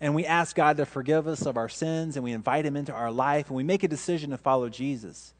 and 0.00 0.14
we 0.14 0.24
ask 0.24 0.54
God 0.54 0.76
to 0.76 0.86
forgive 0.86 1.26
us 1.26 1.46
of 1.46 1.56
our 1.56 1.68
sins 1.68 2.14
and 2.14 2.22
we 2.22 2.30
invite 2.30 2.64
Him 2.64 2.76
into 2.76 2.92
our 2.92 3.10
life 3.10 3.48
and 3.48 3.56
we 3.56 3.64
make 3.64 3.82
a 3.82 3.88
decision 3.88 4.30
to 4.30 4.38
follow 4.38 4.68
Jesus. 4.68 5.34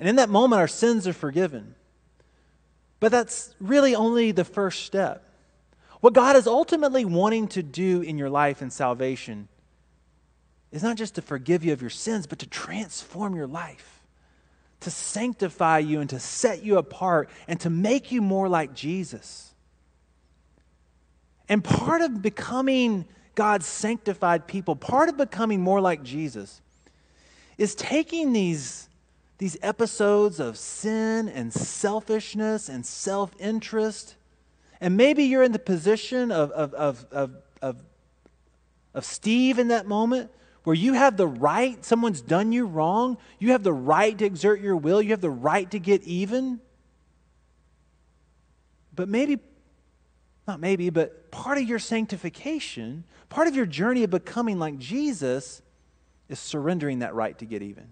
And 0.00 0.08
in 0.08 0.16
that 0.16 0.30
moment, 0.30 0.58
our 0.58 0.66
sins 0.66 1.06
are 1.06 1.12
forgiven. 1.12 1.76
But 2.98 3.12
that's 3.12 3.54
really 3.60 3.94
only 3.94 4.32
the 4.32 4.44
first 4.44 4.84
step. 4.84 5.24
What 6.00 6.14
God 6.14 6.34
is 6.34 6.46
ultimately 6.46 7.04
wanting 7.04 7.48
to 7.48 7.62
do 7.62 8.00
in 8.00 8.18
your 8.18 8.30
life 8.30 8.62
and 8.62 8.72
salvation 8.72 9.48
is 10.72 10.82
not 10.82 10.96
just 10.96 11.16
to 11.16 11.22
forgive 11.22 11.64
you 11.64 11.72
of 11.72 11.80
your 11.80 11.90
sins, 11.90 12.26
but 12.26 12.38
to 12.40 12.46
transform 12.46 13.36
your 13.36 13.46
life, 13.46 14.02
to 14.80 14.90
sanctify 14.90 15.78
you 15.78 16.00
and 16.00 16.08
to 16.10 16.18
set 16.18 16.62
you 16.62 16.78
apart 16.78 17.28
and 17.46 17.60
to 17.60 17.70
make 17.70 18.10
you 18.10 18.22
more 18.22 18.48
like 18.48 18.74
Jesus. 18.74 19.54
And 21.48 21.62
part 21.62 22.00
of 22.00 22.22
becoming 22.22 23.06
God's 23.34 23.66
sanctified 23.66 24.46
people, 24.46 24.76
part 24.76 25.08
of 25.08 25.16
becoming 25.16 25.60
more 25.60 25.80
like 25.80 26.02
Jesus, 26.02 26.62
is 27.58 27.74
taking 27.74 28.32
these, 28.32 28.88
these 29.40 29.56
episodes 29.62 30.38
of 30.38 30.58
sin 30.58 31.26
and 31.30 31.50
selfishness 31.50 32.68
and 32.68 32.84
self 32.84 33.32
interest. 33.38 34.14
And 34.82 34.98
maybe 34.98 35.24
you're 35.24 35.42
in 35.42 35.52
the 35.52 35.58
position 35.58 36.30
of, 36.30 36.50
of, 36.50 36.74
of, 36.74 37.06
of, 37.10 37.34
of, 37.62 37.82
of 38.92 39.04
Steve 39.06 39.58
in 39.58 39.68
that 39.68 39.86
moment 39.86 40.30
where 40.64 40.76
you 40.76 40.92
have 40.92 41.16
the 41.16 41.26
right, 41.26 41.82
someone's 41.82 42.20
done 42.20 42.52
you 42.52 42.66
wrong, 42.66 43.16
you 43.38 43.52
have 43.52 43.62
the 43.62 43.72
right 43.72 44.16
to 44.18 44.26
exert 44.26 44.60
your 44.60 44.76
will, 44.76 45.00
you 45.00 45.12
have 45.12 45.22
the 45.22 45.30
right 45.30 45.70
to 45.70 45.78
get 45.78 46.02
even. 46.02 46.60
But 48.94 49.08
maybe, 49.08 49.38
not 50.46 50.60
maybe, 50.60 50.90
but 50.90 51.30
part 51.30 51.56
of 51.56 51.64
your 51.64 51.78
sanctification, 51.78 53.04
part 53.30 53.48
of 53.48 53.56
your 53.56 53.64
journey 53.64 54.04
of 54.04 54.10
becoming 54.10 54.58
like 54.58 54.76
Jesus 54.76 55.62
is 56.28 56.38
surrendering 56.38 56.98
that 56.98 57.14
right 57.14 57.38
to 57.38 57.46
get 57.46 57.62
even. 57.62 57.88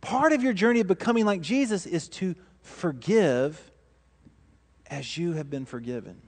Part 0.00 0.32
of 0.32 0.42
your 0.42 0.52
journey 0.52 0.80
of 0.80 0.86
becoming 0.86 1.24
like 1.26 1.40
Jesus 1.40 1.86
is 1.86 2.08
to 2.08 2.34
forgive 2.60 3.70
as 4.86 5.18
you 5.18 5.32
have 5.32 5.50
been 5.50 5.64
forgiven. 5.64 6.22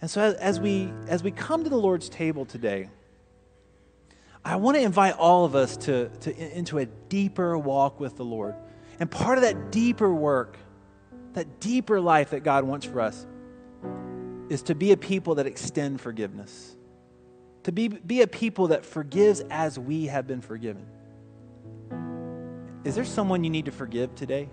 And 0.00 0.10
so 0.10 0.20
as 0.20 0.58
we 0.58 0.92
as 1.08 1.22
we 1.22 1.30
come 1.30 1.64
to 1.64 1.70
the 1.70 1.76
Lord's 1.76 2.08
table 2.08 2.44
today, 2.44 2.88
I 4.44 4.56
want 4.56 4.76
to 4.76 4.82
invite 4.82 5.16
all 5.16 5.44
of 5.44 5.54
us 5.54 5.76
to, 5.78 6.08
to 6.08 6.56
into 6.56 6.78
a 6.78 6.86
deeper 6.86 7.56
walk 7.58 8.00
with 8.00 8.16
the 8.16 8.24
Lord. 8.24 8.54
And 8.98 9.10
part 9.10 9.38
of 9.38 9.42
that 9.42 9.70
deeper 9.70 10.12
work, 10.12 10.56
that 11.34 11.60
deeper 11.60 12.00
life 12.00 12.30
that 12.30 12.40
God 12.40 12.64
wants 12.64 12.86
for 12.86 13.00
us, 13.00 13.26
is 14.48 14.62
to 14.64 14.74
be 14.74 14.92
a 14.92 14.96
people 14.96 15.36
that 15.36 15.46
extend 15.46 16.00
forgiveness. 16.00 16.76
To 17.64 17.72
be, 17.72 17.88
be 17.88 18.22
a 18.22 18.26
people 18.26 18.68
that 18.68 18.86
forgives 18.86 19.42
as 19.50 19.78
we 19.78 20.06
have 20.06 20.26
been 20.26 20.40
forgiven. 20.40 20.86
Is 22.84 22.94
there 22.94 23.04
someone 23.04 23.44
you 23.44 23.50
need 23.50 23.66
to 23.66 23.72
forgive 23.72 24.14
today? 24.14 24.48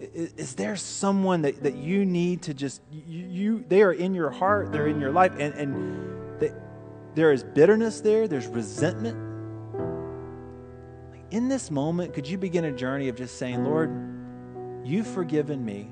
Is, 0.00 0.54
there 0.56 0.76
someone 0.76 1.42
that, 1.42 1.62
that 1.62 1.76
you 1.76 2.04
need 2.04 2.42
to 2.42 2.54
just, 2.54 2.82
you, 2.90 3.26
you, 3.26 3.64
they 3.68 3.82
are 3.82 3.92
in 3.92 4.14
your 4.14 4.30
heart, 4.30 4.72
they're 4.72 4.88
in 4.88 5.00
your 5.00 5.12
life, 5.12 5.32
and, 5.38 5.54
and 5.54 6.40
they, 6.40 6.52
there 7.14 7.32
is 7.32 7.42
bitterness 7.42 8.00
there, 8.00 8.28
there's 8.28 8.46
resentment. 8.46 9.16
In 11.30 11.48
this 11.48 11.70
moment, 11.70 12.12
could 12.12 12.28
you 12.28 12.36
begin 12.36 12.66
a 12.66 12.72
journey 12.72 13.08
of 13.08 13.16
just 13.16 13.38
saying, 13.38 13.64
Lord, 13.64 13.90
you've 14.84 15.06
forgiven 15.06 15.64
me 15.64 15.90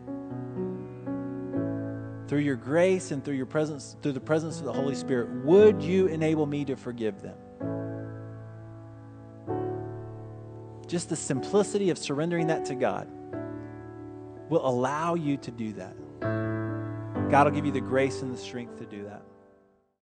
through 2.28 2.40
your 2.40 2.56
grace 2.56 3.10
and 3.10 3.24
through 3.24 3.34
your 3.34 3.46
presence, 3.46 3.96
through 4.02 4.12
the 4.12 4.20
presence 4.20 4.58
of 4.58 4.64
the 4.64 4.72
Holy 4.72 4.94
Spirit, 4.94 5.28
would 5.44 5.82
you 5.82 6.06
enable 6.06 6.46
me 6.46 6.64
to 6.64 6.76
forgive 6.76 7.20
them? 7.20 7.36
Just 10.86 11.08
the 11.08 11.16
simplicity 11.16 11.90
of 11.90 11.98
surrendering 11.98 12.46
that 12.46 12.64
to 12.66 12.74
God 12.74 13.08
will 14.48 14.66
allow 14.66 15.14
you 15.14 15.36
to 15.38 15.50
do 15.50 15.72
that. 15.72 15.96
God 17.30 17.46
will 17.46 17.52
give 17.52 17.66
you 17.66 17.72
the 17.72 17.80
grace 17.80 18.22
and 18.22 18.32
the 18.32 18.38
strength 18.38 18.78
to 18.78 18.86
do 18.86 19.04
that. 19.04 19.23